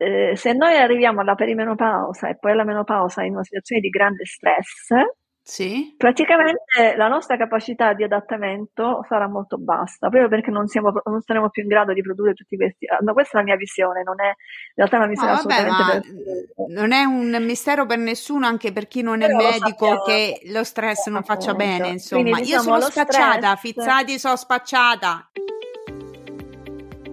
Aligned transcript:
eh, 0.00 0.34
se 0.34 0.52
noi 0.54 0.76
arriviamo 0.76 1.20
alla 1.20 1.34
perimenopausa 1.34 2.30
e 2.30 2.36
poi 2.38 2.52
alla 2.52 2.64
menopausa 2.64 3.22
in 3.22 3.32
una 3.32 3.44
situazione 3.44 3.82
di 3.82 3.88
grande 3.90 4.24
stress, 4.24 4.94
sì. 5.42 5.94
Praticamente 5.96 6.94
la 6.96 7.08
nostra 7.08 7.36
capacità 7.36 7.92
di 7.92 8.04
adattamento 8.04 9.04
sarà 9.08 9.26
molto 9.26 9.58
bassa, 9.58 10.08
proprio 10.08 10.28
perché 10.28 10.50
non, 10.50 10.68
siamo, 10.68 10.92
non 11.04 11.20
saremo 11.22 11.48
più 11.50 11.62
in 11.62 11.68
grado 11.68 11.92
di 11.92 12.02
produrre 12.02 12.34
tutti 12.34 12.56
questi. 12.56 12.86
No, 13.00 13.12
questa 13.12 13.38
è 13.38 13.40
la 13.40 13.46
mia 13.46 13.56
visione, 13.56 14.02
non 14.04 14.20
è 14.20 14.28
in 14.28 14.74
realtà 14.76 14.98
una 14.98 15.06
visione 15.06 15.32
no, 15.32 15.38
assolutamente. 15.38 16.54
Per... 16.54 16.66
Non 16.68 16.92
è 16.92 17.02
un 17.02 17.36
mistero 17.44 17.84
per 17.84 17.98
nessuno, 17.98 18.46
anche 18.46 18.72
per 18.72 18.86
chi 18.86 19.02
non 19.02 19.18
Però 19.18 19.38
è 19.38 19.42
medico, 19.42 19.90
lo 19.90 20.02
che 20.02 20.40
lo 20.52 20.62
stress 20.62 21.08
non 21.08 21.24
faccia 21.24 21.54
bene. 21.54 21.88
Insomma, 21.88 22.22
Quindi, 22.22 22.42
diciamo, 22.42 22.62
io 22.62 22.80
sono 22.80 22.80
spacciata, 22.80 23.56
stress... 23.56 23.60
Fizzati, 23.60 24.18
sono 24.20 24.36
spacciata. 24.36 25.30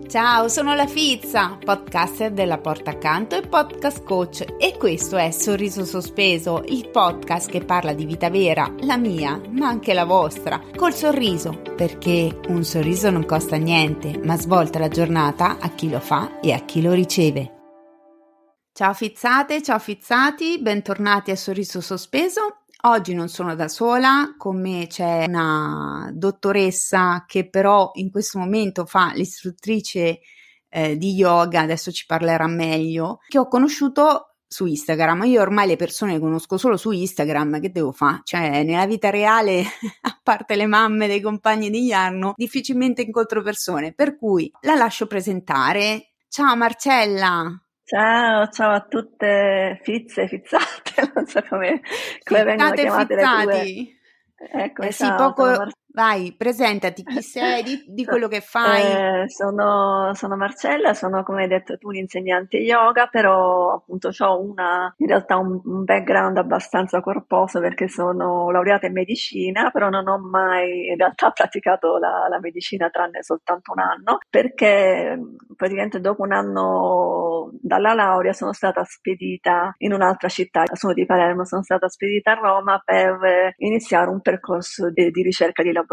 Ciao, 0.08 0.48
sono 0.48 0.74
la 0.74 0.88
Fizza, 0.88 1.58
podcaster 1.62 2.32
della 2.32 2.60
Porta 2.60 2.92
Accanto 2.92 3.36
e 3.36 3.46
podcast 3.46 4.04
coach 4.04 4.46
e 4.58 4.78
questo 4.78 5.18
è 5.18 5.32
Sorriso 5.32 5.84
Sospeso, 5.84 6.64
il 6.68 6.88
podcast 6.88 7.50
che 7.50 7.66
parla 7.66 7.92
di 7.92 8.06
vita 8.06 8.30
vera, 8.30 8.74
la 8.84 8.96
mia, 8.96 9.38
ma 9.50 9.68
anche 9.68 9.94
la 9.94 10.06
vostra, 10.06 10.62
col 10.78 10.94
sorriso, 10.94 11.62
perché 11.76 12.40
un 12.48 12.64
sorriso 12.64 13.10
non 13.10 13.26
costa 13.26 13.58
niente, 13.58 14.18
ma 14.24 14.38
svolta 14.38 14.80
la 14.80 14.88
giornata 14.88 15.58
a 15.60 15.72
chi 15.72 15.90
lo 15.90 16.00
fa 16.00 16.40
e 16.40 16.54
a 16.54 16.60
chi 16.60 16.82
lo 16.82 16.94
riceve. 16.94 17.56
Ciao 18.72 18.94
fizzate, 18.94 19.62
ciao 19.62 19.80
fizzati, 19.80 20.62
bentornati 20.62 21.32
a 21.32 21.36
Sorriso 21.36 21.82
Sospeso. 21.82 22.62
Oggi 22.84 23.14
non 23.16 23.28
sono 23.28 23.56
da 23.56 23.68
sola, 23.68 24.36
con 24.38 24.62
me 24.62 24.86
c'è 24.88 25.26
una 25.28 26.12
dottoressa 26.14 27.24
che 27.26 27.50
però 27.50 27.92
in 27.96 28.12
questo 28.12 28.38
momento 28.38 28.86
fa 28.86 29.12
l'istruttrice 29.16 30.20
eh, 30.70 30.98
di 30.98 31.14
yoga, 31.14 31.62
adesso 31.62 31.92
ci 31.92 32.06
parlerà 32.06 32.46
meglio, 32.46 33.20
che 33.28 33.40
ho 33.40 33.48
conosciuto 33.48 34.36
su 34.48 34.66
Instagram. 34.66 35.24
Io 35.26 35.42
ormai 35.42 35.68
le 35.68 35.76
persone 35.76 36.14
le 36.14 36.20
conosco 36.20 36.58
solo 36.58 36.78
su 36.78 36.92
Instagram, 36.92 37.60
che 37.60 37.72
devo 37.72 37.92
fare? 37.92 38.22
Cioè, 38.24 38.64
nella 38.64 38.86
vita 38.86 39.10
reale, 39.10 39.64
a 40.02 40.20
parte 40.22 40.56
le 40.56 40.68
mamme 40.68 41.08
dei 41.08 41.20
compagni 41.20 41.70
di 41.70 41.86
Jarno, 41.86 42.34
difficilmente 42.36 43.02
incontro 43.02 43.42
persone, 43.42 43.94
per 43.94 44.18
cui 44.18 44.52
la 44.62 44.76
lascio 44.76 45.08
presentare. 45.08 46.14
Ciao 46.30 46.56
Marcella! 46.56 47.67
Ciao, 47.88 48.50
ciao 48.50 48.74
a 48.74 48.82
tutte 48.82 49.80
fizze, 49.82 50.28
fizzate, 50.28 51.10
non 51.16 51.26
so 51.26 51.42
come, 51.48 51.80
come 52.26 52.44
vengono 52.44 52.74
chiamate 52.74 53.16
fizzati. 53.16 53.46
le 53.46 53.96
tue. 54.42 54.62
Ecco, 54.62 54.82
eh 54.84 54.92
sì, 54.92 55.06
poco, 55.16 55.44
Mar- 55.46 55.72
Vai, 55.98 56.36
presentati, 56.38 57.02
chi 57.02 57.22
sei, 57.26 57.64
di, 57.64 57.84
di 57.88 58.06
quello 58.06 58.28
che 58.28 58.40
fai. 58.40 59.24
Eh, 59.24 59.30
sono, 59.30 60.12
sono, 60.14 60.36
Marcella, 60.36 60.94
sono 60.94 61.24
come 61.24 61.42
hai 61.42 61.48
detto 61.48 61.76
tu 61.80 61.88
un'insegnante 61.88 62.58
yoga, 62.58 63.08
però 63.08 63.74
appunto 63.74 64.12
ho 64.16 64.40
una, 64.40 64.94
in 64.98 65.08
realtà 65.08 65.38
un, 65.38 65.60
un, 65.64 65.84
background 65.86 66.38
abbastanza 66.38 67.02
corposo 67.02 67.60
perché 67.60 67.88
sono 67.88 68.52
laureata 68.52 68.86
in 68.86 68.94
medicina, 68.94 69.72
però 69.72 69.90
non 69.90 70.08
ho 70.08 70.20
mai 70.20 70.90
in 70.90 70.98
realtà 70.98 71.32
praticato 71.34 71.98
la, 71.98 72.28
la 72.30 72.40
medicina 72.40 72.92
tranne 72.92 73.24
soltanto 73.24 73.72
un 73.72 73.80
anno, 73.80 74.20
perché 74.30 75.20
praticamente 75.56 76.00
dopo 76.00 76.22
un 76.22 76.32
anno 76.32 77.50
dalla 77.60 77.96
laurea 77.96 78.34
sono 78.34 78.54
stata 78.54 78.84
spedita 78.84 79.74
in 79.80 79.94
un'altra 79.94 80.30
città, 80.30 80.62
sono 80.74 80.94
di 80.94 81.08
Palermo, 81.08 81.44
sono 81.44 81.64
stata 81.64 81.90
spedita 81.90 82.34
a 82.34 82.40
Roma 82.40 82.80
per 82.86 83.56
iniziare 83.58 84.12
un 84.12 84.22
percorso 84.22 84.92
di, 84.92 85.10
di 85.10 85.24
ricerca 85.24 85.64
di 85.64 85.70
laboratorio 85.70 85.86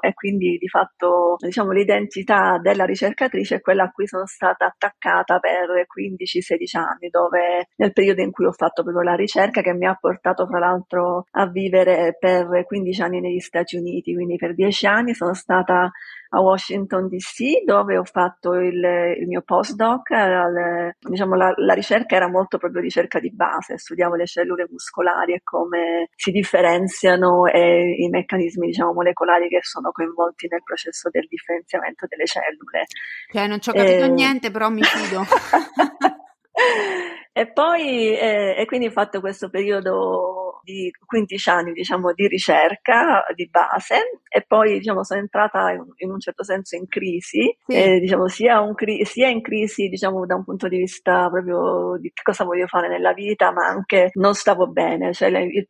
e 0.00 0.14
quindi 0.14 0.56
di 0.58 0.68
fatto 0.68 1.36
diciamo, 1.38 1.72
l'identità 1.72 2.58
della 2.60 2.84
ricercatrice 2.84 3.56
è 3.56 3.60
quella 3.60 3.84
a 3.84 3.90
cui 3.90 4.06
sono 4.06 4.26
stata 4.26 4.66
attaccata 4.66 5.38
per 5.38 5.86
15-16 5.86 6.78
anni, 6.78 7.08
dove 7.10 7.68
nel 7.76 7.92
periodo 7.92 8.22
in 8.22 8.30
cui 8.30 8.46
ho 8.46 8.52
fatto 8.52 8.82
proprio 8.82 9.02
la 9.02 9.14
ricerca 9.14 9.60
che 9.62 9.72
mi 9.72 9.86
ha 9.86 9.96
portato 9.98 10.46
fra 10.46 10.58
l'altro 10.58 11.24
a 11.32 11.46
vivere 11.46 12.16
per 12.18 12.64
15 12.64 13.02
anni 13.02 13.20
negli 13.20 13.40
Stati 13.40 13.76
Uniti, 13.76 14.14
quindi 14.14 14.36
per 14.36 14.54
10 14.54 14.86
anni 14.86 15.14
sono 15.14 15.34
stata 15.34 15.90
a 16.34 16.40
Washington 16.40 17.08
DC 17.08 17.62
dove 17.64 17.96
ho 17.96 18.04
fatto 18.04 18.54
il, 18.54 18.82
il 19.18 19.26
mio 19.26 19.42
postdoc, 19.42 20.10
al, 20.10 20.94
diciamo 20.98 21.36
la, 21.36 21.52
la, 21.56 21.74
ricerca 21.74 22.16
era 22.16 22.28
molto 22.28 22.58
proprio 22.58 22.80
ricerca 22.80 23.20
di 23.20 23.32
base, 23.32 23.78
studiavo 23.78 24.16
le 24.16 24.26
cellule 24.26 24.66
muscolari 24.68 25.34
e 25.34 25.40
come 25.44 26.08
si 26.16 26.32
differenziano 26.32 27.46
e 27.46 27.94
i 27.98 28.08
meccanismi 28.08 28.66
diciamo, 28.66 28.92
molecolari 28.92 29.48
che 29.48 29.60
sono 29.62 29.92
coinvolti 29.92 30.48
nel 30.50 30.62
processo 30.64 31.08
del 31.10 31.26
differenziamento 31.28 32.06
delle 32.08 32.26
cellule. 32.26 32.86
Cioè 33.30 33.46
non 33.46 33.60
ci 33.60 33.70
ho 33.70 33.72
capito 33.72 34.04
e... 34.04 34.08
niente 34.08 34.50
però 34.50 34.70
mi 34.70 34.82
fido. 34.82 35.22
e 37.32 37.52
poi 37.52 38.16
eh, 38.16 38.54
e 38.58 38.64
quindi 38.66 38.86
ho 38.86 38.92
fatto 38.92 39.20
questo 39.20 39.50
periodo 39.50 40.43
di 40.64 40.90
15 41.04 41.50
anni 41.50 41.72
diciamo, 41.72 42.12
di 42.12 42.26
ricerca 42.26 43.24
di 43.34 43.48
base 43.48 44.20
e 44.28 44.44
poi 44.46 44.78
diciamo, 44.78 45.04
sono 45.04 45.20
entrata 45.20 45.70
in, 45.70 45.84
in, 45.98 46.10
un 46.10 46.18
certo 46.18 46.42
senso 46.42 46.74
in 46.74 46.88
crisi, 46.88 47.56
sì. 47.66 47.72
eh, 47.72 48.00
diciamo, 48.00 48.26
sia, 48.26 48.60
un, 48.60 48.74
sia, 49.04 49.28
in 49.28 49.42
crisi 49.42 49.88
diciamo, 49.88 50.26
da 50.26 50.34
un 50.34 50.44
punto 50.44 50.66
di 50.66 50.78
vista 50.78 51.28
proprio 51.28 51.96
di 52.00 52.10
che 52.12 52.22
cosa 52.22 52.44
voglio 52.44 52.66
fare 52.66 52.88
nella 52.88 53.12
vita, 53.12 53.52
ma 53.52 53.66
anche 53.66 54.10
non 54.14 54.34
stavo 54.34 54.66
bene, 54.66 55.12
cioè 55.12 55.30
le, 55.30 55.44
il, 55.44 55.66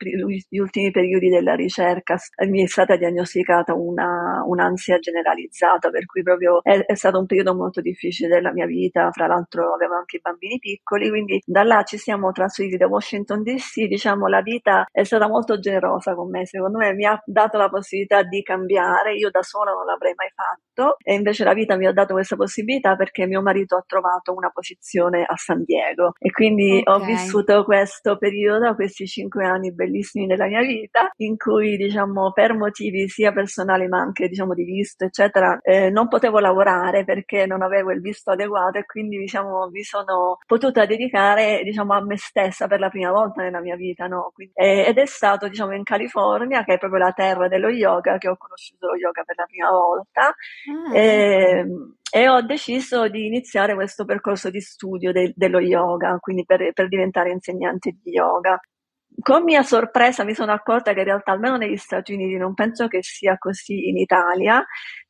gli 0.48 0.58
ultimi 0.58 0.90
periodi 0.90 1.28
della 1.28 1.54
ricerca 1.54 2.16
mi 2.48 2.62
è 2.62 2.66
stata 2.66 2.96
diagnosticata 2.96 3.74
una, 3.74 4.42
un'ansia 4.46 4.98
generalizzata, 4.98 5.90
per 5.90 6.06
cui 6.06 6.22
proprio 6.22 6.62
è, 6.62 6.78
è 6.78 6.94
stato 6.94 7.18
un 7.18 7.26
periodo 7.26 7.54
molto 7.54 7.80
difficile 7.80 8.28
della 8.28 8.52
mia 8.52 8.66
vita, 8.66 9.10
fra 9.10 9.26
l'altro 9.26 9.74
avevo 9.74 9.94
anche 9.96 10.16
i 10.16 10.20
bambini 10.20 10.58
piccoli, 10.58 11.08
quindi 11.08 11.42
da 11.44 11.64
là 11.64 11.82
ci 11.82 11.98
siamo 11.98 12.30
trasferiti 12.32 12.76
da 12.76 12.86
Washington 12.86 13.42
DC, 13.42 13.86
diciamo 13.86 14.26
la 14.28 14.40
vita 14.40 14.83
è 14.90 15.04
stata 15.04 15.28
molto 15.28 15.58
generosa 15.58 16.14
con 16.14 16.30
me, 16.30 16.46
secondo 16.46 16.78
me 16.78 16.92
mi 16.94 17.04
ha 17.04 17.20
dato 17.24 17.58
la 17.58 17.68
possibilità 17.68 18.22
di 18.22 18.42
cambiare, 18.42 19.14
io 19.14 19.30
da 19.30 19.42
sola 19.42 19.72
non 19.72 19.84
l'avrei 19.84 20.14
mai 20.16 20.30
fatto 20.34 20.96
e 21.02 21.14
invece 21.14 21.44
la 21.44 21.54
vita 21.54 21.76
mi 21.76 21.86
ha 21.86 21.92
dato 21.92 22.14
questa 22.14 22.36
possibilità 22.36 22.96
perché 22.96 23.26
mio 23.26 23.42
marito 23.42 23.76
ha 23.76 23.84
trovato 23.86 24.32
una 24.32 24.50
posizione 24.50 25.24
a 25.26 25.36
San 25.36 25.62
Diego 25.64 26.12
e 26.18 26.30
quindi 26.30 26.82
okay. 26.84 26.94
ho 26.94 27.04
vissuto 27.04 27.64
questo 27.64 28.16
periodo, 28.16 28.74
questi 28.74 29.06
cinque 29.06 29.44
anni 29.44 29.72
bellissimi 29.72 30.26
della 30.26 30.46
mia 30.46 30.62
vita 30.62 31.10
in 31.18 31.36
cui 31.36 31.76
diciamo 31.76 32.32
per 32.32 32.54
motivi 32.54 33.08
sia 33.08 33.32
personali 33.32 33.86
ma 33.88 33.98
anche 33.98 34.28
diciamo 34.28 34.54
di 34.54 34.64
visto 34.64 35.04
eccetera 35.04 35.60
eh, 35.62 35.90
non 35.90 36.08
potevo 36.08 36.38
lavorare 36.38 37.04
perché 37.04 37.46
non 37.46 37.62
avevo 37.62 37.92
il 37.92 38.00
visto 38.00 38.32
adeguato 38.32 38.78
e 38.78 38.84
quindi 38.84 39.18
diciamo 39.18 39.68
mi 39.70 39.82
sono 39.82 40.38
potuta 40.46 40.86
dedicare 40.86 41.62
diciamo 41.62 41.94
a 41.94 42.04
me 42.04 42.16
stessa 42.16 42.66
per 42.66 42.80
la 42.80 42.88
prima 42.88 43.10
volta 43.10 43.42
nella 43.42 43.60
mia 43.60 43.76
vita 43.76 44.06
no? 44.06 44.30
Quindi, 44.34 44.52
eh, 44.56 44.73
ed 44.82 44.98
è 44.98 45.06
stato 45.06 45.48
diciamo 45.48 45.74
in 45.74 45.84
California 45.84 46.64
che 46.64 46.74
è 46.74 46.78
proprio 46.78 47.00
la 47.00 47.12
terra 47.12 47.48
dello 47.48 47.68
yoga 47.68 48.18
che 48.18 48.28
ho 48.28 48.36
conosciuto 48.36 48.88
lo 48.88 48.96
yoga 48.96 49.22
per 49.22 49.36
la 49.36 49.44
prima 49.44 49.70
volta 49.70 50.28
ah. 50.28 50.96
e, 50.96 51.58
ehm, 51.58 51.96
e, 52.10 52.28
ho 52.28 52.42
deciso 52.42 53.08
di 53.08 53.26
iniziare 53.26 53.74
questo 53.74 54.04
percorso 54.04 54.50
di 54.50 54.60
studio 54.60 55.12
de, 55.12 55.32
dello 55.36 55.60
yoga 55.60 56.18
quindi 56.20 56.44
per, 56.44 56.72
per 56.72 56.88
diventare 56.88 57.30
insegnante 57.30 57.96
di 58.02 58.10
yoga 58.12 58.58
con 59.20 59.42
mia 59.44 59.62
sorpresa 59.62 60.24
mi 60.24 60.34
sono 60.34 60.52
accorta 60.52 60.92
che 60.92 61.00
in 61.00 61.06
realtà 61.06 61.32
almeno 61.32 61.56
negli 61.56 61.76
Stati 61.76 62.12
Uniti 62.12 62.36
non 62.36 62.54
penso 62.54 62.88
che 62.88 62.98
sia 63.02 63.36
così 63.38 63.88
in 63.88 63.96
Italia 63.96 64.64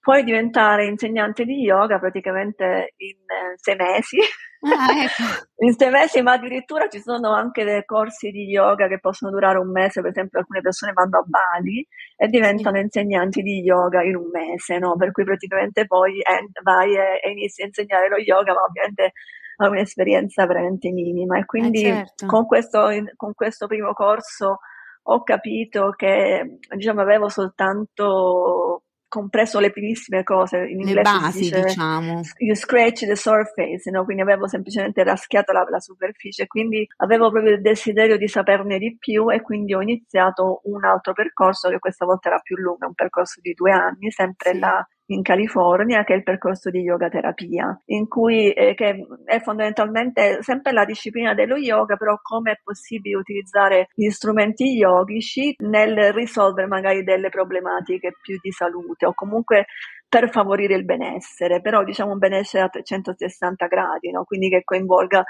puoi 0.04 0.22
diventare 0.22 0.84
insegnante 0.84 1.46
di 1.46 1.62
yoga 1.62 1.98
praticamente 1.98 2.92
in 2.98 3.16
eh, 3.16 3.54
sei 3.56 3.74
mesi. 3.74 4.18
Ah, 4.60 4.92
ecco. 5.04 5.64
in 5.64 5.72
sei 5.72 5.90
mesi, 5.90 6.20
ma 6.20 6.32
addirittura 6.32 6.88
ci 6.88 7.00
sono 7.00 7.32
anche 7.32 7.64
dei 7.64 7.84
corsi 7.86 8.30
di 8.30 8.44
yoga 8.44 8.86
che 8.86 9.00
possono 9.00 9.30
durare 9.30 9.58
un 9.58 9.70
mese, 9.70 10.02
per 10.02 10.10
esempio 10.10 10.40
alcune 10.40 10.60
persone 10.60 10.92
vanno 10.92 11.18
a 11.20 11.24
Bali 11.24 11.86
e 12.16 12.28
diventano 12.28 12.76
sì. 12.76 12.82
insegnanti 12.82 13.40
di 13.40 13.60
yoga 13.60 14.02
in 14.02 14.16
un 14.16 14.28
mese, 14.30 14.78
no? 14.78 14.94
per 14.96 15.10
cui 15.10 15.24
praticamente 15.24 15.86
poi 15.86 16.18
eh, 16.18 16.50
vai 16.62 16.94
e, 16.94 17.20
e, 17.22 17.30
inizi 17.30 17.62
a 17.62 17.66
insegnare 17.66 18.10
lo 18.10 18.18
yoga, 18.18 18.52
ma 18.52 18.60
ovviamente 18.60 19.12
hai 19.56 19.68
un'esperienza 19.68 20.46
veramente 20.46 20.90
minima 20.90 21.38
e 21.38 21.44
quindi 21.44 21.82
eh 21.82 21.92
certo. 21.92 22.26
con, 22.26 22.46
questo, 22.46 22.88
con 23.16 23.34
questo 23.34 23.66
primo 23.66 23.92
corso 23.92 24.58
ho 25.06 25.22
capito 25.22 25.90
che 25.90 26.58
diciamo 26.74 27.02
avevo 27.02 27.28
soltanto 27.28 28.84
compreso 29.14 29.60
le 29.60 29.70
primissime 29.70 30.24
cose, 30.24 30.56
in 30.56 30.80
inglese 30.80 30.94
le 30.94 31.02
basi, 31.02 31.38
dice, 31.38 31.62
diciamo. 31.62 32.20
You 32.38 32.56
scratch 32.56 33.06
the 33.06 33.14
surface, 33.14 33.88
no? 33.92 34.02
quindi 34.04 34.22
avevo 34.22 34.48
semplicemente 34.48 35.04
raschiato 35.04 35.52
la, 35.52 35.64
la, 35.70 35.78
superficie, 35.78 36.48
quindi 36.48 36.84
avevo 36.96 37.30
proprio 37.30 37.52
il 37.52 37.60
desiderio 37.60 38.16
di 38.16 38.26
saperne 38.26 38.76
di 38.76 38.96
più 38.98 39.30
e 39.30 39.40
quindi 39.40 39.72
ho 39.72 39.80
iniziato 39.80 40.62
un 40.64 40.84
altro 40.84 41.12
percorso 41.12 41.68
che 41.68 41.78
questa 41.78 42.04
volta 42.04 42.28
era 42.28 42.40
più 42.40 42.56
lungo, 42.56 42.86
un 42.86 42.94
percorso 42.94 43.40
di 43.40 43.52
due 43.52 43.70
anni, 43.70 44.10
sempre 44.10 44.50
sì. 44.50 44.58
là 44.58 44.84
in 45.06 45.22
California, 45.22 46.04
che 46.04 46.14
è 46.14 46.16
il 46.16 46.22
percorso 46.22 46.70
di 46.70 46.80
yoga 46.80 47.08
terapia, 47.08 47.78
in 47.86 48.08
cui 48.08 48.52
eh, 48.52 48.74
che 48.74 49.06
è 49.24 49.40
fondamentalmente 49.40 50.38
sempre 50.42 50.72
la 50.72 50.84
disciplina 50.84 51.34
dello 51.34 51.56
yoga, 51.56 51.96
però 51.96 52.18
come 52.22 52.52
è 52.52 52.60
possibile 52.62 53.16
utilizzare 53.16 53.88
gli 53.94 54.08
strumenti 54.08 54.64
yogici 54.76 55.54
nel 55.58 56.12
risolvere 56.12 56.66
magari 56.66 57.02
delle 57.02 57.28
problematiche 57.28 58.12
più 58.22 58.38
di 58.40 58.50
salute 58.50 59.06
o 59.06 59.14
comunque 59.14 59.66
per 60.08 60.30
favorire 60.30 60.76
il 60.76 60.84
benessere, 60.84 61.60
però 61.60 61.82
diciamo 61.82 62.12
un 62.12 62.18
benessere 62.18 62.62
a 62.62 62.68
360 62.68 63.66
gradi, 63.66 64.12
no? 64.12 64.22
quindi 64.22 64.48
che 64.48 64.62
coinvolga 64.62 65.24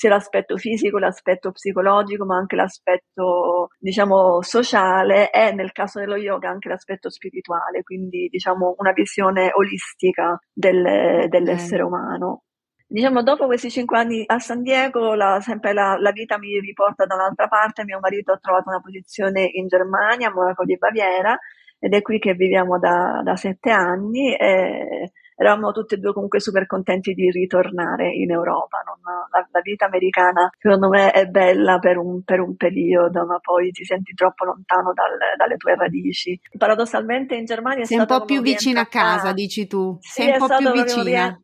sia 0.00 0.08
l'aspetto 0.08 0.56
fisico, 0.56 0.96
l'aspetto 0.96 1.52
psicologico, 1.52 2.24
ma 2.24 2.34
anche 2.34 2.56
l'aspetto, 2.56 3.68
diciamo, 3.78 4.40
sociale 4.40 5.30
e 5.30 5.52
nel 5.52 5.72
caso 5.72 5.98
dello 5.98 6.16
yoga 6.16 6.48
anche 6.48 6.70
l'aspetto 6.70 7.10
spirituale, 7.10 7.82
quindi 7.82 8.28
diciamo 8.30 8.76
una 8.78 8.92
visione 8.92 9.50
olistica 9.52 10.40
del, 10.50 11.28
dell'essere 11.28 11.82
umano. 11.82 12.44
Diciamo, 12.86 13.22
dopo 13.22 13.44
questi 13.44 13.68
cinque 13.68 13.98
anni 13.98 14.24
a 14.26 14.38
San 14.38 14.62
Diego, 14.62 15.14
la, 15.14 15.38
sempre 15.40 15.74
la, 15.74 15.96
la, 15.98 16.12
vita 16.12 16.38
mi 16.38 16.58
riporta 16.58 17.04
da 17.04 17.16
un'altra 17.16 17.46
parte. 17.48 17.84
Mio 17.84 17.98
marito 18.00 18.32
ha 18.32 18.38
trovato 18.38 18.70
una 18.70 18.80
posizione 18.80 19.50
in 19.52 19.66
Germania, 19.66 20.28
a 20.28 20.32
Monaco 20.32 20.64
di 20.64 20.78
Baviera, 20.78 21.38
ed 21.78 21.92
è 21.92 22.00
qui 22.00 22.18
che 22.18 22.32
viviamo 22.32 22.78
da, 22.78 23.20
da 23.22 23.36
sette 23.36 23.70
anni. 23.70 24.34
E, 24.34 25.12
eravamo 25.40 25.72
tutti 25.72 25.94
e 25.94 25.96
due 25.96 26.12
comunque 26.12 26.38
super 26.38 26.66
contenti 26.66 27.14
di 27.14 27.30
ritornare 27.30 28.12
in 28.12 28.30
Europa. 28.30 28.82
Non, 28.84 28.99
la, 29.30 29.46
la, 29.50 29.60
vita 29.60 29.86
americana 29.86 30.50
secondo 30.58 30.88
me 30.88 31.10
è 31.10 31.26
bella 31.26 31.78
per 31.78 31.98
un, 31.98 32.22
per 32.22 32.40
un, 32.40 32.56
periodo, 32.56 33.24
ma 33.26 33.38
poi 33.38 33.70
ti 33.70 33.84
senti 33.84 34.12
troppo 34.14 34.44
lontano 34.44 34.92
dal, 34.92 35.16
dalle 35.36 35.56
tue 35.56 35.74
radici. 35.74 36.38
Paradossalmente 36.56 37.34
in 37.34 37.44
Germania 37.44 37.84
sei 37.84 37.98
un 37.98 38.06
po' 38.06 38.24
più 38.24 38.40
vicina 38.40 38.80
a 38.80 38.86
casa, 38.86 39.32
dici 39.32 39.66
tu. 39.66 39.98
Sei 40.00 40.26
sì, 40.26 40.32
un 40.32 40.46
po' 40.46 40.56
più 40.56 40.72
vicina 40.72 41.40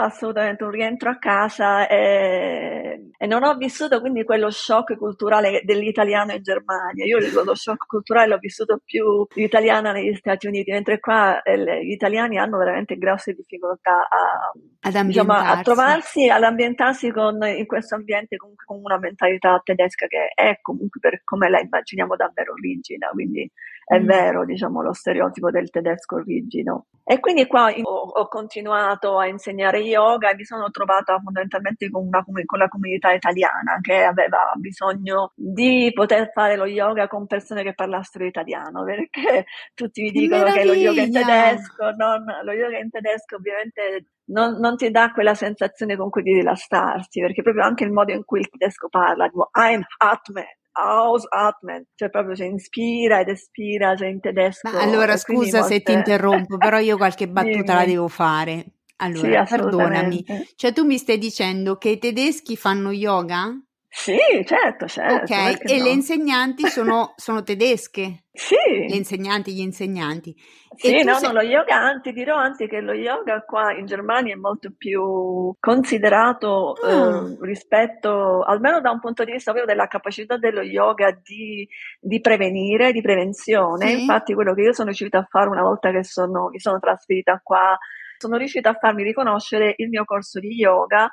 assolutamente 0.00 0.62
un 0.62 0.70
rientro 0.70 1.10
a 1.10 1.18
casa 1.18 1.88
e, 1.88 3.10
e, 3.16 3.26
non 3.26 3.42
ho 3.42 3.56
vissuto 3.56 4.00
quindi 4.00 4.24
quello 4.24 4.50
shock 4.50 4.96
culturale 4.96 5.62
dell'italiano 5.64 6.32
in 6.32 6.42
Germania. 6.42 7.04
Io 7.04 7.18
lo 7.42 7.54
shock 7.54 7.86
culturale 7.86 8.28
l'ho 8.28 8.38
vissuto 8.38 8.80
più 8.84 9.26
l'italiana 9.34 9.92
negli 9.92 10.14
Stati 10.14 10.46
Uniti, 10.46 10.70
mentre 10.70 11.00
qua 11.00 11.42
eh, 11.42 11.84
gli 11.84 11.90
italiani 11.90 12.38
hanno 12.38 12.58
veramente 12.58 12.96
grosse 12.96 13.32
difficoltà 13.32 14.06
a, 14.08 14.52
diciamo, 14.90 15.32
a 15.32 15.60
trovarsi, 15.62 16.28
ad 16.28 16.42
ambientarsi 16.42 17.10
con, 17.10 17.42
in 17.44 17.66
questo 17.66 17.94
ambiente 17.94 18.36
con, 18.36 18.54
con, 18.54 18.80
una 18.82 18.98
mentalità 18.98 19.60
tedesca 19.62 20.06
che 20.06 20.32
è 20.34 20.58
comunque 20.60 21.00
per 21.00 21.22
come 21.24 21.48
la 21.48 21.60
immaginiamo 21.60 22.16
davvero 22.16 22.54
rigida, 22.54 23.08
quindi 23.08 23.50
è 23.88 23.98
mm. 23.98 24.06
vero 24.06 24.44
diciamo, 24.44 24.82
lo 24.82 24.92
stereotipo 24.92 25.50
del 25.50 25.70
tedesco 25.70 26.18
rigido. 26.18 26.86
E 27.04 27.20
quindi 27.20 27.46
qua 27.46 27.72
ho, 27.72 27.90
ho 27.90 28.28
continuato 28.28 29.18
a 29.18 29.26
insegnare 29.26 29.78
yoga 29.78 30.30
e 30.30 30.34
mi 30.34 30.44
sono 30.44 30.70
trovata 30.70 31.18
fondamentalmente 31.18 31.88
con, 31.88 32.06
una, 32.06 32.22
con, 32.22 32.58
la 32.58 32.68
comunità 32.68 33.12
italiana 33.12 33.78
che 33.80 34.02
aveva 34.02 34.52
bisogno 34.56 35.32
di 35.34 35.90
poter 35.94 36.30
fare 36.34 36.56
lo 36.56 36.66
yoga 36.66 37.08
con 37.08 37.26
persone 37.26 37.62
che 37.62 37.72
parlassero 37.72 38.26
italiano 38.26 38.84
perché 38.84 39.46
tutti 39.74 40.02
mi 40.02 40.10
dicono 40.10 40.44
che, 40.44 40.52
che 40.52 40.64
lo 40.66 40.74
yoga 40.74 41.00
in 41.00 41.12
tedesco, 41.12 41.90
non, 41.96 42.24
lo 42.42 42.52
yoga 42.52 42.76
in 42.76 42.90
tedesco 42.90 43.36
ovviamente 43.36 44.04
non, 44.28 44.58
non, 44.58 44.76
ti 44.76 44.90
dà 44.90 45.12
quella 45.12 45.34
sensazione 45.34 45.96
con 45.96 46.10
cui 46.10 46.22
di 46.22 46.32
rilassarsi 46.32 47.20
perché 47.20 47.42
proprio 47.42 47.64
anche 47.64 47.84
il 47.84 47.92
modo 47.92 48.12
in 48.12 48.24
cui 48.24 48.40
il 48.40 48.48
tedesco 48.48 48.88
parla, 48.88 49.28
tipo 49.28 49.50
I'm 49.54 49.82
Atman, 49.98 50.44
Ausatmen, 50.72 51.86
cioè 51.94 52.10
proprio 52.10 52.34
si 52.34 52.44
inspira 52.44 53.20
ed 53.20 53.28
espira, 53.28 53.96
cioè 53.96 54.08
in 54.08 54.20
tedesco. 54.20 54.70
Ma 54.70 54.80
allora 54.80 55.16
scusa 55.16 55.60
molte... 55.60 55.74
se 55.74 55.82
ti 55.82 55.92
interrompo, 55.92 56.56
però 56.58 56.78
io 56.78 56.96
qualche 56.96 57.28
battuta 57.28 57.74
la 57.74 57.84
devo 57.84 58.08
fare. 58.08 58.66
Allora, 59.00 59.44
sì, 59.46 59.56
perdonami. 59.56 60.24
Cioè 60.56 60.72
tu 60.72 60.84
mi 60.84 60.98
stai 60.98 61.18
dicendo 61.18 61.76
che 61.76 61.90
i 61.90 61.98
tedeschi 61.98 62.56
fanno 62.56 62.90
yoga? 62.90 63.52
Sì, 63.90 64.18
certo, 64.44 64.86
certo. 64.86 65.32
Ok, 65.32 65.60
e 65.62 65.78
no? 65.78 65.84
le 65.84 65.90
insegnanti 65.90 66.66
sono, 66.68 67.14
sono, 67.16 67.42
tedesche? 67.42 68.24
Sì. 68.30 68.54
Le 68.86 68.94
insegnanti, 68.94 69.54
gli 69.54 69.60
insegnanti. 69.60 70.36
Sì, 70.76 71.02
no, 71.02 71.14
sei... 71.14 71.28
no, 71.28 71.40
lo 71.40 71.40
yoga, 71.40 71.76
anzi, 71.76 72.12
dirò 72.12 72.36
anzi 72.36 72.68
che 72.68 72.80
lo 72.80 72.92
yoga 72.92 73.40
qua 73.42 73.72
in 73.72 73.86
Germania 73.86 74.34
è 74.34 74.36
molto 74.36 74.72
più 74.76 75.54
considerato 75.58 76.72
ah. 76.74 76.90
eh, 76.90 77.36
rispetto, 77.40 78.42
almeno 78.42 78.80
da 78.82 78.90
un 78.90 79.00
punto 79.00 79.24
di 79.24 79.32
vista 79.32 79.52
proprio 79.52 79.72
della 79.72 79.88
capacità 79.88 80.36
dello 80.36 80.62
yoga 80.62 81.10
di, 81.22 81.66
di 81.98 82.20
prevenire, 82.20 82.92
di 82.92 83.00
prevenzione. 83.00 83.88
Sì. 83.88 84.00
Infatti 84.00 84.34
quello 84.34 84.52
che 84.52 84.62
io 84.62 84.72
sono 84.74 84.88
riuscita 84.88 85.18
a 85.18 85.26
fare 85.28 85.48
una 85.48 85.62
volta 85.62 85.90
che 85.90 86.04
sono, 86.04 86.50
mi 86.50 86.60
sono 86.60 86.78
trasferita 86.78 87.40
qua 87.42 87.76
sono 88.18 88.36
riuscita 88.36 88.70
a 88.70 88.74
farmi 88.74 89.04
riconoscere 89.04 89.74
il 89.76 89.88
mio 89.88 90.04
corso 90.04 90.40
di 90.40 90.48
yoga 90.48 91.08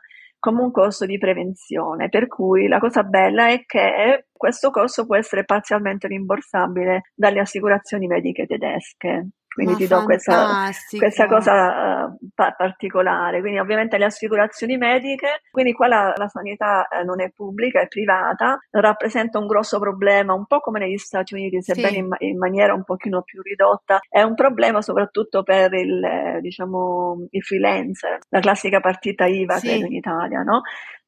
come 0.45 0.61
un 0.61 0.69
corso 0.69 1.07
di 1.07 1.17
prevenzione, 1.17 2.07
per 2.07 2.27
cui 2.27 2.67
la 2.67 2.77
cosa 2.77 3.01
bella 3.01 3.47
è 3.47 3.65
che 3.65 4.27
questo 4.31 4.69
corso 4.69 5.07
può 5.07 5.15
essere 5.15 5.43
parzialmente 5.43 6.07
rimborsabile 6.07 7.09
dalle 7.15 7.39
assicurazioni 7.39 8.05
mediche 8.05 8.45
tedesche. 8.45 9.29
Quindi 9.55 9.71
Ma 9.71 9.79
ti 9.79 9.87
do 9.87 10.03
questa, 10.03 10.69
questa, 10.97 11.27
cosa 11.27 12.07
uh, 12.07 12.17
pa- 12.33 12.51
particolare. 12.51 13.39
Quindi 13.39 13.57
ovviamente 13.57 13.97
le 13.97 14.03
assicurazioni 14.03 14.75
mediche, 14.75 15.43
quindi 15.49 15.71
qua 15.71 15.87
la, 15.87 16.13
la 16.13 16.27
sanità 16.27 16.89
eh, 16.89 17.05
non 17.05 17.21
è 17.21 17.31
pubblica, 17.33 17.79
è 17.79 17.87
privata, 17.87 18.59
rappresenta 18.71 19.39
un 19.39 19.47
grosso 19.47 19.79
problema, 19.79 20.33
un 20.33 20.45
po' 20.45 20.59
come 20.59 20.79
negli 20.79 20.97
Stati 20.97 21.35
Uniti, 21.35 21.61
sebbene 21.61 21.89
sì. 21.89 21.97
in, 21.99 22.09
in, 22.17 22.37
maniera 22.37 22.73
un 22.73 22.83
pochino 22.83 23.21
più 23.21 23.41
ridotta. 23.41 23.99
È 24.09 24.21
un 24.21 24.35
problema 24.35 24.81
soprattutto 24.81 25.41
per 25.41 25.73
il, 25.73 26.03
eh, 26.03 26.39
diciamo, 26.41 27.27
i 27.29 27.39
freelancer, 27.39 28.19
la 28.27 28.39
classica 28.41 28.81
partita 28.81 29.25
IVA 29.25 29.55
sì. 29.55 29.67
credo 29.67 29.85
in 29.85 29.93
Italia, 29.93 30.41
no? 30.41 30.63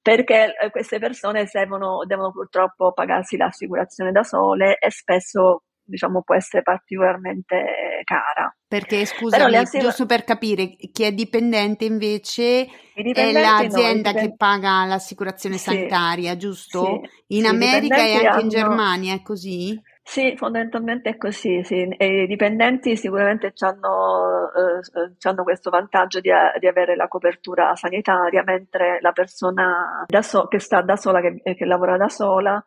perché 0.08 0.56
eh, 0.56 0.70
queste 0.70 1.00
persone 1.00 1.48
servono, 1.48 2.06
devono 2.06 2.32
purtroppo 2.32 2.94
pagarsi 2.94 3.36
l'assicurazione 3.36 4.14
da 4.14 4.24
sole 4.24 4.78
e 4.78 4.90
spesso 4.90 5.64
diciamo, 5.88 6.22
può 6.22 6.36
essere 6.36 6.62
particolarmente 6.64 8.02
cara. 8.04 8.56
Perché, 8.68 9.06
scusami, 9.06 9.56
assigur- 9.56 9.86
giusto 9.86 10.06
per 10.06 10.24
capire, 10.24 10.76
chi 10.92 11.04
è 11.04 11.12
dipendente 11.14 11.86
invece 11.86 12.68
è 12.94 13.32
l'azienda 13.32 14.12
no, 14.12 14.20
che 14.20 14.36
paga 14.36 14.86
l'assicurazione 14.86 15.58
sì, 15.58 15.64
sanitaria, 15.64 16.36
giusto? 16.36 17.02
Sì, 17.28 17.38
in 17.38 17.46
sì, 17.46 17.50
America 17.50 17.98
e 17.98 18.14
anche 18.14 18.28
hanno... 18.28 18.42
in 18.42 18.50
Germania 18.50 19.14
è 19.14 19.22
così? 19.22 19.82
Sì, 20.10 20.36
fondamentalmente 20.38 21.10
è 21.10 21.18
così, 21.18 21.62
sì. 21.66 21.86
E 21.98 22.24
I 22.24 22.28
dipendenti 22.28 22.96
sicuramente 22.96 23.52
hanno, 23.60 24.50
eh, 24.54 25.44
questo 25.44 25.70
vantaggio 25.70 26.22
di, 26.22 26.30
di, 26.60 26.68
avere 26.68 26.96
la 26.96 27.10
copertura 27.10 27.76
sanitaria, 27.76 28.42
mentre 28.44 29.00
la 29.02 29.12
persona 29.12 30.06
so- 30.22 30.48
che 30.48 30.60
sta 30.60 30.82
da 30.82 30.96
sola, 30.96 31.20
che, 31.20 31.42
che 31.56 31.66
lavora 31.66 31.98
da 31.98 32.08
sola, 32.08 32.64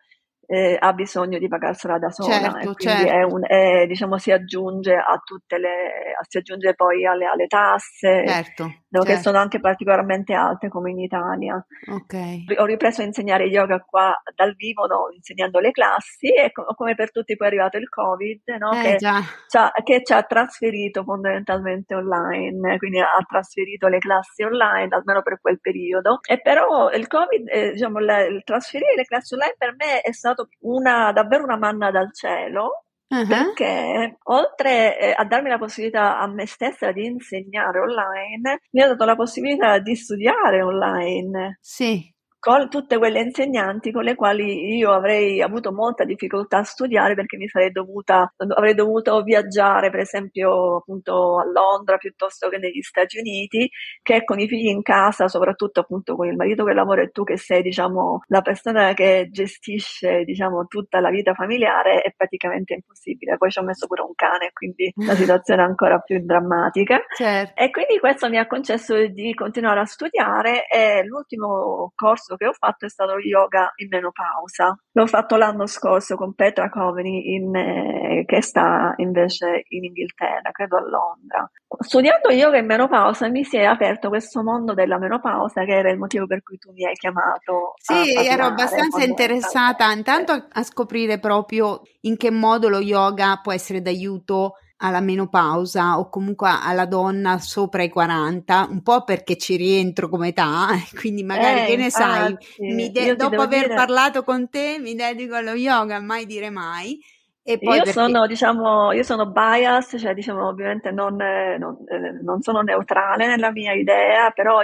eh, 0.53 0.77
ha 0.77 0.93
bisogno 0.93 1.39
di 1.39 1.47
pagarsela 1.47 1.97
da 1.97 2.11
sola 2.11 2.35
certo, 2.35 2.59
e 2.59 2.75
quindi 2.75 3.03
certo. 3.03 3.13
è 3.13 3.23
un, 3.23 3.41
è, 3.47 3.87
diciamo, 3.87 4.19
si 4.19 4.33
aggiunge 4.33 4.95
a 4.95 5.17
tutte 5.25 5.59
le 5.59 6.17
si 6.27 6.39
aggiunge 6.39 6.75
poi 6.75 7.07
alle, 7.07 7.27
alle 7.27 7.47
tasse 7.47 8.27
certo, 8.27 8.80
certo. 8.99 9.13
che 9.13 9.23
sono 9.23 9.39
anche 9.39 9.61
particolarmente 9.61 10.35
alte 10.35 10.69
come 10.69 10.91
in 10.91 10.99
Italia 10.99 11.65
okay. 11.89 12.45
ho 12.57 12.65
ripreso 12.65 13.03
a 13.03 13.05
insegnare 13.05 13.45
yoga 13.45 13.81
qua 13.81 14.21
dal 14.35 14.55
vivo 14.55 14.87
no, 14.87 15.09
insegnando 15.15 15.61
le 15.61 15.71
classi 15.71 16.33
e 16.33 16.51
co- 16.51 16.75
come 16.75 16.95
per 16.95 17.11
tutti 17.11 17.37
poi 17.37 17.47
è 17.47 17.51
arrivato 17.51 17.77
il 17.77 17.89
covid 17.89 18.43
no, 18.59 18.73
eh, 18.73 18.97
che, 18.97 19.83
che, 19.85 20.03
ci 20.05 20.13
ha 20.13 20.23
trasferito 20.23 21.05
fondamentalmente 21.05 21.95
online 21.95 22.79
quindi 22.79 23.01
ha 23.01 23.25
trasferito 23.29 23.89
le 23.89 23.99
classi 23.99 24.43
online 24.43 24.89
almeno 24.95 25.23
per 25.23 25.41
quel 25.41 25.61
periodo 25.61 26.19
e 26.29 26.41
però 26.41 26.91
il 26.91 27.07
covid 27.07 27.49
eh, 27.49 27.73
diciamo 27.73 27.99
la, 28.01 28.25
il 28.25 28.43
trasferire 28.45 28.95
le 28.97 29.05
classi 29.05 29.35
online 29.35 29.55
per 29.57 29.75
me 29.77 30.01
è 30.01 30.13
stato 30.13 30.49
una, 30.61 31.13
davvero 31.13 31.45
una 31.45 31.57
manna 31.57 31.91
dal 31.91 32.13
cielo 32.13 32.85
Uh-huh. 33.11 33.27
perché 33.27 34.19
oltre 34.25 34.97
eh, 34.97 35.15
a 35.17 35.25
darmi 35.25 35.49
la 35.49 35.59
possibilità 35.59 36.21
a 36.21 36.29
me 36.29 36.47
stessa 36.47 36.93
di 36.93 37.07
insegnare 37.07 37.81
online, 37.81 38.61
mi 38.71 38.83
ha 38.83 38.87
dato 38.87 39.05
la 39.05 39.17
possibilità 39.17 39.79
di 39.81 39.97
studiare 39.97 40.63
online. 40.63 41.59
Sì 41.61 42.15
con 42.41 42.71
tutte 42.71 42.97
quelle 42.97 43.21
insegnanti 43.21 43.93
con 43.93 44.03
le 44.03 44.15
quali 44.15 44.75
io 44.77 44.93
avrei 44.93 45.43
avuto 45.43 45.73
molta 45.73 46.05
difficoltà 46.05 46.59
a 46.59 46.65
studiare 46.65 47.15
perché 47.15 47.37
mi 47.37 47.47
sarei 47.47 47.71
dovuta, 47.71 48.33
avrei 48.39 48.75
dovuto 48.75 49.23
viaggiare 49.23 49.91
per 49.91 50.01
esempio 50.01 50.79
appunto 50.79 51.39
a 51.39 51.45
Londra 51.45 51.99
piuttosto 51.99 52.49
che 52.49 52.57
negli 52.57 52.81
Stati 52.81 53.19
Uniti, 53.19 53.71
che 54.03 54.25
con 54.25 54.41
i 54.41 54.49
figli 54.49 54.69
in 54.69 54.81
casa, 54.81 55.29
soprattutto 55.29 55.81
appunto 55.81 56.17
con 56.17 56.29
il 56.29 56.37
marito 56.37 56.65
che 56.65 56.73
lavora 56.73 57.03
e 57.03 57.11
tu 57.11 57.25
che 57.25 57.37
sei 57.37 57.61
diciamo 57.61 58.23
la 58.29 58.41
persona 58.41 58.95
che 58.95 59.29
gestisce 59.31 60.25
diciamo 60.25 60.67
tutta 60.67 60.99
la 61.01 61.11
vita 61.11 61.35
familiare 61.35 62.01
è 62.01 62.15
praticamente 62.17 62.73
impossibile. 62.73 63.37
Poi 63.37 63.51
ci 63.51 63.59
ho 63.59 63.63
messo 63.63 63.87
pure 63.87 64.01
un 64.01 64.15
cane, 64.15 64.51
quindi 64.55 64.91
la 65.07 65.15
situazione 65.15 65.63
è 65.63 65.67
ancora 65.67 65.99
più 65.99 66.25
drammatica. 66.25 67.03
Certo. 67.15 67.61
E 67.61 67.71
quindi 67.71 67.99
questo 67.99 68.31
mi 68.31 68.39
ha 68.39 68.47
concesso 68.47 68.97
di 69.09 69.35
continuare 69.35 69.81
a 69.81 69.85
studiare 69.85 70.67
e 70.67 71.05
l'ultimo 71.05 71.93
corso 71.95 72.30
corso 72.31 72.37
che 72.37 72.47
ho 72.47 72.53
fatto 72.53 72.87
è 72.87 72.89
stato 72.89 73.19
yoga 73.19 73.73
in 73.77 73.89
menopausa. 73.89 74.77
L'ho 74.93 75.07
fatto 75.07 75.37
l'anno 75.37 75.67
scorso 75.67 76.17
con 76.17 76.35
Petra 76.35 76.69
Coveney 76.69 77.35
in, 77.35 77.55
eh, 77.55 78.25
che 78.27 78.43
sta 78.43 78.95
invece 78.97 79.65
in 79.69 79.85
Inghilterra, 79.85 80.51
credo 80.53 80.77
a 80.77 80.81
Londra. 80.81 81.51
Studiando 81.81 82.31
yoga 82.31 82.59
in 82.59 82.67
menopausa 82.67 83.29
mi 83.29 83.45
si 83.45 83.57
è 83.57 83.65
aperto 83.65 84.09
questo 84.09 84.43
mondo 84.43 84.75
della 84.75 84.99
menopausa 84.99 85.65
che 85.65 85.77
era 85.77 85.91
il 85.91 85.99
motivo 85.99 86.27
per 86.27 86.43
cui 86.43 86.59
tu 86.59 86.73
mi 86.73 86.85
hai 86.85 86.95
chiamato. 86.95 87.75
Sì, 87.77 88.15
ero 88.15 88.45
abbastanza 88.45 89.03
interessata 89.03 89.91
intanto 89.93 90.33
a, 90.33 90.47
a 90.51 90.63
scoprire 90.63 91.19
proprio 91.19 91.83
in 92.03 92.17
che 92.17 92.31
modo 92.31 92.69
lo 92.69 92.81
yoga 92.81 93.41
può 93.43 93.53
essere 93.53 93.81
d'aiuto 93.81 94.55
alla 94.83 95.01
menopausa 95.01 95.99
o 95.99 96.09
comunque 96.09 96.51
alla 96.51 96.87
donna 96.87 97.39
sopra 97.39 97.83
i 97.83 97.89
40, 97.89 98.69
un 98.71 98.83
po' 98.83 99.05
perché 99.05 99.37
ci 99.37 99.57
rientro 99.57 100.09
come 100.09 100.29
età, 100.29 100.69
quindi 100.99 101.23
magari 101.23 101.61
eh, 101.61 101.67
che 101.67 101.77
ne 101.77 101.91
sai, 101.91 102.37
de- 102.57 103.17
dopo 103.17 103.43
aver 103.43 103.63
dire... 103.65 103.75
parlato 103.75 104.23
con 104.23 104.49
te 104.49 104.79
mi 104.81 104.95
dedico 104.95 105.35
allo 105.35 105.53
yoga, 105.53 106.01
mai 106.01 106.27
dire 106.27 106.51
mai. 106.51 106.99
E 107.43 107.59
poi 107.59 107.77
io 107.77 107.85
perché... 107.85 107.99
sono, 107.99 108.27
diciamo, 108.27 108.93
io 108.93 109.03
sono 109.03 109.27
bias, 109.27 109.97
cioè 109.99 110.15
diciamo 110.15 110.47
ovviamente 110.47 110.91
non, 110.91 111.17
non, 111.17 111.77
non 112.23 112.43
sono 112.43 112.61
neutrale 112.61 113.27
nella 113.27 113.51
mia 113.51 113.73
idea, 113.73 114.31
però 114.31 114.61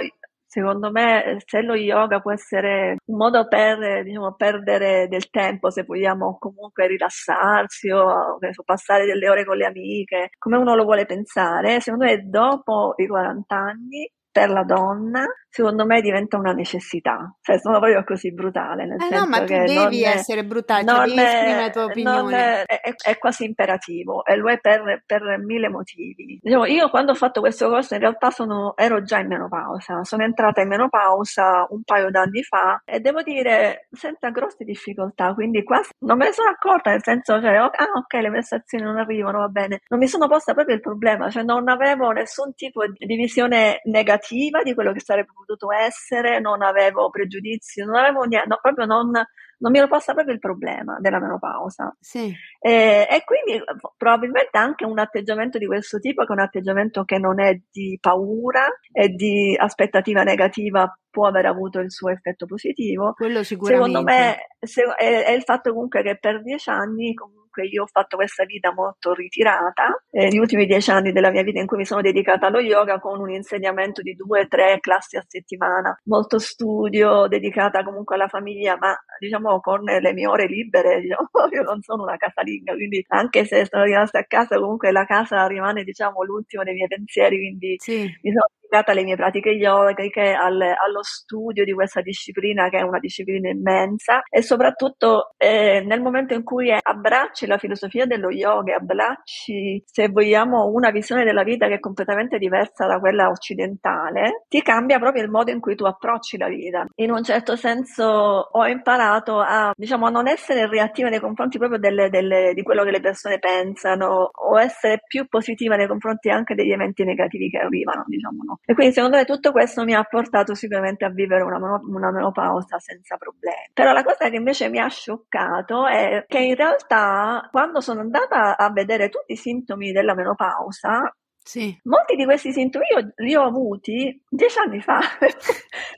Secondo 0.57 0.89
me, 0.89 1.37
se 1.45 1.61
lo 1.61 1.75
yoga 1.75 2.19
può 2.19 2.31
essere 2.31 2.95
un 3.05 3.15
modo 3.15 3.47
per 3.47 4.01
diciamo, 4.03 4.33
perdere 4.33 5.07
del 5.07 5.29
tempo, 5.29 5.69
se 5.69 5.83
vogliamo 5.83 6.39
comunque 6.39 6.87
rilassarsi 6.87 7.91
o 7.91 8.39
so, 8.51 8.63
passare 8.65 9.05
delle 9.05 9.29
ore 9.29 9.45
con 9.45 9.55
le 9.55 9.67
amiche, 9.67 10.29
come 10.39 10.57
uno 10.57 10.73
lo 10.73 10.83
vuole 10.83 11.05
pensare, 11.05 11.79
secondo 11.79 12.05
me 12.05 12.27
dopo 12.27 12.95
i 12.97 13.05
40 13.05 13.55
anni 13.55 14.11
per 14.31 14.49
la 14.49 14.63
donna, 14.63 15.27
secondo 15.57 15.85
me 15.85 16.01
diventa 16.01 16.37
una 16.37 16.53
necessità. 16.53 17.35
Cioè, 17.41 17.59
sono 17.59 17.79
proprio 17.79 18.03
così 18.03 18.33
brutale. 18.33 18.85
Nel 18.85 18.97
eh 18.97 19.05
senso 19.05 19.23
no, 19.23 19.29
ma 19.29 19.39
tu 19.39 19.45
devi 19.45 20.03
è, 20.03 20.09
essere 20.09 20.45
brutale, 20.45 20.85
cioè 20.85 21.05
devi 21.05 21.21
esprimere 21.21 21.61
la 21.61 21.69
tua 21.69 21.85
opinione. 21.85 22.63
È, 22.63 22.79
è, 22.81 22.93
è, 22.95 23.17
quasi 23.17 23.45
imperativo 23.45 24.25
e 24.25 24.35
lo 24.35 24.49
è 24.49 24.59
per, 24.59 25.03
per 25.05 25.21
mille 25.39 25.69
motivi. 25.69 26.39
Diciamo, 26.41 26.65
io 26.65 26.89
quando 26.89 27.11
ho 27.11 27.15
fatto 27.15 27.39
questo 27.39 27.69
corso 27.69 27.93
in 27.95 27.99
realtà 27.99 28.29
sono, 28.29 28.75
ero 28.75 29.01
già 29.03 29.19
in 29.19 29.27
menopausa, 29.27 30.03
sono 30.03 30.23
entrata 30.23 30.61
in 30.61 30.67
menopausa 30.67 31.67
un 31.69 31.81
paio 31.83 32.09
d'anni 32.09 32.43
fa 32.43 32.81
e 32.85 32.99
devo 32.99 33.21
dire 33.21 33.87
senza 33.91 34.29
grosse 34.29 34.63
difficoltà, 34.63 35.33
quindi 35.33 35.63
quasi 35.63 35.89
non 35.99 36.17
me 36.17 36.25
ne 36.25 36.33
sono 36.33 36.49
accorta, 36.49 36.91
nel 36.91 37.03
senso, 37.03 37.41
cioè, 37.41 37.55
ah 37.55 37.69
ok, 37.95 38.13
le 38.13 38.29
prestazioni 38.29 38.83
non 38.83 38.97
arrivano, 38.97 39.39
va 39.39 39.47
bene. 39.47 39.81
Non 39.87 39.99
mi 39.99 40.07
sono 40.07 40.27
posta 40.27 40.53
proprio 40.53 40.75
il 40.75 40.81
problema, 40.81 41.29
cioè 41.29 41.43
non 41.43 41.67
avevo 41.67 42.11
nessun 42.11 42.53
tipo 42.53 42.83
di 42.85 43.15
visione 43.15 43.81
negativa 43.85 44.27
negativa 44.27 44.63
di 44.63 44.73
quello 44.73 44.91
che 44.91 44.99
sarebbe 44.99 45.31
potuto 45.33 45.46
essere, 45.71 46.39
non 46.39 46.61
avevo 46.61 47.09
pregiudizi, 47.09 47.83
non 47.83 47.95
avevo 47.95 48.23
niente, 48.23 48.47
no, 48.47 48.59
proprio 48.61 48.85
non, 48.85 49.11
non 49.11 49.71
mi 49.71 49.77
ero 49.77 49.87
posta 49.87 50.13
proprio 50.13 50.33
il 50.33 50.39
problema 50.39 50.97
della 50.99 51.19
menopausa. 51.19 51.95
Sì. 51.99 52.33
E, 52.67 53.07
e, 53.09 53.23
quindi 53.23 53.63
probabilmente 53.95 54.57
anche 54.57 54.83
un 54.83 54.99
atteggiamento 54.99 55.57
di 55.57 55.65
questo 55.65 55.99
tipo, 55.99 56.25
che 56.25 56.33
è 56.33 56.35
un 56.35 56.41
atteggiamento 56.41 57.05
che 57.05 57.17
non 57.17 57.39
è 57.39 57.57
di 57.71 57.97
paura 58.01 58.67
e 58.91 59.07
di 59.07 59.55
aspettativa 59.57 60.23
negativa, 60.23 60.93
può 61.09 61.27
aver 61.27 61.45
avuto 61.45 61.79
il 61.79 61.89
suo 61.89 62.09
effetto 62.09 62.45
positivo. 62.45 63.13
Quello 63.13 63.41
sicuramente. 63.43 63.87
Secondo 63.87 64.11
me 64.11 64.37
se, 64.59 64.83
è, 64.97 65.23
è, 65.27 65.31
il 65.31 65.43
fatto 65.43 65.71
comunque 65.71 66.03
che 66.03 66.17
per 66.19 66.43
dieci 66.43 66.69
anni 66.69 67.13
comunque 67.13 67.47
comunque 67.57 67.67
io 67.67 67.83
ho 67.83 67.87
fatto 67.87 68.15
questa 68.15 68.45
vita 68.45 68.71
molto 68.71 69.13
ritirata, 69.13 70.03
eh, 70.11 70.27
gli 70.27 70.37
ultimi 70.37 70.65
dieci 70.65 70.91
anni 70.91 71.11
della 71.11 71.31
mia 71.31 71.41
vita 71.41 71.59
in 71.59 71.65
cui 71.65 71.77
mi 71.77 71.85
sono 71.85 72.01
dedicata 72.01 72.47
allo 72.47 72.59
yoga 72.59 72.99
con 72.99 73.19
un 73.19 73.31
insegnamento 73.31 74.01
di 74.01 74.13
due 74.13 74.41
o 74.41 74.47
tre 74.47 74.79
classi 74.79 75.17
a 75.17 75.23
settimana, 75.25 75.97
molto 76.03 76.37
studio, 76.37 77.27
dedicata 77.27 77.83
comunque 77.83 78.15
alla 78.15 78.27
famiglia, 78.27 78.77
ma 78.77 78.95
diciamo 79.19 79.59
con 79.59 79.83
le 79.83 80.13
mie 80.13 80.27
ore 80.27 80.45
libere, 80.45 81.01
diciamo, 81.01 81.29
io 81.51 81.63
non 81.63 81.81
sono 81.81 82.03
una 82.03 82.17
casalinga, 82.17 82.56
quindi 82.63 83.03
anche 83.09 83.45
se 83.45 83.65
sono 83.65 83.83
rimasta 83.83 84.19
a 84.19 84.25
casa 84.25 84.59
comunque 84.59 84.91
la 84.91 85.05
casa 85.05 85.45
rimane 85.47 85.83
diciamo 85.83 86.23
l'ultimo 86.23 86.63
dei 86.63 86.73
miei 86.73 86.87
pensieri, 86.87 87.37
quindi 87.37 87.75
sì. 87.79 88.01
mi 88.21 88.31
sono 88.31 88.45
dedicata 88.67 88.91
alle 88.91 89.03
mie 89.03 89.15
pratiche 89.15 89.49
yogiche, 89.49 90.33
al, 90.33 90.61
allo 90.61 91.01
studio 91.01 91.63
di 91.63 91.73
questa 91.73 92.01
disciplina 92.01 92.69
che 92.69 92.77
è 92.77 92.81
una 92.81 92.99
disciplina 92.99 93.49
immensa 93.49 94.21
e 94.29 94.41
soprattutto 94.41 95.33
eh, 95.37 95.81
nel 95.85 96.01
momento 96.01 96.33
in 96.33 96.43
cui 96.43 96.71
abbracci 96.71 97.47
la 97.47 97.57
filosofia 97.57 98.05
dello 98.05 98.29
yoga, 98.29 98.75
abbracci 98.75 99.81
se 99.85 100.09
vogliamo 100.09 100.65
una 100.67 100.91
visione 100.91 101.23
della 101.23 101.43
vita 101.43 101.67
che 101.67 101.75
è 101.75 101.79
completamente 101.79 102.37
diversa 102.37 102.85
da 102.85 102.99
quella 102.99 103.29
occidentale, 103.29 104.45
ti 104.49 104.61
cambia 104.61 104.99
proprio 104.99 105.23
il 105.23 105.29
modo 105.29 105.51
in 105.51 105.59
cui 105.59 105.75
tu 105.75 105.85
approcci 105.85 106.37
la 106.37 106.47
vita. 106.47 106.85
In 106.95 107.11
un 107.11 107.23
certo 107.23 107.55
senso 107.55 108.03
ho 108.05 108.67
imparato 108.67 109.39
a, 109.39 109.71
diciamo, 109.75 110.07
a 110.07 110.09
non 110.09 110.27
essere 110.27 110.67
reattiva 110.67 111.09
nei 111.09 111.19
confronti 111.19 111.57
proprio 111.57 111.79
delle, 111.79 112.09
delle, 112.09 112.53
di 112.53 112.63
quello 112.63 112.83
che 112.83 112.91
le 112.91 112.99
persone 112.99 113.39
pensano 113.39 114.29
o 114.33 114.59
essere 114.59 115.01
più 115.07 115.27
positiva 115.27 115.75
nei 115.75 115.87
confronti 115.87 116.29
anche 116.29 116.55
degli 116.55 116.71
eventi 116.71 117.03
negativi 117.03 117.49
che 117.49 117.57
arrivano, 117.59 118.03
diciamo, 118.07 118.43
no? 118.43 118.56
E 118.65 118.73
quindi 118.73 118.93
secondo 118.93 119.17
me 119.17 119.25
tutto 119.25 119.51
questo 119.51 119.83
mi 119.83 119.93
ha 119.93 120.03
portato 120.03 120.53
sicuramente 120.53 121.05
a 121.05 121.09
vivere 121.09 121.43
una, 121.43 121.57
una 121.57 122.11
menopausa 122.11 122.79
senza 122.79 123.17
problemi. 123.17 123.69
Però 123.73 123.91
la 123.93 124.03
cosa 124.03 124.29
che 124.29 124.35
invece 124.35 124.69
mi 124.69 124.79
ha 124.79 124.87
scioccato 124.87 125.85
è 125.87 126.25
che 126.27 126.39
in 126.39 126.55
realtà 126.55 127.47
quando 127.51 127.81
sono 127.81 128.01
andata 128.01 128.57
a 128.57 128.71
vedere 128.71 129.09
tutti 129.09 129.33
i 129.33 129.37
sintomi 129.37 129.91
della 129.91 130.13
menopausa, 130.13 131.13
sì. 131.47 131.79
Molti 131.83 132.17
di 132.17 132.25
questi 132.25 132.51
sintomi 132.51 132.83
io 132.93 133.13
li 133.23 133.33
ho 133.33 133.43
avuti 133.43 134.21
dieci 134.27 134.59
anni 134.59 134.81
fa, 134.81 134.99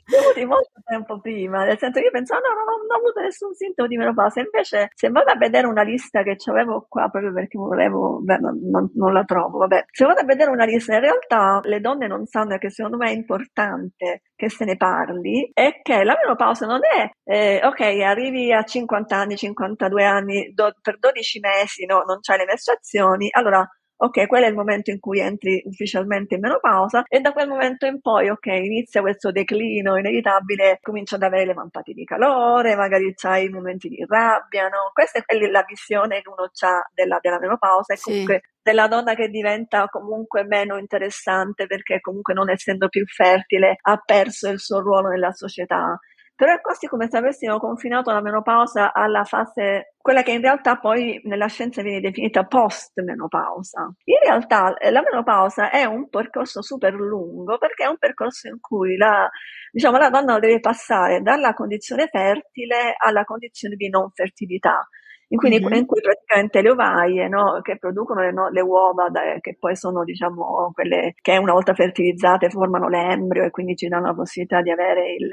li 0.06 0.14
ho 0.14 0.20
avuti 0.20 0.44
molto 0.44 0.70
tempo 0.84 1.18
prima, 1.18 1.64
nel 1.64 1.76
senso 1.76 1.98
che 1.98 2.06
io 2.06 2.12
pensavo 2.12 2.40
no, 2.40 2.54
no, 2.54 2.76
non 2.76 2.86
ho 2.88 2.98
avuto 3.00 3.20
nessun 3.20 3.52
sintomo 3.54 3.88
di 3.88 3.96
menopausa, 3.96 4.40
invece 4.40 4.90
se 4.94 5.08
vado 5.08 5.32
a 5.32 5.36
vedere 5.36 5.66
una 5.66 5.82
lista 5.82 6.22
che 6.22 6.36
avevo 6.48 6.86
qua 6.88 7.08
proprio 7.08 7.32
perché 7.32 7.58
volevo, 7.58 8.20
beh, 8.22 8.36
non, 8.38 8.90
non, 8.94 9.12
la 9.12 9.24
trovo, 9.24 9.58
vabbè, 9.58 9.86
se 9.90 10.04
vado 10.04 10.20
a 10.20 10.24
vedere 10.24 10.50
una 10.50 10.64
lista 10.64 10.94
in 10.94 11.00
realtà 11.00 11.58
le 11.64 11.80
donne 11.80 12.06
non 12.06 12.26
sanno 12.26 12.56
che 12.56 12.70
secondo 12.70 12.96
me 12.96 13.10
è 13.10 13.14
importante 13.14 14.22
che 14.36 14.48
se 14.48 14.64
ne 14.64 14.76
parli, 14.76 15.50
è 15.52 15.80
che 15.82 16.04
la 16.04 16.16
menopausa 16.22 16.64
non 16.66 16.80
è, 16.84 17.10
eh, 17.24 17.60
ok, 17.64 17.80
arrivi 17.80 18.52
a 18.52 18.62
50 18.62 19.16
anni, 19.16 19.36
52 19.36 20.04
anni, 20.04 20.52
do, 20.54 20.72
per 20.80 20.96
12 20.96 21.40
mesi 21.40 21.84
no, 21.86 22.04
non 22.06 22.20
c'hai 22.20 22.38
le 22.38 22.44
mestruazioni, 22.44 23.28
allora 23.32 23.68
ok, 24.02 24.26
quello 24.26 24.46
è 24.46 24.48
il 24.48 24.54
momento 24.54 24.90
in 24.90 24.98
cui 24.98 25.20
entri 25.20 25.62
ufficialmente 25.66 26.34
in 26.34 26.40
menopausa 26.40 27.04
e 27.06 27.20
da 27.20 27.32
quel 27.32 27.48
momento 27.48 27.84
in 27.84 28.00
poi, 28.00 28.30
ok, 28.30 28.46
inizia 28.46 29.02
questo 29.02 29.30
declino 29.30 29.98
inevitabile, 29.98 30.78
comincia 30.80 31.16
ad 31.16 31.22
avere 31.22 31.44
le 31.44 31.54
mampate 31.54 31.92
di 31.92 32.04
calore, 32.04 32.76
magari 32.76 33.12
c'hai 33.14 33.50
momenti 33.50 33.88
di 33.88 34.02
rabbia, 34.08 34.68
no? 34.68 34.90
Questa 34.94 35.22
è 35.24 35.36
la 35.50 35.64
visione 35.66 36.22
che 36.22 36.28
uno 36.30 36.44
ha 36.44 36.88
della, 36.94 37.18
della 37.20 37.38
menopausa 37.38 37.92
e 37.92 37.96
sì. 37.98 38.10
comunque 38.10 38.42
della 38.62 38.88
donna 38.88 39.14
che 39.14 39.28
diventa 39.28 39.86
comunque 39.88 40.44
meno 40.44 40.78
interessante 40.78 41.66
perché 41.66 42.00
comunque 42.00 42.32
non 42.34 42.50
essendo 42.50 42.88
più 42.88 43.04
fertile 43.06 43.76
ha 43.80 43.96
perso 44.02 44.48
il 44.48 44.60
suo 44.60 44.80
ruolo 44.80 45.08
nella 45.08 45.32
società. 45.32 45.98
Però 46.40 46.54
è 46.54 46.60
quasi 46.62 46.86
come 46.86 47.06
se 47.10 47.18
avessimo 47.18 47.58
confinato 47.58 48.10
la 48.12 48.22
menopausa 48.22 48.94
alla 48.94 49.24
fase, 49.24 49.92
quella 49.98 50.22
che 50.22 50.30
in 50.30 50.40
realtà 50.40 50.78
poi 50.78 51.20
nella 51.24 51.48
scienza 51.48 51.82
viene 51.82 52.00
definita 52.00 52.46
post-menopausa. 52.46 53.92
In 54.04 54.16
realtà 54.22 54.74
eh, 54.78 54.90
la 54.90 55.02
menopausa 55.02 55.68
è 55.68 55.84
un 55.84 56.08
percorso 56.08 56.62
super 56.62 56.94
lungo 56.94 57.58
perché 57.58 57.84
è 57.84 57.88
un 57.88 57.98
percorso 57.98 58.48
in 58.48 58.58
cui 58.58 58.96
la, 58.96 59.28
diciamo, 59.70 59.98
la 59.98 60.08
donna 60.08 60.38
deve 60.38 60.60
passare 60.60 61.20
dalla 61.20 61.52
condizione 61.52 62.08
fertile 62.10 62.94
alla 62.96 63.24
condizione 63.24 63.76
di 63.76 63.90
non 63.90 64.08
fertilità 64.10 64.88
in 65.32 65.38
cui, 65.38 65.48
mm-hmm. 65.48 65.72
in 65.72 65.86
cui 65.86 66.00
praticamente 66.00 66.60
le 66.60 66.70
ovaie 66.70 67.28
no, 67.28 67.60
che 67.62 67.78
producono 67.78 68.20
le, 68.20 68.32
no, 68.32 68.48
le 68.48 68.60
uova, 68.60 69.08
da, 69.10 69.20
che 69.40 69.56
poi 69.58 69.76
sono 69.76 70.02
diciamo 70.02 70.70
quelle 70.74 71.14
che 71.20 71.36
una 71.36 71.52
volta 71.52 71.72
fertilizzate 71.72 72.50
formano 72.50 72.88
l'embrio 72.88 73.44
e 73.44 73.50
quindi 73.50 73.76
ci 73.76 73.88
danno 73.88 74.06
la 74.06 74.14
possibilità 74.14 74.60
di 74.60 74.70
avere 74.70 75.12
il, 75.12 75.28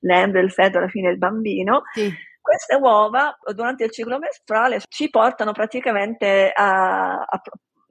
l'embrio, 0.00 0.42
il 0.42 0.50
feto, 0.50 0.78
alla 0.78 0.88
fine 0.88 1.10
il 1.10 1.18
bambino. 1.18 1.82
Sì. 1.92 2.10
Queste 2.40 2.76
uova 2.76 3.36
durante 3.54 3.84
il 3.84 3.90
ciclo 3.90 4.18
mestruale 4.18 4.80
ci 4.88 5.08
portano 5.08 5.52
praticamente 5.52 6.50
a, 6.54 7.14
a 7.14 7.42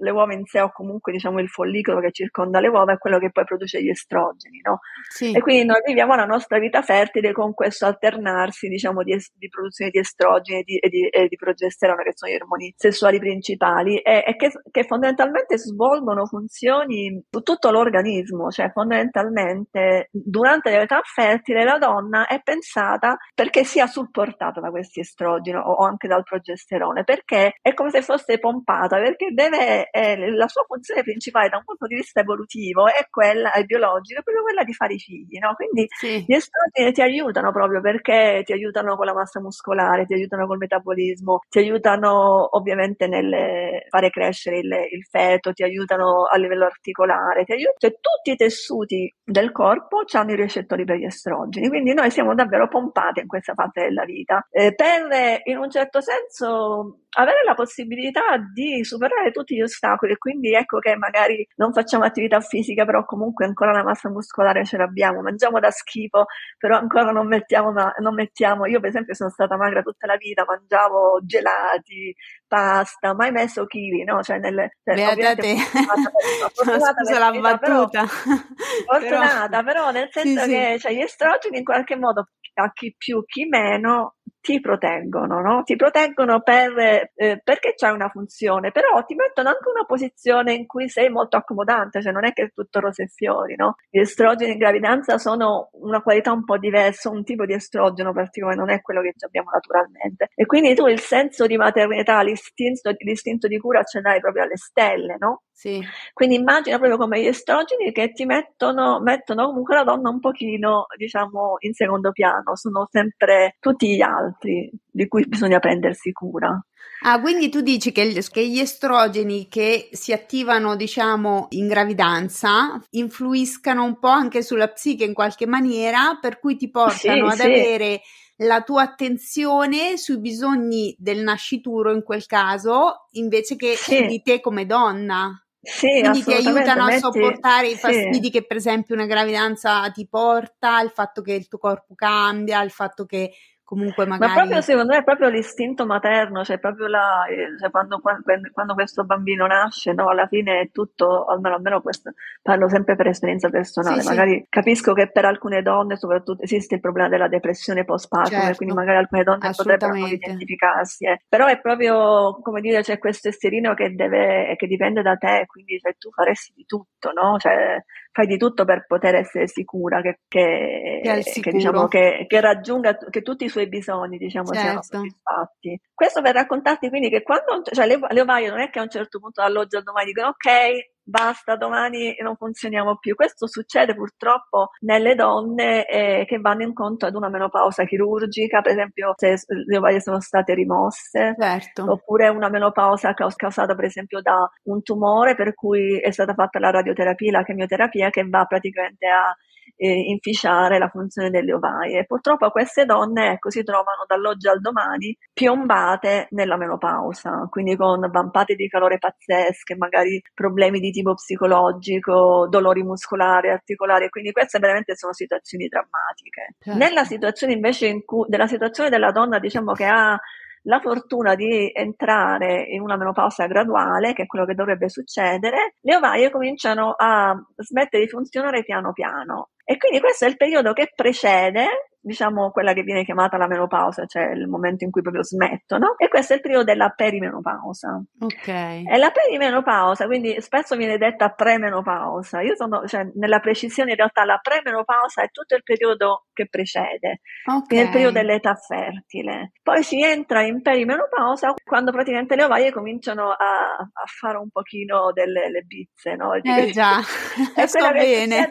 le 0.03 0.11
uova 0.11 0.33
in 0.33 0.45
sé 0.45 0.61
o 0.61 0.71
comunque 0.71 1.11
diciamo 1.11 1.39
il 1.39 1.49
follicolo 1.49 1.99
che 1.99 2.11
circonda 2.11 2.59
le 2.59 2.67
uova 2.67 2.93
è 2.93 2.97
quello 2.97 3.17
che 3.19 3.31
poi 3.31 3.45
produce 3.45 3.81
gli 3.81 3.89
estrogeni, 3.89 4.59
no? 4.61 4.79
Sì. 5.09 5.31
E 5.31 5.39
quindi 5.39 5.65
noi 5.65 5.81
viviamo 5.85 6.15
la 6.15 6.25
nostra 6.25 6.59
vita 6.59 6.81
fertile 6.81 7.31
con 7.31 7.53
questo 7.53 7.85
alternarsi 7.85 8.67
diciamo 8.67 9.03
di, 9.03 9.15
di 9.33 9.47
produzione 9.47 9.91
di 9.91 9.99
estrogeni 9.99 10.59
e 10.59 10.63
di, 10.63 10.77
e, 10.77 10.89
di, 10.89 11.07
e 11.07 11.27
di, 11.27 11.35
progesterone 11.35 12.03
che 12.03 12.11
sono 12.13 12.31
gli 12.31 12.35
ormoni 12.35 12.73
sessuali 12.75 13.19
principali 13.19 13.97
e, 13.99 14.23
e 14.27 14.35
che, 14.35 14.51
che, 14.69 14.83
fondamentalmente 14.83 15.57
svolgono 15.57 16.25
funzioni 16.25 17.23
su 17.29 17.41
tutto 17.41 17.71
l'organismo, 17.71 18.49
cioè 18.49 18.71
fondamentalmente 18.71 20.09
durante 20.11 20.71
l'età 20.71 21.01
fertile 21.03 21.63
la 21.63 21.77
donna 21.77 22.27
è 22.27 22.41
pensata 22.43 23.17
perché 23.33 23.63
sia 23.63 23.87
supportata 23.87 24.59
da 24.59 24.69
questi 24.69 24.99
estrogeni 24.99 25.57
o, 25.57 25.61
o 25.61 25.85
anche 25.85 26.07
dal 26.07 26.23
progesterone, 26.23 27.03
perché 27.03 27.57
è 27.61 27.73
come 27.73 27.89
se 27.89 28.01
fosse 28.01 28.39
pompata, 28.39 28.97
perché 28.97 29.31
deve 29.31 29.89
eh, 29.95 30.31
la 30.31 30.47
sua 30.47 30.63
funzione 30.65 31.03
principale 31.03 31.49
da 31.49 31.57
un 31.57 31.63
punto 31.65 31.85
di 31.85 31.93
vista 31.93 32.21
evolutivo 32.21 32.87
è 32.87 33.05
quella, 33.11 33.51
è 33.51 33.63
biologica, 33.63 34.21
è 34.21 34.23
proprio 34.23 34.43
quella 34.43 34.63
di 34.63 34.73
fare 34.73 34.95
i 34.95 34.97
figli, 34.97 35.37
no? 35.37 35.53
Quindi 35.53 35.85
sì. 35.89 36.25
gli 36.27 36.33
estrogeni 36.33 36.91
ti 36.91 37.01
aiutano 37.03 37.51
proprio 37.51 37.79
perché 37.79 38.41
ti 38.43 38.53
aiutano 38.53 38.95
con 38.95 39.05
la 39.05 39.13
massa 39.13 39.39
muscolare, 39.39 40.07
ti 40.07 40.15
aiutano 40.15 40.47
col 40.47 40.57
metabolismo, 40.57 41.41
ti 41.47 41.59
aiutano 41.59 42.57
ovviamente 42.57 43.05
nel 43.05 43.83
fare 43.87 44.09
crescere 44.09 44.57
il, 44.57 44.73
il 44.89 45.03
feto, 45.07 45.53
ti 45.53 45.61
aiutano 45.61 46.25
a 46.25 46.37
livello 46.37 46.65
articolare, 46.65 47.43
ti 47.43 47.51
aiutano, 47.51 47.77
cioè 47.77 47.91
tutti 47.91 48.31
i 48.31 48.35
tessuti 48.35 49.13
del 49.23 49.51
corpo 49.51 50.01
hanno 50.13 50.31
i 50.31 50.35
recettori 50.35 50.85
per 50.85 50.97
gli 50.97 51.05
estrogeni, 51.05 51.69
quindi 51.69 51.93
noi 51.93 52.09
siamo 52.09 52.33
davvero 52.33 52.67
pompati 52.67 53.19
in 53.19 53.27
questa 53.27 53.53
fase 53.53 53.81
della 53.81 54.05
vita 54.05 54.43
eh, 54.49 54.73
per 54.73 55.41
in 55.45 55.57
un 55.57 55.69
certo 55.69 56.01
senso 56.01 57.01
avere 57.15 57.43
la 57.45 57.53
possibilità 57.53 58.37
di 58.53 58.83
superare 58.83 59.31
tutti 59.31 59.55
gli 59.55 59.61
ostacoli 59.61 59.81
ostacoli 59.83 60.13
e 60.13 60.17
quindi 60.17 60.53
ecco 60.53 60.79
che 60.79 60.95
magari 60.95 61.45
non 61.55 61.73
facciamo 61.73 62.05
attività 62.05 62.39
fisica, 62.39 62.85
però 62.85 63.03
comunque 63.05 63.45
ancora 63.45 63.71
la 63.71 63.83
massa 63.83 64.09
muscolare 64.09 64.65
ce 64.65 64.77
l'abbiamo, 64.77 65.21
mangiamo 65.21 65.59
da 65.59 65.69
schifo, 65.69 66.25
però 66.57 66.77
ancora 66.77 67.11
non 67.11 67.27
mettiamo, 67.27 67.71
non 67.71 68.13
mettiamo, 68.13 68.65
io 68.65 68.79
per 68.79 68.89
esempio 68.89 69.13
sono 69.13 69.29
stata 69.29 69.57
magra 69.57 69.81
tutta 69.81 70.07
la 70.07 70.15
vita, 70.15 70.45
mangiavo 70.47 71.19
gelati, 71.23 72.15
pasta, 72.47 73.13
mai 73.13 73.31
messo 73.31 73.65
chili, 73.65 74.03
no? 74.03 74.21
Cioè 74.21 74.39
nelle, 74.39 74.77
cioè, 74.83 74.95
Beata 74.95 75.35
te. 75.35 75.55
Scusa 76.53 77.19
la 77.19 77.31
battuta. 77.31 78.05
Fortunata, 78.87 79.63
però, 79.63 79.63
però 79.63 79.91
nel 79.91 80.07
senso 80.11 80.43
sì, 80.43 80.49
che 80.49 80.73
sì. 80.73 80.79
Cioè, 80.79 80.93
gli 80.93 81.01
estrogeni 81.01 81.57
in 81.57 81.63
qualche 81.63 81.95
modo 81.95 82.27
a 82.55 82.71
chi 82.71 82.93
più, 82.95 83.23
chi 83.25 83.45
meno, 83.45 84.15
ti 84.43 84.59
proteggono, 84.59 85.39
no? 85.39 85.63
Ti 85.63 85.77
proteggono 85.77 86.41
per, 86.41 87.09
eh, 87.15 87.39
perché 87.41 87.75
c'è 87.75 87.89
una 87.91 88.09
funzione, 88.09 88.71
però 88.71 89.01
ti 89.05 89.15
mettono 89.15 89.47
anche 89.47 89.69
una 89.69 89.85
posizione 89.85 90.51
in 90.53 90.65
cui 90.67 90.89
sei 90.89 91.07
molto 91.09 91.37
accomodante, 91.37 92.01
cioè 92.01 92.11
non 92.11 92.25
è 92.25 92.33
che 92.33 92.43
è 92.43 92.51
tutto 92.51 92.81
rose 92.81 93.03
e 93.03 93.07
fiori, 93.07 93.55
no? 93.55 93.75
Gli 93.89 93.99
estrogeni 93.99 94.51
in 94.51 94.57
gravidanza 94.57 95.17
sono 95.17 95.69
una 95.75 96.01
qualità 96.01 96.33
un 96.33 96.43
po' 96.43 96.57
diversa, 96.57 97.09
un 97.09 97.23
tipo 97.23 97.45
di 97.45 97.53
estrogeno 97.53 98.11
particolare, 98.11 98.57
non 98.57 98.69
è 98.69 98.81
quello 98.81 99.01
che 99.01 99.13
abbiamo 99.25 99.49
naturalmente. 99.53 100.27
E 100.35 100.45
quindi 100.45 100.75
tu 100.75 100.87
il 100.87 100.99
senso 100.99 101.45
di 101.47 101.55
maternità, 101.55 102.21
l'istinto, 102.21 102.91
l'istinto 102.97 103.47
di 103.47 103.57
cura 103.57 103.81
ce 103.83 104.01
l'hai 104.01 104.19
proprio 104.19 104.43
alle 104.43 104.57
stelle, 104.57 105.15
no? 105.17 105.43
Sì. 105.53 105.81
Quindi 106.13 106.35
immagina 106.35 106.77
proprio 106.77 106.97
come 106.97 107.21
gli 107.21 107.27
estrogeni 107.27 107.91
che 107.91 108.11
ti 108.11 108.25
mettono, 108.25 108.99
mettono 108.99 109.45
comunque 109.45 109.75
la 109.75 109.83
donna 109.83 110.09
un 110.09 110.19
pochino, 110.19 110.87
diciamo, 110.97 111.55
in 111.59 111.73
secondo 111.73 112.11
piano, 112.11 112.55
sono 112.55 112.87
sempre 112.91 113.55
tutti 113.59 113.95
gli 113.95 114.01
altri 114.01 114.69
di 114.91 115.07
cui 115.07 115.25
bisogna 115.25 115.59
prendersi 115.59 116.11
cura. 116.11 116.59
Ah, 117.05 117.19
quindi 117.19 117.49
tu 117.49 117.61
dici 117.61 117.91
che, 117.91 118.11
che, 118.31 118.47
gli 118.47 118.59
estrogeni 118.59 119.47
che 119.49 119.89
si 119.91 120.11
attivano, 120.13 120.75
diciamo, 120.75 121.47
in 121.51 121.67
gravidanza 121.67 122.81
influiscano 122.91 123.83
un 123.83 123.99
po' 123.99 124.07
anche 124.07 124.41
sulla 124.41 124.69
psiche 124.69 125.03
in 125.03 125.13
qualche 125.13 125.45
maniera, 125.45 126.17
per 126.19 126.39
cui 126.39 126.55
ti 126.55 126.69
portano 126.69 127.29
sì, 127.29 127.33
ad 127.33 127.37
sì. 127.39 127.43
avere 127.43 128.01
la 128.37 128.61
tua 128.61 128.83
attenzione 128.83 129.97
sui 129.97 130.19
bisogni 130.19 130.95
del 130.97 131.23
nascituro 131.23 131.93
in 131.93 132.03
quel 132.03 132.25
caso, 132.25 133.07
invece 133.11 133.55
che 133.55 133.75
sì. 133.75 134.05
di 134.05 134.21
te 134.21 134.39
come 134.39 134.65
donna. 134.65 135.42
Sì, 135.65 136.01
Quindi 136.01 136.23
ti 136.23 136.33
aiutano 136.33 136.83
a 136.83 136.97
sopportare 136.97 137.69
i 137.69 137.75
fastidi 137.75 138.25
sì. 138.25 138.29
che 138.31 138.45
per 138.45 138.57
esempio 138.57 138.95
una 138.95 139.05
gravidanza 139.05 139.89
ti 139.91 140.05
porta, 140.05 140.81
il 140.81 140.89
fatto 140.89 141.21
che 141.21 141.31
il 141.33 141.47
tuo 141.47 141.57
corpo 141.57 141.95
cambia, 141.95 142.61
il 142.63 142.69
fatto 142.69 143.05
che 143.05 143.31
comunque 143.63 144.05
magari... 144.05 144.31
Ma 144.31 144.37
proprio 144.39 144.61
secondo 144.61 144.93
me 144.93 144.99
è 144.99 145.03
proprio 145.03 145.29
l'istinto 145.29 145.85
materno, 145.85 146.43
cioè 146.43 146.59
proprio 146.59 146.87
la, 146.87 147.25
eh, 147.25 147.57
cioè 147.59 147.71
quando, 147.71 148.01
quando, 148.01 148.73
questo 148.73 149.05
bambino 149.05 149.47
nasce, 149.47 149.93
no, 149.93 150.09
alla 150.09 150.27
fine 150.27 150.61
è 150.61 150.71
tutto, 150.71 151.25
almeno, 151.25 151.55
almeno 151.55 151.81
questo, 151.81 152.11
parlo 152.41 152.69
sempre 152.69 152.95
per 152.95 153.07
esperienza 153.07 153.49
personale, 153.49 154.01
sì, 154.01 154.07
magari 154.07 154.31
sì. 154.31 154.45
capisco 154.49 154.93
che 154.93 155.11
per 155.11 155.25
alcune 155.25 155.61
donne 155.61 155.95
soprattutto 155.95 156.43
esiste 156.43 156.75
il 156.75 156.81
problema 156.81 157.09
della 157.09 157.27
depressione 157.27 157.85
post-partum, 157.85 158.39
certo. 158.39 158.57
quindi 158.57 158.75
magari 158.75 158.97
alcune 158.97 159.23
donne 159.23 159.51
potrebbero 159.55 159.95
non 159.95 160.07
identificarsi, 160.07 161.05
eh. 161.05 161.23
però 161.27 161.47
è 161.47 161.59
proprio, 161.59 162.39
come 162.41 162.61
dire, 162.61 162.81
c'è 162.81 162.97
questo 162.97 163.29
esterino 163.29 163.73
che 163.73 163.93
deve, 163.95 164.55
che 164.57 164.67
dipende 164.67 165.01
da 165.01 165.15
te, 165.15 165.45
quindi 165.47 165.79
cioè, 165.79 165.95
tu 165.97 166.11
faresti 166.11 166.53
di 166.55 166.65
tutto, 166.65 167.11
no? 167.11 167.37
Cioè, 167.37 167.83
fai 168.13 168.27
di 168.27 168.37
tutto 168.37 168.63
per 168.63 168.85
poter 168.85 169.15
essere 169.15 169.47
sicura 169.47 169.99
che, 170.01 170.19
che, 170.27 171.01
che, 171.01 171.51
diciamo, 171.51 171.87
che, 171.87 172.25
che 172.27 172.39
raggiunga 172.39 172.95
che 172.95 173.23
tutti 173.23 173.45
i 173.45 173.49
suoi 173.49 173.67
bisogni 173.67 174.17
diciamo, 174.17 174.53
certo. 174.53 174.61
siano 174.61 174.81
soddisfatti. 174.83 175.81
Questo 175.91 176.21
per 176.21 176.35
raccontarti 176.35 176.89
quindi 176.89 177.09
che 177.09 177.23
quando 177.23 177.63
cioè, 177.63 177.87
le, 177.87 177.99
le 178.07 178.21
ovaie 178.21 178.49
non 178.49 178.59
è 178.59 178.69
che 178.69 178.77
a 178.77 178.83
un 178.83 178.89
certo 178.89 179.19
punto 179.19 179.41
dall'oggi 179.41 179.77
al 179.77 179.83
domani 179.83 180.05
dicono 180.05 180.27
ok 180.27 180.92
basta, 181.03 181.55
domani 181.55 182.15
non 182.21 182.35
funzioniamo 182.35 182.97
più. 182.97 183.15
Questo 183.15 183.47
succede 183.47 183.95
purtroppo 183.95 184.69
nelle 184.81 185.15
donne 185.15 185.85
eh, 185.85 186.25
che 186.25 186.39
vanno 186.39 186.63
incontro 186.63 187.07
ad 187.07 187.15
una 187.15 187.29
menopausa 187.29 187.85
chirurgica, 187.85 188.61
per 188.61 188.71
esempio 188.71 189.13
se 189.15 189.35
le 189.47 189.77
ovaie 189.77 190.01
sono 190.01 190.19
state 190.19 190.53
rimosse, 190.53 191.35
certo. 191.37 191.91
oppure 191.91 192.27
una 192.29 192.49
menopausa 192.49 193.13
causata 193.13 193.75
per 193.75 193.85
esempio 193.85 194.21
da 194.21 194.49
un 194.63 194.81
tumore 194.81 195.35
per 195.35 195.53
cui 195.53 195.99
è 195.99 196.11
stata 196.11 196.33
fatta 196.33 196.59
la 196.59 196.71
radioterapia, 196.71 197.31
la 197.31 197.43
chemioterapia 197.43 198.09
che 198.09 198.27
va 198.27 198.45
praticamente 198.45 199.07
a 199.07 199.35
eh, 199.75 200.09
inficiare 200.09 200.77
la 200.77 200.89
funzione 200.89 201.29
delle 201.29 201.53
ovaie. 201.53 202.05
Purtroppo 202.05 202.49
queste 202.49 202.85
donne 202.85 203.31
ecco, 203.31 203.49
si 203.49 203.63
trovano 203.63 204.05
dall'oggi 204.07 204.47
al 204.47 204.61
domani 204.61 205.15
piombate 205.33 206.27
nella 206.31 206.57
menopausa, 206.57 207.47
quindi 207.49 207.75
con 207.75 208.09
vampate 208.11 208.55
di 208.55 208.67
calore 208.67 208.97
pazzesche, 208.97 209.75
magari 209.75 210.21
problemi 210.33 210.79
di 210.79 210.91
tipo 210.91 211.13
psicologico, 211.13 212.47
dolori 212.49 212.83
muscolari, 212.83 213.49
articolari, 213.49 214.09
quindi 214.09 214.31
queste 214.31 214.59
veramente 214.59 214.95
sono 214.95 215.13
situazioni 215.13 215.67
drammatiche. 215.67 216.55
Certo. 216.59 216.77
Nella 216.77 217.03
situazione 217.03 217.53
invece 217.53 217.87
in 217.87 218.03
cui, 218.05 218.25
della 218.27 218.47
situazione 218.47 218.89
della 218.89 219.11
donna 219.11 219.39
diciamo 219.39 219.73
che 219.73 219.85
ha 219.85 220.19
la 220.63 220.79
fortuna 220.79 221.35
di 221.35 221.71
entrare 221.73 222.63
in 222.69 222.81
una 222.81 222.95
menopausa 222.95 223.47
graduale, 223.47 224.13
che 224.13 224.23
è 224.23 224.25
quello 224.25 224.45
che 224.45 224.53
dovrebbe 224.53 224.89
succedere, 224.89 225.75
le 225.81 225.95
ovaie 225.95 226.31
cominciano 226.31 226.93
a 226.97 227.33
smettere 227.57 228.03
di 228.03 228.09
funzionare 228.09 228.63
piano 228.63 228.93
piano. 228.93 229.49
E 229.65 229.77
quindi 229.77 229.99
questo 229.99 230.25
è 230.25 230.27
il 230.27 230.37
periodo 230.37 230.73
che 230.73 230.91
precede 230.93 231.92
diciamo 232.03 232.51
quella 232.51 232.73
che 232.73 232.83
viene 232.83 233.05
chiamata 233.05 233.37
la 233.37 233.47
menopausa, 233.47 234.05
cioè 234.05 234.31
il 234.31 234.47
momento 234.47 234.83
in 234.83 234.91
cui 234.91 235.01
proprio 235.01 235.23
smettono, 235.23 235.95
e 235.97 236.09
questo 236.09 236.33
è 236.33 236.35
il 236.35 236.41
periodo 236.41 236.65
della 236.65 236.89
perimenopausa. 236.89 238.01
Ok. 238.19 238.47
E 238.47 238.97
la 238.97 239.11
perimenopausa, 239.11 240.05
quindi 240.05 240.39
spesso 240.41 240.75
viene 240.75 240.97
detta 240.97 241.29
premenopausa. 241.29 242.41
Io 242.41 242.55
sono, 242.55 242.85
cioè, 242.87 243.07
nella 243.15 243.39
precisione 243.39 243.91
in 243.91 243.97
realtà 243.97 244.25
la 244.25 244.39
premenopausa 244.41 245.23
è 245.23 245.29
tutto 245.31 245.55
il 245.55 245.63
periodo 245.63 246.25
che 246.33 246.47
precede, 246.49 247.21
okay. 247.45 247.65
quindi 247.67 247.85
il 247.85 247.91
periodo 247.91 248.19
dell'età 248.19 248.55
fertile. 248.55 249.53
Poi 249.63 249.81
si 249.83 250.01
entra 250.01 250.41
in 250.41 250.61
perimenopausa 250.61 251.53
quando 251.63 251.91
praticamente 251.91 252.35
le 252.35 252.43
ovaie 252.43 252.71
cominciano 252.71 253.29
a, 253.29 253.75
a 253.77 254.05
fare 254.05 254.37
un 254.37 254.49
pochino 254.49 255.11
delle 255.13 255.61
bizze, 255.61 256.15
no? 256.15 256.33
Eh 256.33 256.71
già, 256.71 256.99
sto 257.65 257.91
bene. 257.91 258.47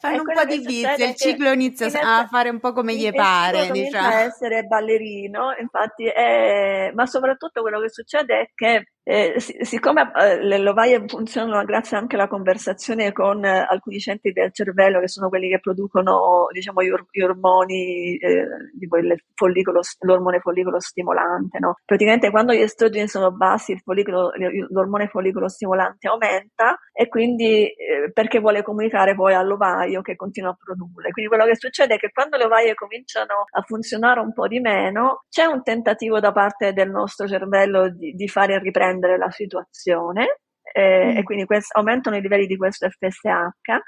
Fanno 0.00 0.22
un 0.22 0.32
po' 0.34 0.44
di 0.44 0.60
bizze, 0.60 1.04
il 1.04 1.14
ciclo 1.14 1.52
inizia 1.52 1.88
a 2.00 2.26
fare 2.26 2.48
un 2.48 2.58
po' 2.58 2.72
come 2.72 2.87
come 2.88 2.96
gli 2.96 3.12
pare, 3.12 3.70
diciamo. 3.70 4.16
essere 4.16 4.64
ballerino, 4.64 5.54
infatti, 5.60 6.06
è, 6.06 6.90
ma 6.94 7.06
soprattutto 7.06 7.60
quello 7.60 7.80
che 7.80 7.90
succede 7.90 8.40
è 8.40 8.50
che 8.54 8.92
eh, 9.10 9.40
siccome 9.40 10.12
eh, 10.20 10.44
le 10.44 10.58
lovaie 10.58 11.02
funzionano 11.06 11.64
grazie 11.64 11.96
anche 11.96 12.16
alla 12.16 12.28
conversazione 12.28 13.10
con 13.12 13.42
eh, 13.42 13.64
alcuni 13.66 13.98
centri 14.00 14.32
del 14.32 14.52
cervello 14.52 15.00
che 15.00 15.08
sono 15.08 15.30
quelli 15.30 15.48
che 15.48 15.60
producono 15.60 16.48
diciamo, 16.52 16.82
gli, 16.82 16.90
or- 16.90 17.06
gli 17.10 17.22
ormoni, 17.22 18.18
eh, 18.18 18.46
tipo 18.78 18.98
follicolo, 19.32 19.80
l'ormone 20.00 20.40
follicolo 20.40 20.78
stimolante, 20.78 21.58
no? 21.58 21.76
praticamente 21.86 22.30
quando 22.30 22.52
gli 22.52 22.60
estrogeni 22.60 23.08
sono 23.08 23.32
bassi 23.32 23.78
follicolo, 23.78 24.30
l'ormone 24.68 25.08
follicolo 25.08 25.48
stimolante 25.48 26.06
aumenta 26.06 26.78
e 26.92 27.08
quindi 27.08 27.64
eh, 27.64 28.10
perché 28.12 28.40
vuole 28.40 28.62
comunicare 28.62 29.14
poi 29.14 29.32
all'ovaio 29.32 30.02
che 30.02 30.16
continua 30.16 30.50
a 30.50 30.56
produrre. 30.62 31.12
Quindi 31.12 31.30
quello 31.30 31.46
che 31.46 31.56
succede 31.56 31.94
è 31.94 31.98
che 31.98 32.10
quando 32.12 32.36
le 32.36 32.44
ovaie 32.44 32.74
cominciano 32.74 33.46
a 33.50 33.62
funzionare 33.62 34.20
un 34.20 34.34
po' 34.34 34.46
di 34.48 34.60
meno, 34.60 35.24
c'è 35.30 35.46
un 35.46 35.62
tentativo 35.62 36.20
da 36.20 36.30
parte 36.30 36.74
del 36.74 36.90
nostro 36.90 37.26
cervello 37.26 37.88
di, 37.88 38.12
di 38.12 38.28
fare 38.28 38.58
riprendere 38.58 38.96
comprendere 38.98 39.16
la 39.16 39.30
situazione 39.30 40.40
eh, 40.72 41.12
mm. 41.14 41.16
e 41.16 41.22
quindi 41.22 41.44
quest- 41.46 41.74
aumentano 41.74 42.16
i 42.16 42.20
livelli 42.20 42.46
di 42.46 42.56
questo 42.56 42.88
FSH 42.88 43.78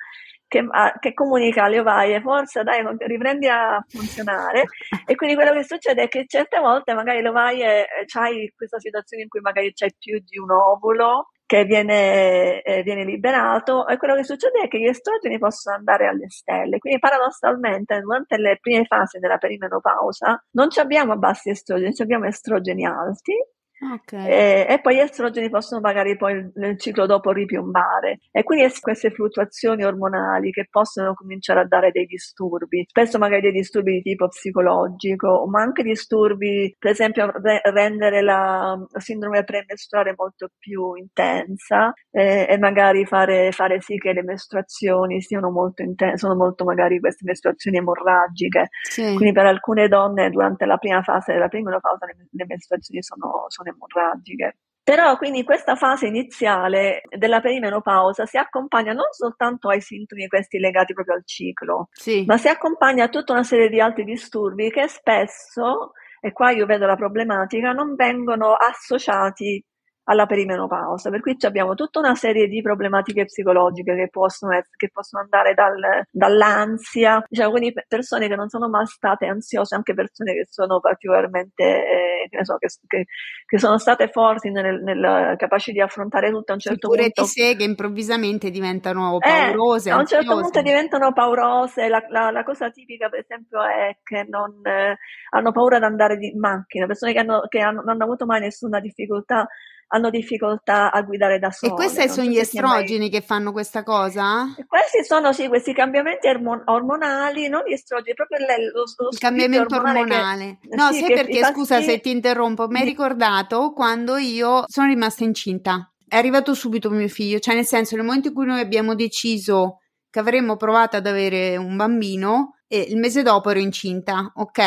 che, 0.46 0.66
a, 0.68 0.98
che, 0.98 1.14
comunica 1.14 1.64
alle 1.64 1.78
ovaie, 1.78 2.20
forza 2.20 2.64
dai, 2.64 2.84
riprendi 2.98 3.46
a 3.46 3.84
funzionare. 3.86 4.64
e 5.06 5.14
quindi 5.14 5.36
quello 5.36 5.52
che 5.52 5.62
succede 5.62 6.04
è 6.04 6.08
che 6.08 6.24
certe 6.26 6.58
volte 6.58 6.92
magari 6.92 7.22
le 7.22 7.28
ovaie, 7.28 7.82
eh, 7.82 8.04
c'hai 8.06 8.52
questa 8.56 8.80
situazione 8.80 9.24
in 9.24 9.28
cui 9.28 9.40
magari 9.40 9.72
c'è 9.72 9.88
più 9.96 10.18
di 10.18 10.38
un 10.38 10.50
ovulo 10.50 11.28
che 11.46 11.64
viene, 11.64 12.62
eh, 12.62 12.82
viene, 12.82 13.04
liberato 13.04 13.86
e 13.86 13.96
quello 13.96 14.14
che 14.14 14.24
succede 14.24 14.62
è 14.62 14.68
che 14.68 14.78
gli 14.78 14.86
estrogeni 14.86 15.38
possono 15.38 15.76
andare 15.76 16.06
alle 16.06 16.28
stelle. 16.28 16.78
Quindi 16.78 16.98
paradossalmente 16.98 18.00
durante 18.00 18.36
le 18.36 18.58
prime 18.60 18.84
fasi 18.84 19.18
della 19.18 19.36
perimenopausa 19.36 20.44
non 20.52 20.68
abbiamo 20.78 21.16
bassi 21.16 21.50
estrogeni, 21.50 21.92
abbiamo 21.98 22.26
estrogeni 22.26 22.86
alti 22.86 23.34
Okay. 23.82 24.28
E, 24.28 24.66
e, 24.68 24.80
poi 24.82 24.96
gli 24.96 24.98
estrogeni 24.98 25.48
possono 25.48 25.80
magari 25.80 26.14
poi 26.14 26.50
nel 26.56 26.78
ciclo 26.78 27.06
dopo 27.06 27.32
ripiombare 27.32 28.18
e 28.30 28.42
quindi 28.42 28.70
queste 28.78 29.10
fluttuazioni 29.10 29.84
ormonali 29.84 30.50
che 30.50 30.68
possono 30.70 31.14
cominciare 31.14 31.60
a 31.60 31.66
dare 31.66 31.90
dei 31.90 32.04
disturbi, 32.04 32.84
spesso 32.86 33.16
magari 33.16 33.40
dei 33.40 33.52
disturbi 33.52 33.92
di 33.92 34.02
tipo 34.02 34.28
psicologico, 34.28 35.46
ma 35.48 35.62
anche 35.62 35.82
disturbi, 35.82 36.76
per 36.78 36.90
esempio 36.90 37.32
re- 37.40 37.62
rendere 37.72 38.20
la 38.20 38.78
sindrome 38.98 39.44
premestruale 39.44 40.12
molto 40.14 40.50
più 40.58 40.94
intensa 40.96 41.94
eh, 42.10 42.46
e 42.50 42.58
magari 42.58 43.06
fare, 43.06 43.50
fare, 43.50 43.80
sì 43.80 43.96
che 43.96 44.12
le 44.12 44.22
mestruazioni 44.22 45.22
siano 45.22 45.50
molto 45.50 45.80
intense, 45.80 46.18
sono 46.18 46.34
molto 46.34 46.64
magari 46.64 47.00
queste 47.00 47.24
mestruazioni 47.24 47.78
emorragiche, 47.78 48.68
sì. 48.82 49.14
quindi 49.14 49.32
per 49.32 49.46
alcune 49.46 49.88
donne 49.88 50.28
durante 50.28 50.66
la 50.66 50.76
prima 50.76 51.02
fase 51.02 51.32
della 51.32 51.48
prima 51.48 51.70
fase 51.80 52.04
le, 52.06 52.26
le 52.30 52.44
mestruazioni 52.46 53.02
sono, 53.02 53.46
sono 53.48 53.69
emorragiche. 53.70 54.58
Però 54.82 55.16
quindi 55.18 55.44
questa 55.44 55.76
fase 55.76 56.06
iniziale 56.06 57.02
della 57.16 57.40
perimenopausa 57.40 58.26
si 58.26 58.38
accompagna 58.38 58.92
non 58.92 59.12
soltanto 59.12 59.68
ai 59.68 59.80
sintomi 59.80 60.26
questi 60.26 60.58
legati 60.58 60.94
proprio 60.94 61.14
al 61.14 61.22
ciclo, 61.24 61.88
sì. 61.92 62.24
ma 62.26 62.36
si 62.38 62.48
accompagna 62.48 63.04
a 63.04 63.08
tutta 63.08 63.32
una 63.32 63.44
serie 63.44 63.68
di 63.68 63.80
altri 63.80 64.04
disturbi 64.04 64.70
che 64.70 64.88
spesso, 64.88 65.92
e 66.20 66.32
qua 66.32 66.50
io 66.50 66.66
vedo 66.66 66.86
la 66.86 66.96
problematica, 66.96 67.72
non 67.72 67.94
vengono 67.94 68.54
associati 68.54 69.64
alla 70.10 70.26
perimenopausa, 70.26 71.08
per 71.08 71.20
cui 71.20 71.36
abbiamo 71.42 71.74
tutta 71.74 72.00
una 72.00 72.16
serie 72.16 72.48
di 72.48 72.60
problematiche 72.60 73.26
psicologiche 73.26 73.94
che 73.94 74.08
possono, 74.10 74.52
essere, 74.52 74.74
che 74.76 74.90
possono 74.92 75.22
andare 75.22 75.54
dal, 75.54 76.04
dall'ansia, 76.10 77.24
diciamo, 77.28 77.50
quindi 77.52 77.72
persone 77.86 78.26
che 78.26 78.34
non 78.34 78.48
sono 78.48 78.68
mai 78.68 78.86
state 78.86 79.26
ansiose, 79.26 79.76
anche 79.76 79.94
persone 79.94 80.32
che 80.32 80.46
sono 80.50 80.80
particolarmente, 80.80 81.62
eh, 81.64 82.28
che, 82.28 82.44
so, 82.44 82.56
che, 82.56 82.66
che, 82.88 83.04
che, 83.46 83.58
sono 83.58 83.78
state 83.78 84.08
forti 84.08 84.50
nel, 84.50 84.82
nel, 84.82 85.36
capaci 85.36 85.70
di 85.70 85.80
affrontare 85.80 86.30
tutto 86.30 86.50
a 86.50 86.54
un 86.54 86.60
certo 86.60 86.88
Oppure 86.88 87.10
punto. 87.12 87.22
di 87.22 87.28
sé 87.28 87.54
che 87.54 87.64
improvvisamente 87.64 88.50
diventano 88.50 89.16
paurose. 89.18 89.90
Eh, 89.90 89.92
a 89.92 89.98
un 89.98 90.06
certo 90.06 90.40
punto 90.40 90.60
diventano 90.60 91.12
paurose, 91.12 91.88
la, 91.88 92.04
la, 92.08 92.32
la, 92.32 92.42
cosa 92.42 92.68
tipica 92.70 93.08
per 93.08 93.20
esempio 93.20 93.62
è 93.62 93.96
che 94.02 94.26
non 94.28 94.60
eh, 94.64 94.96
hanno 95.30 95.52
paura 95.52 95.78
di 95.78 95.84
andare 95.84 96.16
in 96.18 96.38
macchina, 96.40 96.86
persone 96.86 97.12
che, 97.12 97.20
hanno, 97.20 97.42
che 97.48 97.60
hanno, 97.60 97.80
non 97.82 97.90
hanno 97.90 98.04
avuto 98.04 98.26
mai 98.26 98.40
nessuna 98.40 98.80
difficoltà 98.80 99.46
hanno 99.92 100.10
difficoltà 100.10 100.90
a 100.92 101.02
guidare 101.02 101.38
da 101.38 101.50
sole. 101.50 101.72
E 101.72 101.74
questi 101.74 102.08
sono 102.08 102.28
gli 102.28 102.38
estrogeni 102.38 102.98
mai... 102.98 103.10
che 103.10 103.20
fanno 103.20 103.52
questa 103.52 103.82
cosa? 103.82 104.54
questi 104.66 105.04
sono 105.04 105.32
sì, 105.32 105.48
questi 105.48 105.72
cambiamenti 105.72 106.28
ormon- 106.28 106.62
ormonali, 106.66 107.48
non 107.48 107.62
gli 107.66 107.72
estrogeni, 107.72 108.14
proprio 108.14 108.38
le, 108.38 108.70
lo, 108.72 108.84
lo 108.96 109.08
Il 109.10 109.18
cambiamento 109.18 109.76
ormonale. 109.76 110.58
Che, 110.60 110.68
no, 110.76 110.92
sì, 110.92 111.00
sai 111.00 111.14
perché, 111.14 111.44
scusa 111.44 111.80
se 111.80 112.00
ti 112.00 112.10
interrompo, 112.10 112.68
mi 112.68 112.80
hai 112.80 112.84
ricordato 112.84 113.72
quando 113.72 114.16
io 114.16 114.64
sono 114.66 114.86
rimasta 114.86 115.24
incinta. 115.24 115.92
È 116.06 116.16
arrivato 116.16 116.54
subito 116.54 116.90
mio 116.90 117.08
figlio, 117.08 117.38
cioè 117.38 117.54
nel 117.54 117.66
senso 117.66 117.96
nel 117.96 118.04
momento 118.04 118.28
in 118.28 118.34
cui 118.34 118.46
noi 118.46 118.60
abbiamo 118.60 118.94
deciso 118.94 119.78
che 120.08 120.18
avremmo 120.18 120.56
provato 120.56 120.96
ad 120.96 121.06
avere 121.06 121.56
un 121.56 121.76
bambino, 121.76 122.56
e 122.72 122.86
il 122.88 122.98
mese 122.98 123.22
dopo 123.22 123.50
ero 123.50 123.58
incinta, 123.58 124.30
ok? 124.32 124.58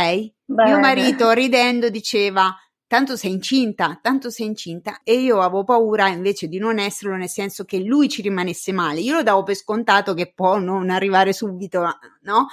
Bene. 0.43 0.69
Mio 0.69 0.79
marito 0.79 1.31
ridendo 1.31 1.87
diceva 1.87 2.53
tanto 2.93 3.17
sei 3.17 3.31
incinta, 3.31 3.97
tanto 3.99 4.29
sei 4.29 4.45
incinta. 4.45 4.99
E 5.03 5.15
io 5.15 5.39
avevo 5.39 5.63
paura 5.63 6.09
invece 6.09 6.47
di 6.47 6.59
non 6.59 6.77
esserlo, 6.77 7.15
nel 7.15 7.27
senso 7.27 7.65
che 7.65 7.79
lui 7.79 8.07
ci 8.07 8.21
rimanesse 8.21 8.71
male. 8.71 8.99
Io 8.99 9.15
lo 9.15 9.23
davo 9.23 9.41
per 9.41 9.55
scontato 9.55 10.13
che 10.13 10.31
può 10.31 10.59
non 10.59 10.91
arrivare 10.91 11.33
subito, 11.33 11.81
no? 12.21 12.49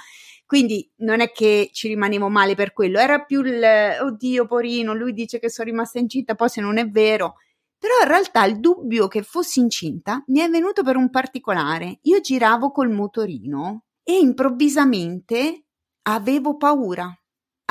Quindi 0.47 0.91
non 0.97 1.21
è 1.21 1.31
che 1.31 1.69
ci 1.71 1.89
rimanevo 1.89 2.27
male 2.27 2.55
per 2.55 2.73
quello, 2.73 2.97
era 2.97 3.23
più 3.23 3.43
il 3.43 3.61
oddio, 4.01 4.47
porino, 4.47 4.95
lui 4.95 5.13
dice 5.13 5.37
che 5.37 5.47
sono 5.51 5.69
rimasta 5.69 5.99
incinta, 5.99 6.33
poi 6.33 6.49
se 6.49 6.59
non 6.59 6.79
è 6.79 6.89
vero. 6.89 7.35
Però 7.77 7.93
in 8.01 8.07
realtà 8.07 8.43
il 8.45 8.59
dubbio 8.59 9.07
che 9.07 9.21
fossi 9.21 9.59
incinta 9.59 10.23
mi 10.29 10.39
è 10.39 10.49
venuto 10.49 10.81
per 10.81 10.95
un 10.95 11.11
particolare. 11.11 11.99
Io 12.01 12.19
giravo 12.19 12.71
col 12.71 12.89
motorino 12.89 13.83
e 14.03 14.17
improvvisamente 14.17 15.65
avevo 16.07 16.57
paura 16.57 17.15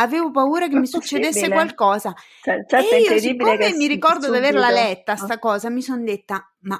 avevo 0.00 0.30
paura 0.30 0.68
che 0.68 0.76
mi 0.76 0.86
succedesse 0.88 1.48
qualcosa. 1.48 2.14
Cioè, 2.42 2.64
certo, 2.66 2.94
e 2.94 3.00
io, 3.00 3.18
siccome 3.18 3.72
mi 3.74 3.86
ricordo 3.86 4.26
subito. 4.26 4.40
di 4.40 4.46
averla 4.46 4.70
letta 4.70 5.16
sta 5.16 5.38
cosa, 5.38 5.70
mi 5.70 5.82
sono 5.82 6.02
detta, 6.02 6.54
ma 6.60 6.78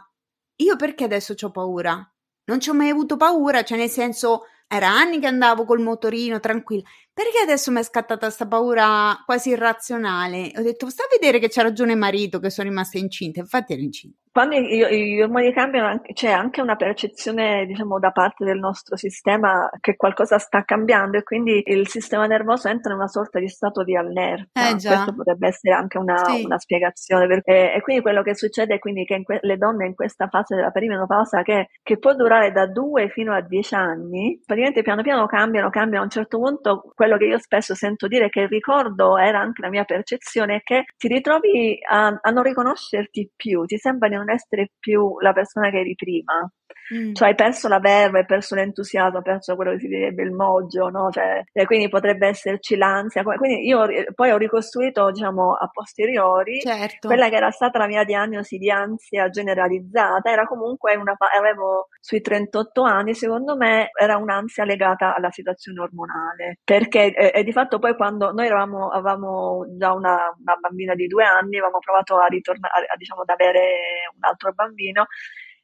io 0.57 0.77
perché 0.77 1.05
adesso 1.05 1.35
ho 1.41 1.51
paura? 1.51 2.05
Non 2.45 2.61
ci 2.61 2.71
ho 2.71 2.75
mai 2.75 2.89
avuto 2.89 3.17
paura, 3.17 3.63
cioè 3.63 3.79
nel 3.79 3.89
senso, 3.89 4.43
era 4.67 4.89
anni 4.89 5.21
che 5.21 5.27
andavo 5.27 5.65
col 5.65 5.81
motorino 5.81 6.41
tranquilla. 6.41 6.83
Perché 7.13 7.39
adesso 7.43 7.71
mi 7.71 7.81
è 7.81 7.83
scattata 7.83 8.27
questa 8.27 8.47
paura 8.47 9.23
quasi 9.25 9.51
irrazionale? 9.51 10.53
Ho 10.57 10.63
detto, 10.63 10.89
sta 10.91 11.05
a 11.05 11.09
vedere 11.11 11.39
che 11.39 11.49
c'ha 11.49 11.63
ragione 11.63 11.95
marito, 11.95 12.39
che 12.39 12.51
sono 12.51 12.69
rimasta 12.69 12.99
incinta. 12.99 13.41
Infatti 13.41 13.73
ero 13.73 13.83
incinta. 13.83 14.20
Quando 14.33 14.57
gli 14.57 15.21
ormoni 15.21 15.53
cambiano, 15.53 16.01
c'è 16.13 16.31
anche 16.31 16.61
una 16.61 16.77
percezione, 16.77 17.67
diciamo, 17.67 17.99
da 17.99 18.13
parte 18.13 18.45
del 18.45 18.61
nostro 18.61 18.97
sistema 18.97 19.69
che 19.81 19.97
qualcosa 19.97 20.39
sta 20.39 20.63
cambiando 20.63 21.19
e 21.19 21.25
quindi 21.25 21.61
il 21.67 21.89
sistema 21.89 22.27
nervoso 22.27 22.69
entra 22.69 22.93
in 22.93 22.99
una 22.99 23.09
sorta 23.09 23.41
di 23.41 23.49
stato 23.49 23.83
di 23.83 23.97
allerta. 23.97 24.69
Eh 24.69 24.73
Questo 24.73 25.15
potrebbe 25.17 25.49
essere 25.49 25.75
anche 25.75 25.99
una, 25.99 26.17
sì. 26.17 26.45
una 26.45 26.59
spiegazione. 26.59 27.27
Perché, 27.27 27.75
e 27.75 27.81
quindi 27.81 28.03
quello 28.03 28.23
che 28.23 28.37
succede 28.37 28.75
è 28.75 28.79
quindi 28.79 29.05
che 29.05 29.21
que- 29.25 29.41
le 29.43 29.57
donne 29.57 29.87
in 29.87 29.95
questa 29.97 30.29
fase 30.29 30.55
della 30.55 30.71
perimenopausa, 30.71 31.43
che, 31.43 31.71
che 31.83 31.99
può 31.99 32.15
durare 32.15 32.53
da 32.53 32.67
2 32.67 33.09
fino 33.09 33.35
a 33.35 33.41
10 33.41 33.75
anni, 33.75 34.41
praticamente 34.47 34.83
piano 34.83 35.03
piano 35.03 35.27
cambiano, 35.27 35.71
cambiano. 35.71 36.03
A 36.03 36.05
un 36.05 36.11
certo 36.11 36.39
punto 36.39 36.93
quello 36.95 37.17
che 37.17 37.25
io 37.25 37.39
spesso 37.41 37.75
sento 37.75 38.07
dire 38.07 38.29
che 38.29 38.43
il 38.43 38.49
ricordo 38.49 39.19
era 39.19 39.41
anche 39.41 39.63
la 39.63 39.71
mia 39.71 39.85
percezione 39.85 40.57
è 40.57 40.61
che 40.63 40.85
ti 40.97 41.09
ritrovi 41.09 41.79
a, 41.89 42.17
a 42.21 42.31
non 42.31 42.45
riconoscerti 42.45 43.33
più, 43.35 43.65
ti 43.65 43.77
sembra 43.77 44.09
di 44.09 44.19
non 44.21 44.31
essere 44.31 44.71
più 44.79 45.19
la 45.21 45.33
persona 45.33 45.71
che 45.71 45.79
eri 45.81 45.95
prima. 45.95 46.51
Mm. 46.93 47.15
Cioè 47.15 47.29
hai 47.29 47.35
perso 47.35 47.69
la 47.69 47.79
verba, 47.79 48.19
hai 48.19 48.27
perso 48.27 48.55
l'entusiasmo, 48.55 49.19
hai 49.19 49.23
perso 49.23 49.55
quello 49.55 49.73
che 49.73 49.79
si 49.79 49.87
direbbe 49.89 50.23
il 50.23 50.33
moggio, 50.33 50.89
no? 50.89 51.11
Cioè, 51.11 51.45
quindi 51.65 51.89
potrebbe 51.89 52.27
esserci 52.29 52.77
l'ansia. 52.77 53.23
Quindi 53.23 53.67
io 53.67 53.87
poi 54.15 54.31
ho 54.31 54.37
ricostruito, 54.37 55.11
diciamo, 55.11 55.55
a 55.55 55.69
posteriori, 55.73 56.61
certo. 56.61 57.07
quella 57.07 57.29
che 57.29 57.37
era 57.37 57.51
stata 57.51 57.79
la 57.79 57.87
mia 57.87 58.05
diagnosi 58.05 58.59
di 58.59 58.71
ansia 58.71 59.29
generalizzata, 59.31 60.31
era 60.31 60.47
comunque 60.47 60.97
una, 60.97 61.15
avevo 61.37 61.89
sui 62.01 62.21
38 62.21 62.83
anni, 62.83 63.15
secondo 63.15 63.57
me 63.57 63.91
era 63.99 64.17
un'ansia 64.17 64.65
legata 64.65 65.15
alla 65.15 65.31
situazione 65.31 65.81
ormonale, 65.81 66.59
perché 66.65 67.15
eh, 67.15 67.31
e 67.35 67.45
di 67.45 67.53
fatto 67.53 67.79
poi 67.79 67.95
quando 67.95 68.33
noi 68.33 68.47
eravamo, 68.47 68.89
avevamo 68.89 69.65
già 69.77 69.93
una, 69.93 70.35
una 70.39 70.57
bambina 70.61 70.95
di 70.95 71.07
due 71.07 71.25
anni, 71.25 71.57
avevamo 71.59 71.79
provato 71.79 72.17
a 72.17 72.27
ritornare, 72.27 72.87
diciamo, 72.97 73.23
ad 73.23 73.29
avere 73.29 73.61
un 74.15 74.25
altro 74.25 74.53
bambino, 74.53 75.07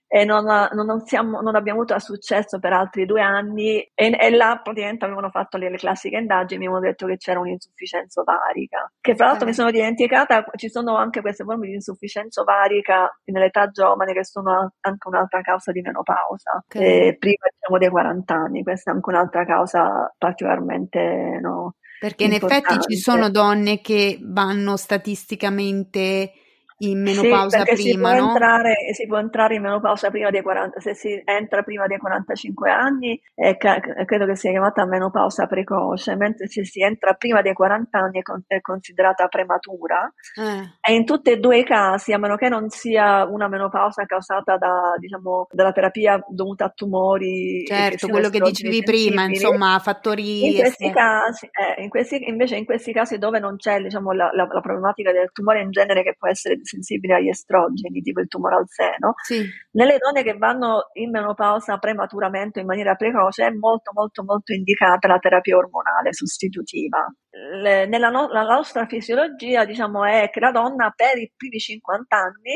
e 0.09 0.25
non, 0.25 0.45
non, 0.45 1.05
siamo, 1.05 1.41
non, 1.41 1.57
abbiamo 1.57 1.81
avuto 1.81 1.99
successo 1.99 2.61
per 2.61 2.73
altri 2.73 3.07
due 3.07 3.21
anni 3.21 3.81
e, 3.93 4.17
e 4.19 4.31
là 4.31 4.61
praticamente 4.63 5.05
avevano 5.05 5.31
fatto 5.31 5.57
le, 5.57 5.69
le, 5.69 5.77
classiche 5.77 6.17
indagini 6.17 6.61
mi 6.61 6.67
avevano 6.67 6.87
detto 6.87 7.07
che 7.07 7.17
c'era 7.17 7.41
un'insufficienza 7.41 8.21
ovarica 8.21 8.91
che 9.01 9.17
fra 9.17 9.27
l'altro 9.27 9.43
okay. 9.43 9.49
mi 9.49 9.55
sono 9.55 9.71
dimenticata 9.73 10.45
ci 10.55 10.69
sono 10.69 10.97
anche 10.97 11.21
queste 11.21 11.43
forme 11.43 11.67
di 11.67 11.75
insufficienza 11.75 12.41
ovarica 12.41 13.19
nell'età 13.25 13.69
giovane 13.71 14.13
che 14.13 14.25
sono 14.25 14.73
anche 14.81 15.09
un'altra 15.09 15.41
causa 15.41 15.73
di 15.73 15.81
menopausa 15.81 16.63
okay. 16.65 17.09
eh, 17.09 17.17
prima 17.19 17.49
diciamo 17.51 17.79
dei 17.79 17.89
40 17.89 18.35
anni 18.35 18.63
questa 18.63 18.93
è 18.93 18.95
anche 18.95 19.11
un'altra 19.11 19.45
causa 19.45 20.15
particolarmente 20.17 21.39
no, 21.43 21.75
perché 21.99 22.25
in 22.25 22.33
effetti 22.33 22.79
ci 22.89 22.97
sono 22.97 23.29
donne 23.29 23.81
che 23.81 24.19
vanno 24.23 24.77
statisticamente 24.77 26.31
in 26.79 27.03
menopausa 27.03 27.65
sì, 27.65 27.75
prima, 27.75 28.11
si 28.11 28.21
no? 28.21 28.29
Entrare, 28.29 28.75
si 28.93 29.07
può 29.07 29.19
entrare 29.19 29.55
in 29.55 29.63
menopausa 29.63 30.11
prima 30.11 30.31
dei 30.31 30.43
40, 30.43 30.81
se 30.81 30.95
si 30.95 31.23
entra 31.25 31.63
prima 31.63 31.87
dei 31.87 31.97
45 31.97 32.71
anni, 32.71 33.21
eh, 33.35 33.57
credo 33.57 34.27
che 34.27 34.37
sia 34.37 34.51
chiamata 34.51 34.85
menopausa 34.85 35.47
precoce, 35.47 36.17
mentre 36.17 36.49
se 36.49 36.65
si 36.65 36.83
entra 36.83 37.15
prima 37.15 37.41
dei 37.41 37.55
40 37.55 37.99
anni 37.99 38.19
è, 38.19 38.23
con, 38.23 38.43
è 38.47 38.61
considerata 38.61 39.27
prematura. 39.29 40.13
Eh. 40.39 40.93
E 40.93 40.95
in 40.95 41.07
tutti 41.07 41.31
e 41.31 41.39
due 41.39 41.59
i 41.59 41.65
casi, 41.65 42.13
a 42.13 42.19
meno 42.19 42.37
che 42.37 42.49
non 42.49 42.69
sia 42.69 43.25
una 43.25 43.49
menopausa 43.49 44.05
causata 44.05 44.59
da, 44.59 44.95
diciamo, 44.99 45.47
dalla 45.51 45.73
terapia 45.73 46.23
dovuta 46.29 46.67
a 46.67 46.73
tumori. 46.75 47.65
Certo, 47.67 48.09
quello 48.09 48.29
che 48.29 48.41
dicevi 48.41 48.83
prima, 48.83 49.25
insomma, 49.25 49.79
fattori... 49.79 50.47
In 50.47 50.59
questi 50.59 50.91
casi, 50.91 51.47
eh, 51.47 51.83
in 51.83 51.89
questi, 51.89 52.29
invece 52.29 52.57
in 52.57 52.67
questi 52.67 52.93
casi 52.93 53.17
dove 53.17 53.39
non 53.39 53.57
c'è 53.57 53.81
diciamo, 53.81 54.13
la, 54.13 54.31
la, 54.35 54.47
la 54.51 54.61
problematica 54.61 55.11
del 55.13 55.31
tumore 55.33 55.63
in 55.63 55.71
genere 55.71 56.03
che 56.03 56.15
può 56.19 56.29
essere 56.29 56.59
sensibili 56.67 57.13
agli 57.13 57.29
estrogeni, 57.29 58.03
tipo 58.03 58.21
il 58.21 58.29
tumore 58.29 58.57
al 58.57 58.69
seno, 58.69 59.15
sì. 59.23 59.45
nelle 59.73 59.97
donne 59.99 60.23
che 60.23 60.37
vanno 60.37 60.91
in 60.95 61.11
menopausa 61.11 61.79
prematuramente 61.79 62.61
in 62.61 62.67
maniera 62.67 62.95
precoce 62.95 63.47
è 63.47 63.51
molto 63.51 63.93
molto 63.95 64.25
molto 64.25 64.53
indicata 64.53 65.09
la 65.09 65.19
terapia 65.19 65.57
ormonale 65.57 66.13
sostitutiva. 66.13 67.07
Le, 67.31 67.87
nella 67.87 68.09
no, 68.09 68.29
nostra 68.29 68.87
fisiologia 68.87 69.65
diciamo 69.65 70.05
è 70.05 70.31
che 70.31 70.41
la 70.41 70.51
donna 70.51 70.93
per 70.95 71.19
i 71.19 71.33
primi 71.37 71.59
50 71.59 72.17
anni 72.17 72.55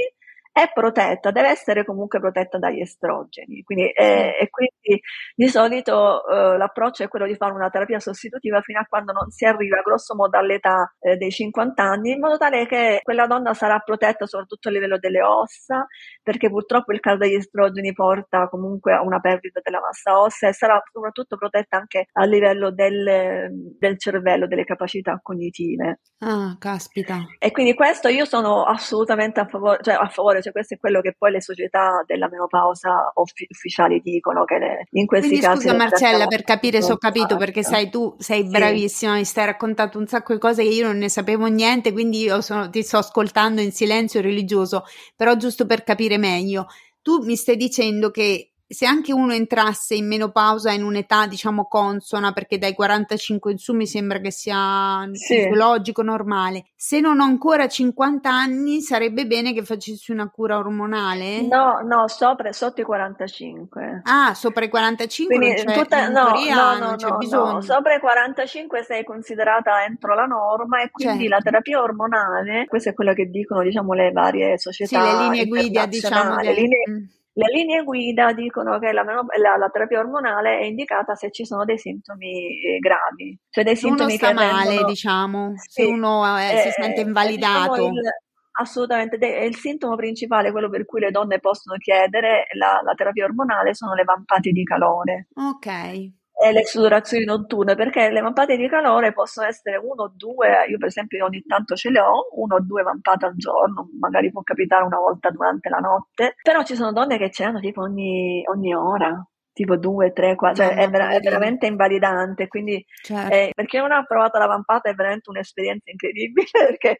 è 0.53 0.71
protetta, 0.73 1.31
deve 1.31 1.49
essere 1.49 1.85
comunque 1.85 2.19
protetta 2.19 2.59
dagli 2.59 2.81
estrogeni. 2.81 3.63
Quindi, 3.63 3.91
eh, 3.91 4.37
e 4.41 4.49
quindi 4.51 5.01
di 5.35 5.49
solito 5.49 6.27
eh, 6.27 6.57
l'approccio 6.57 7.05
è 7.05 7.09
quello 7.09 7.27
di 7.27 7.37
fare 7.37 7.53
una 7.53 7.71
terapia 7.71 8.01
sostitutiva 8.01 8.61
fino 8.61 8.81
a 8.81 8.87
quando 8.89 9.13
non 9.13 9.31
si 9.31 9.45
arriva 9.45 9.81
grosso 9.81 10.15
modo 10.15 10.37
all'età 10.37 10.95
eh, 10.99 11.17
dei 11.17 11.31
50 11.31 11.83
anni, 11.83 12.13
in 12.13 12.21
modo 12.21 12.37
tale 12.37 12.67
che 12.67 13.01
quella 13.03 13.27
donna 13.27 13.55
sarà 13.55 13.79
protetta 13.79 14.27
soprattutto 14.27 14.69
a 14.69 14.73
livello 14.73 14.99
delle 14.99 15.23
ossa, 15.23 15.87
perché 16.23 16.49
purtroppo 16.49 16.93
il 16.93 17.01
calo 17.01 17.19
degli 17.19 17.35
estrogeni 17.35 17.93
porta 17.93 18.49
comunque 18.49 18.93
a 18.93 19.03
una 19.03 19.21
perdita 19.21 19.61
della 19.63 19.81
massa 19.81 20.21
ossea 20.21 20.49
e 20.49 20.53
sarà 20.53 20.83
soprattutto 20.93 21.37
protetta 21.37 21.77
anche 21.77 22.07
a 22.13 22.25
livello 22.25 22.71
del, 22.71 23.49
del 23.79 23.99
cervello, 23.99 24.47
delle 24.47 24.65
capacità 24.65 25.19
cognitive. 25.23 26.01
Ah, 26.19 26.57
caspita. 26.59 27.25
E 27.39 27.51
quindi 27.53 27.75
questo 27.75 28.09
io 28.09 28.25
sono 28.25 28.65
assolutamente 28.65 29.41
a 29.41 29.47
favore, 29.47 29.79
cioè 29.83 29.95
a 29.95 30.09
favore 30.09 30.40
cioè 30.41 30.53
questo 30.53 30.75
è 30.75 30.79
quello 30.79 31.01
che 31.01 31.15
poi 31.17 31.33
le 31.33 31.41
società 31.41 32.03
della 32.07 32.29
menopausa 32.29 33.13
uffi- 33.15 33.47
ufficiali 33.49 34.01
dicono, 34.03 34.45
che 34.45 34.59
le, 34.59 34.87
in 34.93 35.07
questi 35.07 35.29
Quindi, 35.29 35.47
casi... 35.47 35.63
Scusa 35.63 35.77
Marcella, 35.77 36.27
per 36.27 36.43
capire 36.43 36.83
se 36.83 36.93
ho 36.93 36.97
capito, 36.97 37.37
perché 37.37 37.63
sai, 37.63 37.91
tu 37.91 38.15
sei 38.19 38.45
bravissima, 38.45 39.13
sì. 39.13 39.19
mi 39.19 39.25
stai 39.25 39.47
raccontando 39.47 39.99
un 39.99 40.07
sacco 40.07 40.33
di 40.33 40.39
cose 40.39 40.63
che 40.63 40.69
io 40.69 40.87
non 40.87 40.99
ne 40.99 41.09
sapevo 41.09 41.47
niente, 41.47 41.93
quindi 41.93 42.21
io 42.23 42.41
sono, 42.41 42.69
ti 42.71 42.83
sto 42.83 42.99
ascoltando 42.99 43.61
in 43.61 43.73
silenzio 43.73 44.21
religioso, 44.21 44.85
però 45.17 45.37
giusto 45.37 45.67
per 45.67 45.85
capire 45.85 46.19
meglio, 46.19 46.67
tu 47.03 47.25
mi 47.25 47.37
stai 47.37 47.57
dicendo 47.57 48.11
che 48.11 48.50
se 48.73 48.87
anche 48.87 49.13
uno 49.13 49.33
entrasse 49.33 49.97
in 49.97 50.07
menopausa 50.07 50.71
in 50.71 50.85
un'età 50.85 51.27
diciamo 51.27 51.67
consona, 51.67 52.33
perché 52.33 52.57
dai 52.57 52.73
45 52.73 53.51
in 53.51 53.59
su 53.59 53.75
mi 53.75 53.87
sembra 53.87 54.21
che 54.21 54.31
sia 54.31 55.09
sì. 55.13 55.49
logico, 55.51 56.03
normale, 56.03 56.67
se 56.77 57.01
non 57.01 57.19
ho 57.19 57.25
ancora 57.25 57.67
50 57.67 58.31
anni 58.31 58.81
sarebbe 58.81 59.27
bene 59.27 59.53
che 59.53 59.65
facessi 59.65 60.13
una 60.13 60.31
cura 60.31 60.57
ormonale? 60.57 61.43
No, 61.43 61.81
no, 61.83 62.07
sopra, 62.07 62.53
sotto 62.53 62.81
i 62.81 62.85
45. 62.85 64.03
Ah, 64.05 64.35
sopra 64.35 64.65
i 64.65 64.69
45 64.69 65.37
Quindi, 65.37 65.63
non 65.65 65.75
c'è, 65.75 65.81
tutta, 65.81 66.09
no, 66.09 66.25
teoria, 66.27 66.55
no, 66.55 66.79
no, 66.79 66.87
non 66.87 66.97
c'è 66.97 67.09
no, 67.09 67.17
bisogno. 67.17 67.53
No. 67.55 67.61
Sopra 67.63 67.95
i 67.97 68.01
45 68.01 68.85
sei 68.85 69.03
considerata 69.03 69.85
entro 69.85 70.15
la 70.15 70.27
norma 70.27 70.81
e 70.81 70.91
quindi 70.93 71.23
certo. 71.23 71.35
la 71.35 71.41
terapia 71.41 71.83
ormonale, 71.83 72.67
questo 72.69 72.91
è 72.91 72.95
quello 72.95 73.15
che 73.15 73.27
dicono 73.27 73.63
diciamo 73.63 73.95
le 73.95 74.13
varie 74.13 74.59
società. 74.59 75.01
Sì, 75.01 75.11
le 75.11 75.23
linee 75.25 75.47
guida 75.47 75.87
diciamo. 75.87 76.37
Del... 76.37 76.55
Linee, 76.55 76.85
mm 76.89 77.19
le 77.33 77.47
linee 77.53 77.85
guida 77.85 78.33
dicono 78.33 78.79
che 78.79 78.93
la, 78.93 79.03
la, 79.03 79.57
la, 79.57 79.69
terapia 79.69 80.01
ormonale 80.01 80.59
è 80.59 80.65
indicata 80.65 81.15
se 81.15 81.31
ci 81.31 81.45
sono 81.45 81.65
dei 81.65 81.79
sintomi 81.79 82.61
eh, 82.61 82.79
gravi, 82.79 83.39
cioè 83.49 83.65
dei 83.65 83.77
sintomi 83.77 84.11
uno 84.11 84.19
sta 84.19 84.29
che 84.29 84.35
male, 84.35 84.69
rendono, 84.69 84.89
diciamo, 84.89 85.53
sì, 85.57 85.71
se 85.71 85.85
uno 85.85 86.39
eh, 86.39 86.57
si 86.59 86.71
sente 86.71 87.01
invalidato. 87.01 87.75
Diciamo 87.75 87.89
il, 87.89 88.11
assolutamente, 88.59 89.17
è 89.19 89.43
il 89.43 89.57
sintomo 89.57 89.95
principale, 89.95 90.51
quello 90.51 90.69
per 90.69 90.85
cui 90.85 91.01
le 91.01 91.11
donne 91.11 91.39
possono 91.39 91.77
chiedere 91.79 92.47
la, 92.59 92.81
la 92.83 92.95
terapia 92.95 93.25
ormonale, 93.25 93.75
sono 93.75 93.95
le 93.95 94.05
vampate 94.05 94.51
di 94.51 94.65
calore. 94.65 95.29
Ok 95.35 96.19
e 96.43 96.53
le 96.53 96.65
sudorazioni 96.65 97.25
notturne, 97.25 97.75
perché 97.75 98.09
le 98.09 98.23
vampate 98.23 98.57
di 98.57 98.67
calore 98.67 99.13
possono 99.13 99.47
essere 99.47 99.77
uno 99.77 100.05
o 100.05 100.13
due, 100.17 100.65
io 100.69 100.79
per 100.79 100.89
esempio 100.89 101.27
ogni 101.27 101.43
tanto 101.43 101.77
ce 101.77 101.91
le 101.91 102.01
ho, 102.01 102.29
uno 102.33 102.55
o 102.55 102.61
due 102.61 102.83
vampate 102.83 103.27
al 103.27 103.37
giorno, 103.37 103.91
magari 104.01 104.31
può 104.31 104.43
capitare 104.43 104.85
una 104.85 104.97
volta 104.97 105.29
durante 105.29 105.69
la 105.69 105.77
notte, 105.79 106.37
però 106.41 106.63
ci 106.63 106.77
sono 106.77 106.93
donne 106.93 107.19
che 107.19 107.31
ce 107.31 107.45
l'hanno 107.45 107.61
tipo 107.61 107.83
ogni, 107.83 108.43
ogni 108.47 108.75
ora, 108.75 109.23
tipo 109.53 109.77
due, 109.77 110.13
tre, 110.15 110.35
quattro, 110.35 110.65
cioè 110.65 110.77
è, 110.77 110.89
vera- 110.89 111.11
è, 111.11 111.21
veramente 111.21 111.67
invalidante, 111.67 112.49
quindi 112.49 112.83
certo. 113.03 113.35
eh, 113.35 113.51
perché 113.55 113.79
non 113.79 113.93
ha 113.93 114.03
provato 114.05 114.39
la 114.39 114.47
vampata 114.47 114.89
è 114.89 114.95
veramente 114.95 115.29
un'esperienza 115.29 115.91
incredibile, 115.91 116.49
perché 116.69 116.97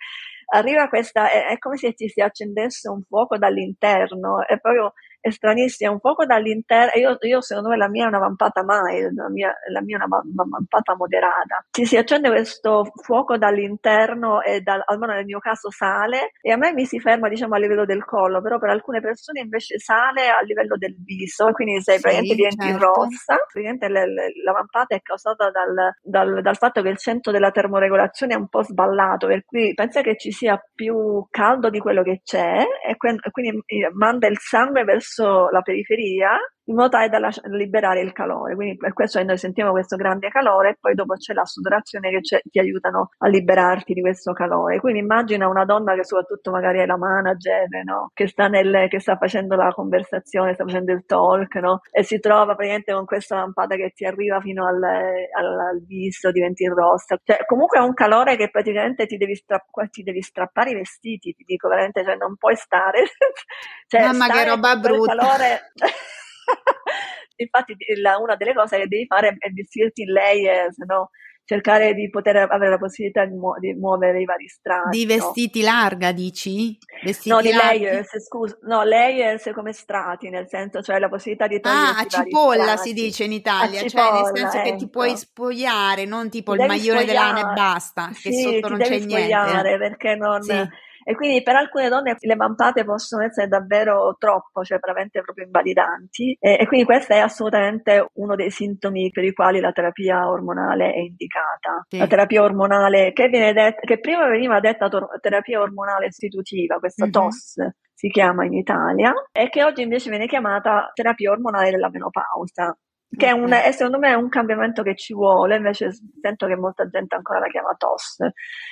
arriva 0.53 0.89
questa, 0.89 1.31
è, 1.31 1.47
è 1.47 1.57
come 1.57 1.79
se 1.79 1.95
ci 1.95 2.09
si 2.09 2.21
accendesse 2.21 2.91
un 2.91 3.03
fuoco 3.09 3.39
dall'interno, 3.39 4.47
è 4.47 4.59
proprio 4.59 4.93
stranissima, 5.29 5.91
un 5.91 6.01
poco 6.01 6.25
dall'interno, 6.25 6.99
io, 6.99 7.17
io, 7.21 7.41
secondo 7.41 7.69
me 7.69 7.77
la 7.77 7.89
mia 7.89 8.05
è 8.05 8.09
una 8.09 8.19
vampata 8.19 8.65
mai, 8.65 9.03
la 9.15 9.29
mia, 9.29 9.53
la 9.71 9.83
mia 9.83 9.99
è 9.99 10.05
una, 10.05 10.21
una 10.23 10.45
vampata 10.49 10.97
moderata, 10.97 11.65
ci 11.71 11.85
si 11.85 11.97
accende 11.97 12.29
questo 12.31 12.91
fuoco 13.03 13.37
dall'interno 13.37 14.43
e 14.43 14.61
dal, 14.61 14.83
almeno 14.87 15.13
nel 15.13 15.25
mio 15.25 15.39
caso 15.39 15.71
sale 15.71 16.33
e 16.41 16.53
a 16.53 16.57
me 16.57 16.73
mi 16.73 16.87
si 16.87 17.01
ferma 17.01 17.29
diciamo 17.29 17.55
a 17.55 17.59
livello 17.59 17.85
del 17.85 18.05
collo, 18.05 18.41
però 18.41 18.59
per 18.59 18.71
alcune 18.71 19.01
persone 19.01 19.41
invece 19.41 19.79
sale 19.79 20.29
a 20.29 20.41
livello 20.43 20.77
del 20.77 20.97
viso, 21.05 21.51
quindi 21.53 21.83
sei 21.83 21.97
sì, 21.97 22.03
praticamente 22.03 22.35
diventi 22.35 22.67
certo. 22.67 22.87
rossa, 22.87 23.37
praticamente 23.51 23.89
le, 23.89 24.07
le, 24.07 24.33
la 24.45 24.53
vampata 24.53 24.95
è 24.95 25.01
causata 25.03 25.51
dal, 25.51 25.95
dal, 26.03 26.43
dal, 26.43 26.57
fatto 26.57 26.83
che 26.83 26.89
il 26.89 26.99
centro 26.99 27.33
della 27.33 27.51
termoregolazione 27.51 28.35
è 28.35 28.37
un 28.37 28.49
po' 28.49 28.63
sballato, 28.63 29.27
per 29.27 29.45
cui 29.45 29.75
pensa 29.75 30.01
che 30.01 30.17
ci 30.17 30.31
sia 30.31 30.63
più 30.75 31.27
caldo 31.31 31.69
di 31.69 31.79
quello 31.79 32.03
che 32.03 32.21
c'è 32.25 32.65
e 32.87 32.97
quindi 32.97 33.63
manda 33.93 34.27
il 34.27 34.39
sangue 34.39 34.85
verso 34.85 35.10
la 35.19 35.63
periferia 35.63 36.39
in 36.71 36.77
modo 36.77 36.89
tale 36.89 37.09
da 37.09 37.19
liberare 37.49 38.01
il 38.01 38.13
calore. 38.13 38.55
Quindi 38.55 38.77
per 38.77 38.93
questo 38.93 39.23
noi 39.23 39.37
sentiamo 39.37 39.73
questo 39.73 39.97
grande 39.97 40.29
calore 40.29 40.71
e 40.71 40.77
poi 40.81 40.95
dopo 40.95 41.15
c'è 41.15 41.35
la 41.35 41.45
sudorazione 41.45 42.11
che 42.11 42.41
ti 42.49 42.59
aiutano 42.59 43.11
a 43.19 43.29
liberarti 43.29 43.93
di 43.93 44.01
questo 44.01 44.33
calore. 44.33 44.79
Quindi 44.79 45.01
immagina 45.01 45.49
una 45.49 45.65
donna 45.65 45.95
che 45.95 46.05
soprattutto 46.05 46.53
magari 46.53 46.79
è 46.79 46.87
la 46.87 46.97
manager, 46.97 47.67
no? 47.85 48.11
che, 48.15 48.29
sta 48.29 48.47
nel, 48.47 48.87
che 48.89 49.01
sta 49.01 49.17
facendo 49.17 49.57
la 49.57 49.73
conversazione, 49.73 50.55
sta 50.55 50.65
facendo 50.65 50.93
il 50.93 51.05
talk 51.05 51.57
no? 51.57 51.81
e 51.91 52.05
si 52.05 52.21
trova 52.21 52.55
praticamente 52.55 52.93
con 52.93 53.05
questa 53.05 53.37
lampada 53.37 53.75
che 53.75 53.91
ti 53.95 54.05
arriva 54.05 54.41
fino 54.41 54.67
al, 54.67 54.83
al, 54.83 55.59
al 55.59 55.85
viso, 55.85 56.31
diventi 56.31 56.65
rossa. 56.67 57.19
Cioè, 57.23 57.45
comunque 57.47 57.79
è 57.79 57.83
un 57.83 57.95
calore 57.95 58.37
che 58.37 58.49
praticamente 58.49 59.07
ti 59.07 59.17
devi, 59.17 59.35
strapp- 59.35 59.91
ti 59.91 60.05
devi 60.05 60.23
strappare 60.23 60.71
i 60.71 60.75
vestiti, 60.75 61.35
ti 61.35 61.43
dico 61.45 61.69
veramente, 61.69 62.05
cioè 62.05 62.15
non 62.15 62.37
puoi 62.37 62.55
stare. 62.55 63.07
cioè, 63.89 64.03
Mamma 64.03 64.29
che 64.29 64.45
roba 64.45 64.77
brutta. 64.77 65.17
Calore... 65.17 65.73
Infatti 67.37 67.75
la, 68.01 68.19
una 68.19 68.37
delle 68.37 68.55
cose 68.55 68.79
che 68.79 68.87
devi 68.87 69.07
fare 69.07 69.37
è 69.39 69.51
vestirti 69.51 70.03
in 70.03 70.13
layers, 70.13 70.77
no? 70.87 71.11
cercare 71.51 71.95
di 71.95 72.09
poter 72.11 72.37
avere 72.37 72.71
la 72.71 72.79
possibilità 72.79 73.25
di, 73.25 73.35
mu- 73.35 73.59
di 73.59 73.75
muovere 73.75 74.21
i 74.21 74.25
vari 74.25 74.47
strati. 74.47 74.97
Di 74.97 75.05
vestiti 75.05 75.63
no? 75.63 75.67
larga, 75.67 76.13
dici? 76.13 76.79
Vestiti 77.03 77.31
no, 77.31 77.41
di 77.41 77.51
layers, 77.51 78.25
scusa, 78.25 78.57
no, 78.63 78.85
layers 78.85 79.51
come 79.53 79.73
strati, 79.73 80.29
nel 80.29 80.47
senso, 80.49 80.81
cioè 80.81 81.01
la 81.01 81.09
possibilità 81.09 81.49
di 81.49 81.59
togliere 81.59 81.83
Ah, 81.83 81.99
a 81.99 82.07
cipolla 82.07 82.77
si 82.77 82.93
dice 82.93 83.25
in 83.25 83.33
Italia, 83.33 83.81
cipolla, 83.81 84.05
cioè 84.05 84.13
nel 84.13 84.37
senso 84.37 84.57
ecco. 84.59 84.71
che 84.71 84.77
ti 84.77 84.89
puoi 84.89 85.09
ecco. 85.09 85.19
spogliare, 85.19 86.05
non 86.05 86.31
tipo 86.31 86.55
il 86.55 86.65
maglione 86.65 87.05
dell'ana 87.05 87.51
e 87.51 87.55
basta, 87.55 88.11
sì, 88.13 88.29
che 88.29 88.35
sotto 88.35 88.69
non 88.69 88.79
c'è 88.79 88.99
niente. 89.01 89.77
perché 89.77 90.15
non... 90.15 90.43
Sì 90.43 90.89
e 91.05 91.15
quindi 91.15 91.43
per 91.43 91.57
alcune 91.57 91.89
donne 91.89 92.17
le 92.19 92.37
vampate 92.37 92.85
possono 92.85 93.25
essere 93.25 93.49
davvero 93.49 94.17
troppo, 94.19 94.63
cioè 94.63 94.79
veramente 94.79 95.21
proprio 95.23 95.45
invalidanti 95.45 96.37
e, 96.39 96.59
e 96.61 96.67
quindi 96.67 96.87
questo 96.87 97.13
è 97.15 97.19
assolutamente 97.19 98.09
uno 98.15 98.35
dei 98.35 98.51
sintomi 98.51 99.11
per 99.11 99.25
i 99.25 99.33
quali 99.33 99.61
la 99.61 99.73
terapia 99.73 100.29
ormonale 100.29 100.93
è 100.93 100.99
indicata. 100.99 101.85
Sì. 101.89 101.99
La 101.99 102.07
terapia 102.07 102.43
ormonale 102.43 103.13
che, 103.13 103.29
viene 103.29 103.53
detta, 103.53 103.81
che 103.81 103.99
prima 104.01 104.27
veniva 104.29 104.61
detta 104.61 104.89
tor- 104.89 105.21
terapia 105.21 105.61
ormonale 105.61 106.07
istitutiva, 106.07 106.79
questa 106.79 107.05
mm-hmm. 107.05 107.13
TOS, 107.13 107.55
si 107.95 108.09
chiama 108.09 108.45
in 108.45 108.55
Italia, 108.55 109.13
e 109.31 109.49
che 109.49 109.63
oggi 109.63 109.83
invece 109.83 110.11
viene 110.11 110.27
chiamata 110.27 110.91
terapia 110.95 111.31
ormonale 111.31 111.71
della 111.71 111.91
menopausa 111.91 112.77
che 113.17 113.27
è, 113.27 113.33
un, 113.33 113.51
è, 113.51 113.73
secondo 113.73 113.99
me 113.99 114.11
è 114.11 114.15
un 114.15 114.29
cambiamento 114.29 114.83
che 114.83 114.95
ci 114.95 115.15
vuole, 115.15 115.57
invece 115.57 115.91
sento 116.21 116.47
che 116.47 116.55
molta 116.55 116.87
gente 116.89 117.17
ancora 117.17 117.41
la 117.41 117.49
chiama 117.49 117.75
TOS, 117.77 118.19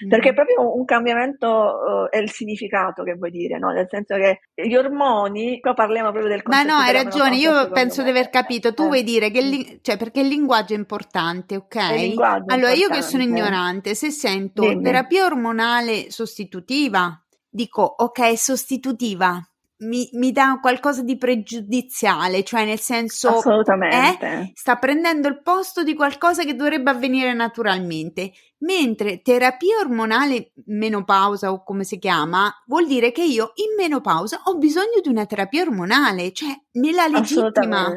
mm. 0.05 0.09
perché 0.09 0.29
è 0.29 0.35
proprio 0.35 0.77
un 0.77 0.85
cambiamento 0.85 1.49
uh, 1.49 2.09
è 2.09 2.19
il 2.19 2.31
significato 2.31 3.03
che 3.03 3.15
vuoi 3.15 3.31
dire, 3.31 3.59
no? 3.59 3.71
nel 3.71 3.89
senso 3.89 4.15
che 4.15 4.41
gli 4.55 4.77
ormoni, 4.77 5.59
qua 5.59 5.75
parliamo 5.75 6.11
proprio 6.11 6.31
del 6.31 6.43
Ma 6.45 6.63
no, 6.63 6.75
hai 6.75 6.93
ragione, 6.93 7.37
io 7.37 7.71
penso 7.71 8.05
di 8.05 8.11
aver 8.11 8.31
capito, 8.31 8.75
tu 8.75 8.85
eh. 8.85 8.87
vuoi 8.87 9.03
dire 9.03 9.31
che, 9.31 9.41
il, 9.41 9.79
cioè, 9.83 9.97
perché 9.97 10.21
il 10.21 10.29
linguaggio 10.29 10.75
è 10.75 10.77
importante, 10.79 11.57
ok? 11.57 11.75
Linguaggio 11.75 12.53
allora 12.53 12.73
importante. 12.73 12.79
io 12.79 12.89
che 12.91 13.03
sono 13.03 13.23
ignorante, 13.25 13.95
se 13.97 14.11
sento 14.11 14.63
Dimmi. 14.63 14.85
terapia 14.85 15.25
ormonale 15.25 16.13
sostitutiva, 16.13 17.21
dico 17.49 17.83
ok, 17.83 18.39
sostitutiva, 18.39 19.43
mi, 19.79 20.09
mi, 20.13 20.33
dà 20.33 20.59
qualcosa 20.61 21.03
di 21.03 21.17
pregiudiziale, 21.17 22.43
cioè 22.43 22.65
nel 22.65 22.81
senso 22.81 23.37
Assolutamente. 23.37 24.27
Eh, 24.27 24.51
sta 24.55 24.77
prendendo 24.77 25.29
il 25.29 25.41
posto 25.43 25.83
di 25.83 25.95
qualcosa 25.95 26.45
che 26.45 26.57
dovrebbe 26.57 26.91
avvenire 26.91 27.33
naturalmente, 27.35 28.33
mentre 28.59 29.21
terapia 29.23 29.79
ormonale 29.79 30.53
menopausa 30.67 31.53
o 31.53 31.63
come 31.63 31.85
si 31.85 31.99
chiama 31.99 32.53
vuol 32.67 32.87
dire 32.87 33.13
che 33.13 33.23
io 33.23 33.53
in 33.55 33.77
menopausa 33.77 34.41
ho 34.45 34.57
bisogno 34.57 35.01
di 35.03 35.09
una 35.09 35.27
terapia 35.27 35.63
ormonale, 35.63 36.33
cioè 36.33 36.51
nella 36.73 37.07
legittima. 37.07 37.95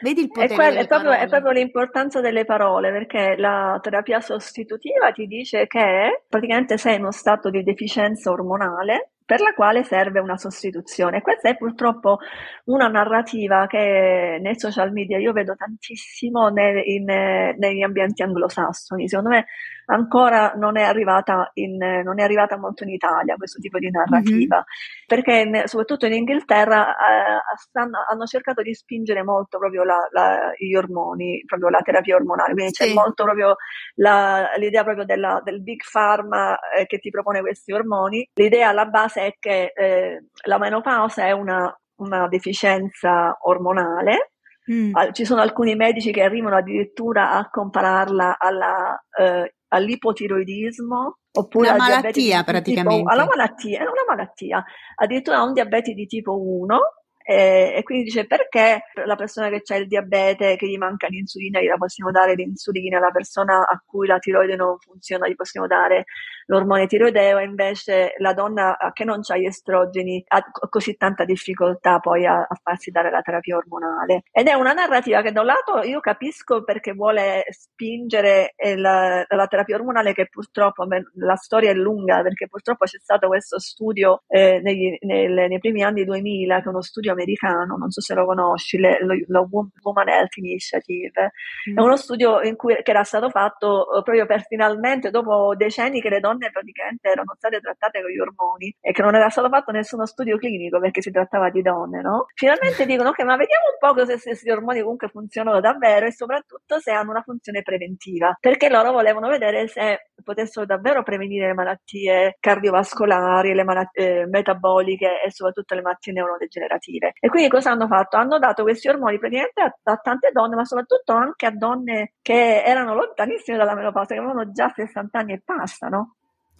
Vedi 0.00 0.22
il 0.22 0.28
potere 0.28 0.52
è, 0.52 0.56
quel, 0.56 0.74
è, 0.74 0.86
proprio, 0.86 1.12
è, 1.12 1.28
proprio, 1.28 1.52
l'importanza 1.52 2.20
delle 2.20 2.44
parole, 2.44 2.90
perché 2.90 3.36
la 3.36 3.78
terapia 3.80 4.20
sostitutiva 4.20 5.12
ti 5.12 5.26
dice 5.26 5.68
che 5.68 6.24
praticamente 6.28 6.76
sei 6.76 6.96
in 6.96 7.02
uno 7.02 7.12
stato 7.12 7.50
di 7.50 7.62
deficienza 7.62 8.30
ormonale 8.30 9.11
per 9.24 9.40
la 9.40 9.52
quale 9.54 9.82
serve 9.84 10.20
una 10.20 10.36
sostituzione. 10.36 11.22
Questa 11.22 11.48
è 11.48 11.56
purtroppo 11.56 12.18
una 12.64 12.88
narrativa 12.88 13.66
che 13.66 14.38
nei 14.40 14.58
social 14.58 14.92
media 14.92 15.18
io 15.18 15.32
vedo 15.32 15.54
tantissimo 15.54 16.48
nei, 16.48 16.94
in, 16.94 17.04
negli 17.04 17.82
ambienti 17.82 18.22
anglosassoni. 18.22 19.08
Secondo 19.08 19.30
me 19.30 19.46
ancora 19.86 20.52
non 20.56 20.76
è 20.76 20.82
arrivata, 20.82 21.50
in, 21.54 21.76
non 21.76 22.20
è 22.20 22.22
arrivata 22.22 22.56
molto 22.56 22.84
in 22.84 22.90
Italia 22.90 23.36
questo 23.36 23.60
tipo 23.60 23.78
di 23.78 23.90
narrativa, 23.90 24.56
mm-hmm. 24.56 25.06
perché 25.06 25.32
in, 25.40 25.62
soprattutto 25.66 26.06
in 26.06 26.12
Inghilterra 26.12 26.90
eh, 26.90 27.40
stanno, 27.56 27.98
hanno 28.08 28.24
cercato 28.26 28.62
di 28.62 28.74
spingere 28.74 29.22
molto 29.22 29.58
proprio 29.58 29.84
la, 29.84 30.06
la, 30.10 30.52
gli 30.56 30.74
ormoni, 30.74 31.42
proprio 31.46 31.68
la 31.68 31.80
terapia 31.80 32.16
ormonale, 32.16 32.52
quindi 32.52 32.72
sì. 32.74 32.84
c'è 32.84 32.92
molto 32.92 33.24
proprio 33.24 33.56
la, 33.96 34.50
l'idea 34.56 34.84
proprio 34.84 35.04
della, 35.04 35.40
del 35.42 35.62
big 35.62 35.80
pharma 35.90 36.58
eh, 36.70 36.86
che 36.86 36.98
ti 36.98 37.10
propone 37.10 37.40
questi 37.40 37.72
ormoni. 37.72 38.28
L'idea 38.34 38.68
alla 38.68 38.86
base 38.86 39.26
è 39.26 39.34
che 39.38 39.72
eh, 39.74 40.26
la 40.46 40.58
menopausa 40.58 41.26
è 41.26 41.32
una, 41.32 41.74
una 41.96 42.28
deficienza 42.28 43.36
ormonale. 43.42 44.32
Mm. 44.70 44.92
Ci 45.10 45.24
sono 45.24 45.40
alcuni 45.40 45.74
medici 45.74 46.12
che 46.12 46.22
arrivano 46.22 46.56
addirittura 46.56 47.32
a 47.32 47.48
compararla 47.50 48.38
alla, 48.38 48.96
eh, 49.18 49.54
all'ipotiroidismo 49.72 51.18
oppure 51.32 51.68
una 51.70 51.78
malattia 51.78 52.44
praticamente. 52.44 52.96
Tipo, 52.96 53.10
alla 53.10 53.24
malattia, 53.24 53.78
è 53.78 53.82
una 53.82 54.04
malattia, 54.06 54.64
addirittura 54.96 55.38
ha 55.38 55.44
un 55.44 55.54
diabete 55.54 55.94
di 55.94 56.06
tipo 56.06 56.38
1 56.38 56.78
e, 57.24 57.74
e, 57.76 57.82
quindi 57.82 58.04
dice 58.04 58.26
perché 58.26 58.84
la 59.04 59.16
persona 59.16 59.48
che 59.48 59.62
ha 59.66 59.76
il 59.76 59.86
diabete, 59.86 60.56
che 60.56 60.68
gli 60.68 60.76
manca 60.76 61.06
l'insulina, 61.08 61.60
gliela 61.60 61.76
possiamo 61.76 62.10
dare 62.10 62.34
l'insulina, 62.34 62.98
la 62.98 63.10
persona 63.10 63.66
a 63.68 63.82
cui 63.84 64.06
la 64.06 64.18
tiroide 64.18 64.56
non 64.56 64.76
funziona 64.78 65.28
gli 65.28 65.34
possiamo 65.34 65.66
dare 65.66 66.04
l'ormone 66.46 66.86
tiroideo 66.86 67.38
e 67.38 67.44
invece 67.44 68.14
la 68.18 68.32
donna 68.32 68.76
che 68.92 69.04
non 69.04 69.20
ha 69.26 69.36
gli 69.36 69.46
estrogeni 69.46 70.22
ha 70.28 70.44
così 70.68 70.96
tanta 70.96 71.24
difficoltà 71.24 71.98
poi 71.98 72.26
a, 72.26 72.40
a, 72.40 72.60
farsi 72.62 72.90
dare 72.90 73.10
la 73.10 73.22
terapia 73.22 73.56
ormonale. 73.56 74.22
Ed 74.30 74.48
è 74.48 74.54
una 74.54 74.72
narrativa 74.72 75.22
che 75.22 75.32
da 75.32 75.40
un 75.40 75.46
lato 75.46 75.82
io 75.82 76.00
capisco 76.00 76.64
perché 76.64 76.92
vuole 76.92 77.44
spingere 77.50 78.54
la, 78.76 79.24
la 79.28 79.46
terapia 79.46 79.76
ormonale 79.76 80.12
che 80.14 80.28
purtroppo 80.28 80.86
la 81.14 81.36
storia 81.36 81.70
è 81.70 81.74
lunga 81.74 82.22
perché 82.22 82.48
purtroppo 82.48 82.84
c'è 82.84 82.98
stato 82.98 83.28
questo 83.28 83.58
studio 83.58 84.22
eh, 84.26 84.60
negli, 84.62 84.96
nel, 85.00 85.32
nei 85.32 85.58
primi 85.58 85.82
anni 85.82 86.04
2000 86.04 86.60
che 86.60 86.64
è 86.64 86.68
uno 86.68 86.82
studio 86.82 87.11
americano, 87.12 87.76
non 87.76 87.90
so 87.90 88.00
se 88.00 88.14
lo 88.14 88.24
conosci, 88.24 88.78
le, 88.78 88.98
lo, 89.00 89.14
lo 89.28 89.48
Woman 89.82 90.08
Health 90.08 90.36
Initiative, 90.36 91.32
mm. 91.70 91.78
è 91.78 91.80
uno 91.80 91.96
studio 91.96 92.40
cui, 92.56 92.74
che 92.82 92.90
era 92.90 93.04
stato 93.04 93.30
fatto 93.30 93.86
uh, 93.90 94.02
proprio 94.02 94.26
per 94.26 94.44
finalmente, 94.46 95.10
dopo 95.10 95.54
decenni 95.56 96.00
che 96.00 96.08
le 96.08 96.20
donne 96.20 96.50
praticamente 96.50 97.08
erano 97.08 97.34
state 97.36 97.60
trattate 97.60 98.02
con 98.02 98.10
gli 98.10 98.18
ormoni 98.18 98.74
e 98.80 98.92
che 98.92 99.02
non 99.02 99.14
era 99.14 99.28
stato 99.28 99.48
fatto 99.48 99.72
nessuno 99.72 100.06
studio 100.06 100.36
clinico 100.38 100.80
perché 100.80 101.02
si 101.02 101.10
trattava 101.10 101.50
di 101.50 101.62
donne, 101.62 102.00
no? 102.00 102.26
Finalmente 102.34 102.86
dicono, 102.86 103.10
ok, 103.10 103.22
ma 103.22 103.36
vediamo 103.36 103.64
un 103.72 103.94
po' 103.94 104.04
se 104.04 104.18
questi 104.20 104.50
ormoni 104.50 104.80
comunque 104.80 105.08
funzionano 105.08 105.60
davvero 105.60 106.06
e 106.06 106.12
soprattutto 106.12 106.78
se 106.78 106.90
hanno 106.90 107.10
una 107.10 107.22
funzione 107.22 107.62
preventiva, 107.62 108.36
perché 108.40 108.68
loro 108.68 108.92
volevano 108.92 109.28
vedere 109.28 109.68
se 109.68 110.10
potessero 110.22 110.66
davvero 110.66 111.02
prevenire 111.02 111.46
le 111.48 111.54
malattie 111.54 112.36
cardiovascolari, 112.38 113.54
le 113.54 113.64
malattie 113.64 114.20
eh, 114.20 114.26
metaboliche 114.26 115.22
e 115.24 115.30
soprattutto 115.30 115.74
le 115.74 115.82
malattie 115.82 116.12
neurodegenerative 116.12 117.01
dire. 117.02 117.14
E 117.18 117.28
quindi 117.28 117.48
cosa 117.48 117.72
hanno 117.72 117.86
fatto? 117.86 118.16
Hanno 118.16 118.38
dato 118.38 118.62
questi 118.62 118.88
ormoni 118.88 119.18
praticamente 119.18 119.60
a, 119.60 119.74
a 119.82 119.96
tante 119.96 120.30
donne, 120.32 120.54
ma 120.54 120.64
soprattutto 120.64 121.12
anche 121.12 121.46
a 121.46 121.50
donne 121.50 122.12
che 122.22 122.62
erano 122.62 122.94
lontanissime 122.94 123.56
dalla 123.56 123.74
menopausa, 123.74 124.14
che 124.14 124.20
avevano 124.20 124.52
già 124.52 124.72
60 124.74 125.18
anni 125.18 125.32
e 125.32 125.42
passano. 125.44 126.16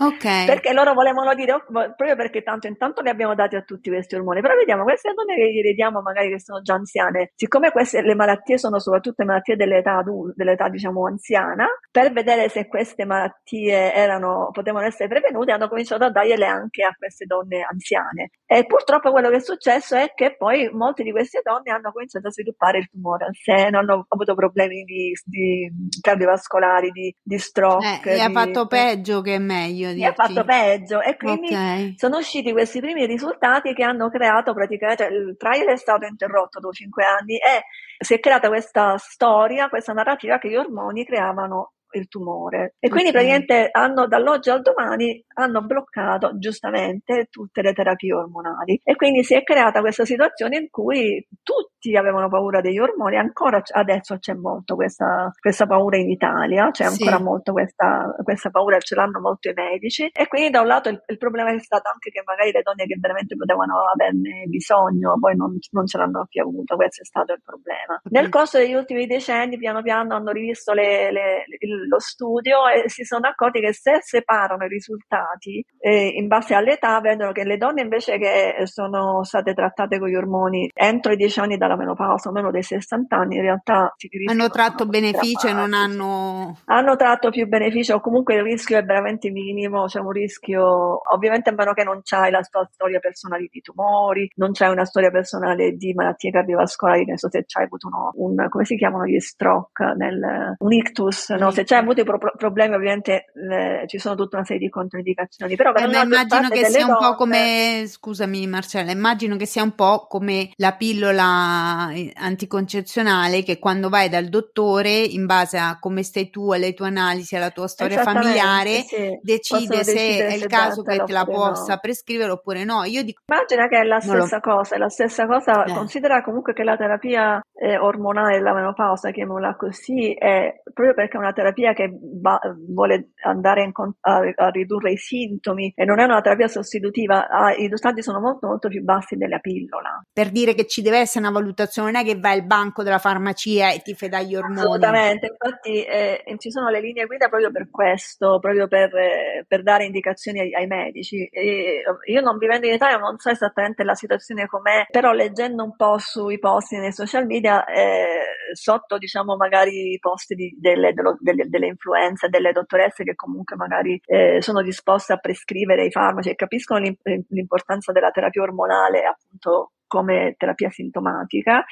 Ok. 0.07 0.47
Perché 0.47 0.73
loro 0.73 0.95
volevano 0.95 1.35
dire, 1.35 1.53
oh, 1.53 1.62
proprio 1.65 2.17
perché 2.17 2.43
tanto 2.43 2.67
intanto 2.67 3.01
li 3.03 3.09
abbiamo 3.09 3.35
dati 3.35 3.57
a 3.57 3.62
tutti 3.62 3.88
questi 3.91 4.15
ormoni, 4.15 4.41
però 4.41 4.55
vediamo 4.57 4.83
queste 4.83 5.12
donne 5.15 5.35
che 5.37 5.51
gli 5.51 5.75
diamo 5.75 6.01
magari 6.03 6.31
che 6.31 6.41
sono 6.41 6.61
già 6.62 6.75
anziane, 6.75 7.33
siccome 7.35 7.71
queste 7.71 8.03
le 8.03 8.15
malattie 8.15 8.59
sono 8.59 8.79
soprattutto 8.79 9.25
malattie 9.25 9.57
dell'età 9.57 9.99
adulta, 9.99 10.35
dell'età 10.37 10.69
diciamo 10.69 11.07
anziana, 11.07 11.67
per 11.91 12.12
vedere 12.12 12.49
se 12.49 12.67
queste 12.67 13.05
malattie 13.05 13.93
erano, 13.93 14.51
potevano 14.53 14.87
essere 14.87 15.09
prevenute, 15.09 15.53
hanno 15.53 15.69
cominciato 15.69 16.05
a 16.05 16.11
dargliele 16.11 16.47
anche 16.47 16.83
a 16.83 16.95
queste 16.97 17.25
donne 17.27 17.62
anziane. 17.62 18.31
E 18.47 18.67
purtroppo 18.67 19.11
quello 19.12 19.31
che 19.31 19.37
è 19.37 19.41
successo 19.41 19.97
è 19.97 20.12
che 20.15 20.37
poi 20.37 20.69
molte 20.73 21.03
di 21.03 21.11
queste 21.11 21.41
donne 21.43 21.71
hanno 21.71 21.91
cominciato 21.93 22.29
a 22.29 22.31
sviluppare 22.31 22.79
il 22.79 22.88
tumore 22.91 23.27
al 23.27 23.35
seno, 23.35 23.79
hanno 23.79 24.05
avuto 24.09 24.35
problemi 24.35 24.83
di, 24.83 25.12
di 25.25 25.71
cardiovascolari, 26.01 26.91
di, 26.91 27.15
di 27.23 27.38
stroke. 27.38 28.11
Eh, 28.11 28.17
e 28.17 28.21
ha 28.21 28.31
fatto 28.31 28.67
peggio 28.67 29.21
che 29.23 29.38
meglio 29.38 29.91
dici? 29.94 30.07
ha 30.07 30.12
fatto 30.12 30.44
peggio 30.44 31.00
e 31.00 31.16
quindi 31.16 31.48
okay. 31.48 31.94
sono 31.96 32.18
usciti 32.18 32.52
questi 32.52 32.81
primi 32.81 33.07
risultati 33.07 33.74
che 33.74 33.85
hanno 33.85 34.09
creato 34.11 34.52
praticamente, 34.55 35.05
il 35.05 35.37
trial 35.38 35.66
è 35.66 35.76
stato 35.76 36.07
interrotto 36.07 36.61
dopo 36.61 36.72
cinque 36.72 37.05
anni 37.05 37.37
e 37.37 37.64
si 37.98 38.14
è 38.14 38.20
creata 38.20 38.48
questa 38.48 38.96
storia, 38.98 39.68
questa 39.68 39.92
narrativa 39.92 40.38
che 40.38 40.48
gli 40.48 40.57
ormoni 40.57 41.05
creavano 41.05 41.72
il 41.92 42.09
tumore. 42.09 42.74
E 42.78 42.88
quindi 42.88 43.11
okay. 43.11 43.22
praticamente 43.22 43.68
hanno 43.70 44.07
dall'oggi 44.07 44.50
al 44.50 44.62
domani 44.62 45.24
hanno 45.35 45.62
bloccato 45.62 46.38
giustamente 46.38 47.28
tutte 47.31 47.62
le 47.62 47.72
terapie 47.72 48.12
ormonali. 48.12 48.81
E 48.83 48.96
quindi 48.96 49.24
si 49.24 49.35
è 49.35 49.42
creata 49.42 49.81
questa 49.81 50.05
situazione 50.05 50.57
in 50.57 50.70
cui 50.70 51.26
tutti 51.42 51.96
avevano 51.96 52.28
paura 52.28 52.61
degli 52.61 52.78
ormoni, 52.78 53.16
ancora 53.16 53.62
adesso 53.72 54.18
c'è 54.18 54.35
molto 54.35 54.74
questa, 54.74 55.31
questa 55.38 55.66
paura 55.66 55.96
in 55.96 56.11
Italia, 56.11 56.70
c'è 56.70 56.85
ancora 56.85 57.16
sì. 57.16 57.22
molto 57.22 57.52
questa, 57.52 58.14
questa, 58.22 58.50
paura, 58.50 58.78
ce 58.78 58.94
l'hanno 58.94 59.20
molto 59.20 59.48
i 59.48 59.52
medici. 59.55 60.09
E 60.12 60.28
quindi 60.28 60.50
da 60.50 60.61
un 60.61 60.66
lato 60.66 60.88
il, 60.88 61.02
il, 61.07 61.18
problema 61.18 61.52
è 61.52 61.59
stato 61.59 61.88
anche 61.92 62.11
che 62.11 62.22
magari 62.24 62.52
le 62.52 62.62
donne 62.62 62.87
che 62.87 62.96
veramente 63.00 63.37
potevano 63.37 63.85
averne 63.92 64.44
bisogno, 64.46 65.16
poi 65.18 65.37
non, 65.37 65.59
non 65.70 65.87
ce 65.87 65.98
l'hanno 65.98 66.26
più 66.28 66.42
avuto, 66.42 66.76
questo 66.76 67.02
è 67.02 67.05
stato 67.05 67.33
il 67.33 67.42
problema. 67.44 68.00
Okay. 68.05 68.12
Nel 68.12 68.28
corso 68.28 68.59
degli 68.59 68.74
ultimi 68.74 69.07
decenni, 69.07 69.59
piano 69.59 69.83
piano 69.83 70.14
hanno 70.14 70.31
rivisto 70.31 70.72
le, 70.72 71.11
le, 71.11 71.44
il 71.59 71.82
lo 71.87 71.99
studio 71.99 72.68
e 72.68 72.88
si 72.88 73.05
sono 73.05 73.29
accorti 73.29 73.61
che 73.61 73.73
se 73.73 73.99
separano 74.01 74.64
i 74.64 74.68
risultati 74.68 75.64
eh, 75.79 76.09
in 76.09 76.27
base 76.27 76.55
all'età, 76.55 77.01
vedono 77.01 77.33
che 77.33 77.45
le 77.45 77.57
donne 77.57 77.83
invece 77.83 78.18
che 78.18 78.66
sono 78.66 79.25
state 79.25 79.55
trattate 79.55 79.99
con 79.99 80.09
gli 80.09 80.14
ormoni 80.14 80.71
entro 80.73 81.12
i 81.12 81.16
10 81.16 81.40
anni 81.40 81.57
dalla 81.57 81.77
menopausa, 81.77 82.29
o 82.29 82.33
meno 82.33 82.51
dei 82.51 82.62
60 82.62 83.16
anni, 83.16 83.37
in 83.37 83.42
realtà 83.42 83.95
hanno 84.27 84.49
tratto 84.49 84.87
beneficio 84.87 85.49
e 85.49 85.53
non 85.53 85.73
hanno... 85.75 86.59
Hanno 86.66 86.97
tratto 86.97 87.31
più 87.31 87.47
beneficio, 87.47 87.97
o 87.97 88.01
comunque 88.01 88.35
il 88.35 88.42
rischio 88.42 88.79
è 88.79 88.83
veramente 88.83 89.31
minimo, 89.31 89.87
c'è 89.87 90.01
un 90.01 90.11
rischio, 90.11 91.01
ovviamente 91.12 91.51
a 91.51 91.55
meno 91.55 91.73
che 91.73 91.85
non 91.85 92.01
c'hai 92.03 92.31
la 92.31 92.40
tua 92.40 92.68
storia 92.71 92.99
personale 92.99 93.49
di 93.51 93.61
tumori, 93.61 94.31
non 94.37 94.53
c'hai 94.53 94.71
una 94.71 94.85
storia 94.85 95.11
personale 95.11 95.73
di 95.73 95.92
malattie 95.95 96.31
cardiovascolari, 96.31 97.05
non 97.07 97.16
so 97.16 97.31
se 97.31 97.45
c'hai 97.47 97.64
avuto 97.64 97.88
uno, 97.88 98.12
un, 98.14 98.49
come 98.49 98.64
si 98.64 98.77
chiamano 98.77 99.07
gli 99.07 99.18
stroke, 99.18 99.95
nel, 99.97 100.57
un 100.59 100.73
ictus, 100.73 101.31
no? 101.31 101.51
se 101.51 101.64
c'hai 101.72 101.80
avuto 101.80 102.04
pro- 102.04 102.35
problemi, 102.37 102.74
ovviamente 102.74 103.32
eh, 103.50 103.85
ci 103.87 103.98
sono 103.98 104.14
tutta 104.14 104.37
una 104.37 104.44
serie 104.44 104.61
di 104.61 104.68
controindicazioni. 104.68 105.56
Però 105.56 105.72
eh, 105.72 105.85
immagino 105.85 106.48
che 106.50 106.66
sia 106.66 106.87
un 106.87 106.96
po' 106.98 107.14
come, 107.14 107.85
scusami 107.87 108.46
Marcella, 108.46 108.92
immagino 108.92 109.37
che 109.37 109.46
sia 109.46 109.62
un 109.62 109.74
po' 109.74 110.06
come 110.06 110.50
la 110.56 110.72
pillola 110.72 111.90
eh, 111.92 112.12
anticoncezionale 112.14 113.42
che 113.42 113.58
quando 113.58 113.88
vai 113.88 114.08
dal 114.11 114.26
dottore, 114.26 114.90
in 114.90 115.24
base 115.24 115.56
a 115.56 115.78
come 115.80 116.02
stai 116.02 116.28
tu, 116.28 116.52
alle 116.52 116.74
tue 116.74 116.88
analisi, 116.88 117.37
alla 117.37 117.50
tua 117.50 117.68
storia 117.68 118.02
familiare, 118.02 118.82
sì. 118.82 119.18
decide 119.22 119.85
se 119.85 120.26
è 120.26 120.35
il 120.35 120.46
caso 120.46 120.82
che 120.82 121.02
te 121.04 121.12
la 121.12 121.24
possa 121.24 121.74
no. 121.74 121.78
prescrivere 121.80 122.30
oppure 122.30 122.64
no. 122.64 122.85
Io 122.85 123.02
dico, 123.02 123.22
Immagina 123.26 123.68
che 123.68 123.80
è 123.80 123.85
la 123.85 124.00
stessa 124.00 124.40
lo... 124.42 124.42
cosa, 124.42 124.74
è 124.74 124.78
la 124.78 124.88
stessa 124.88 125.26
cosa, 125.26 125.64
eh. 125.64 125.72
considera 125.72 126.22
comunque 126.22 126.52
che 126.52 126.64
la 126.64 126.76
terapia 126.76 127.42
eh, 127.54 127.78
ormonale 127.78 128.37
della 128.37 128.52
menopausa, 128.52 129.11
chiamiamola 129.11 129.56
così, 129.56 130.12
è 130.12 130.61
proprio 130.72 130.94
perché 130.94 131.16
è 131.16 131.20
una 131.20 131.32
terapia 131.32 131.62
che 131.72 131.90
va, 132.20 132.40
vuole 132.68 133.12
andare 133.25 133.62
in, 133.62 133.72
a, 134.01 134.20
a, 134.35 134.48
ridurre 134.51 134.92
i 134.92 134.96
sintomi 134.96 135.72
e 135.75 135.85
non 135.85 136.01
è 136.01 136.05
una 136.05 136.20
terapia 136.20 136.48
sostitutiva, 136.48 137.29
ah, 137.29 137.55
i 137.55 137.68
dosaggi 137.68 138.03
sono 138.03 138.20
molto 138.20 138.48
molto 138.48 138.68
più 138.68 138.83
bassi 138.83 139.16
della 139.16 139.38
pillola. 139.38 140.03
Per 140.12 140.31
dire 140.31 140.55
che 140.55 140.66
ci 140.66 140.83
deve 140.83 140.98
essere 140.98 141.25
una 141.25 141.33
valutazione, 141.33 141.92
non 141.92 142.01
è 142.01 142.05
che 142.05 142.18
vai 142.18 142.38
al 142.38 142.44
banco 142.44 142.83
della 142.83 142.98
farmacia 142.98 143.70
e 143.70 143.79
ti 143.79 143.94
fai 143.94 144.09
dagli 144.09 144.35
ormoni. 144.35 144.61
Assolutamente, 144.61 145.27
infatti 145.27 145.85
eh, 145.85 146.25
ci 146.38 146.51
sono 146.51 146.68
le 146.68 146.81
linee 146.81 147.07
guida 147.07 147.29
proprio 147.29 147.51
per 147.53 147.70
questo, 147.70 148.38
proprio 148.40 148.66
per, 148.66 148.94
eh, 148.96 149.44
per 149.46 149.62
dare 149.62 149.85
indicazioni 149.85 150.40
ai, 150.40 150.55
ai 150.55 150.66
medici. 150.66 151.25
E 151.31 151.83
io 152.07 152.20
non 152.20 152.38
vivendo 152.38 152.66
in 152.66 152.75
Italia 152.75 152.96
non 152.96 153.18
so 153.18 153.31
esattamente 153.31 153.85
la 153.85 153.94
situazione 153.94 154.46
com'è, 154.46 154.87
però 154.90 155.12
leggendo 155.12 155.62
un 155.62 155.77
po' 155.77 155.98
sui 155.98 156.38
posti 156.38 156.79
nei 156.79 156.92
social 156.92 157.27
media, 157.27 157.64
eh, 157.64 158.55
sotto 158.55 158.98
diciamo 158.98 159.37
magari 159.37 159.92
i 159.92 159.98
posti 159.98 160.35
di, 160.35 160.57
delle, 160.59 160.92
delle, 161.20 161.48
delle 161.53 161.67
influenze, 161.67 162.29
delle 162.29 162.53
dottoresse 162.53 163.05
che 163.05 163.15
comunque 163.15 163.55
magari 163.55 164.01
eh, 164.07 164.41
sono 164.41 164.62
disposte 164.62 165.12
a 165.12 165.19
prescrivere 165.19 165.85
i 165.85 165.91
farmaci 165.91 166.31
e 166.31 166.35
capiscono 166.35 166.81
l'importanza 167.29 167.93
della 167.93 168.11
terapia 168.11 168.43
ormonale 168.43 169.05
appunto 169.05 169.73
come 169.93 170.37
terapia 170.38 170.71
sintomatica, 170.71 171.62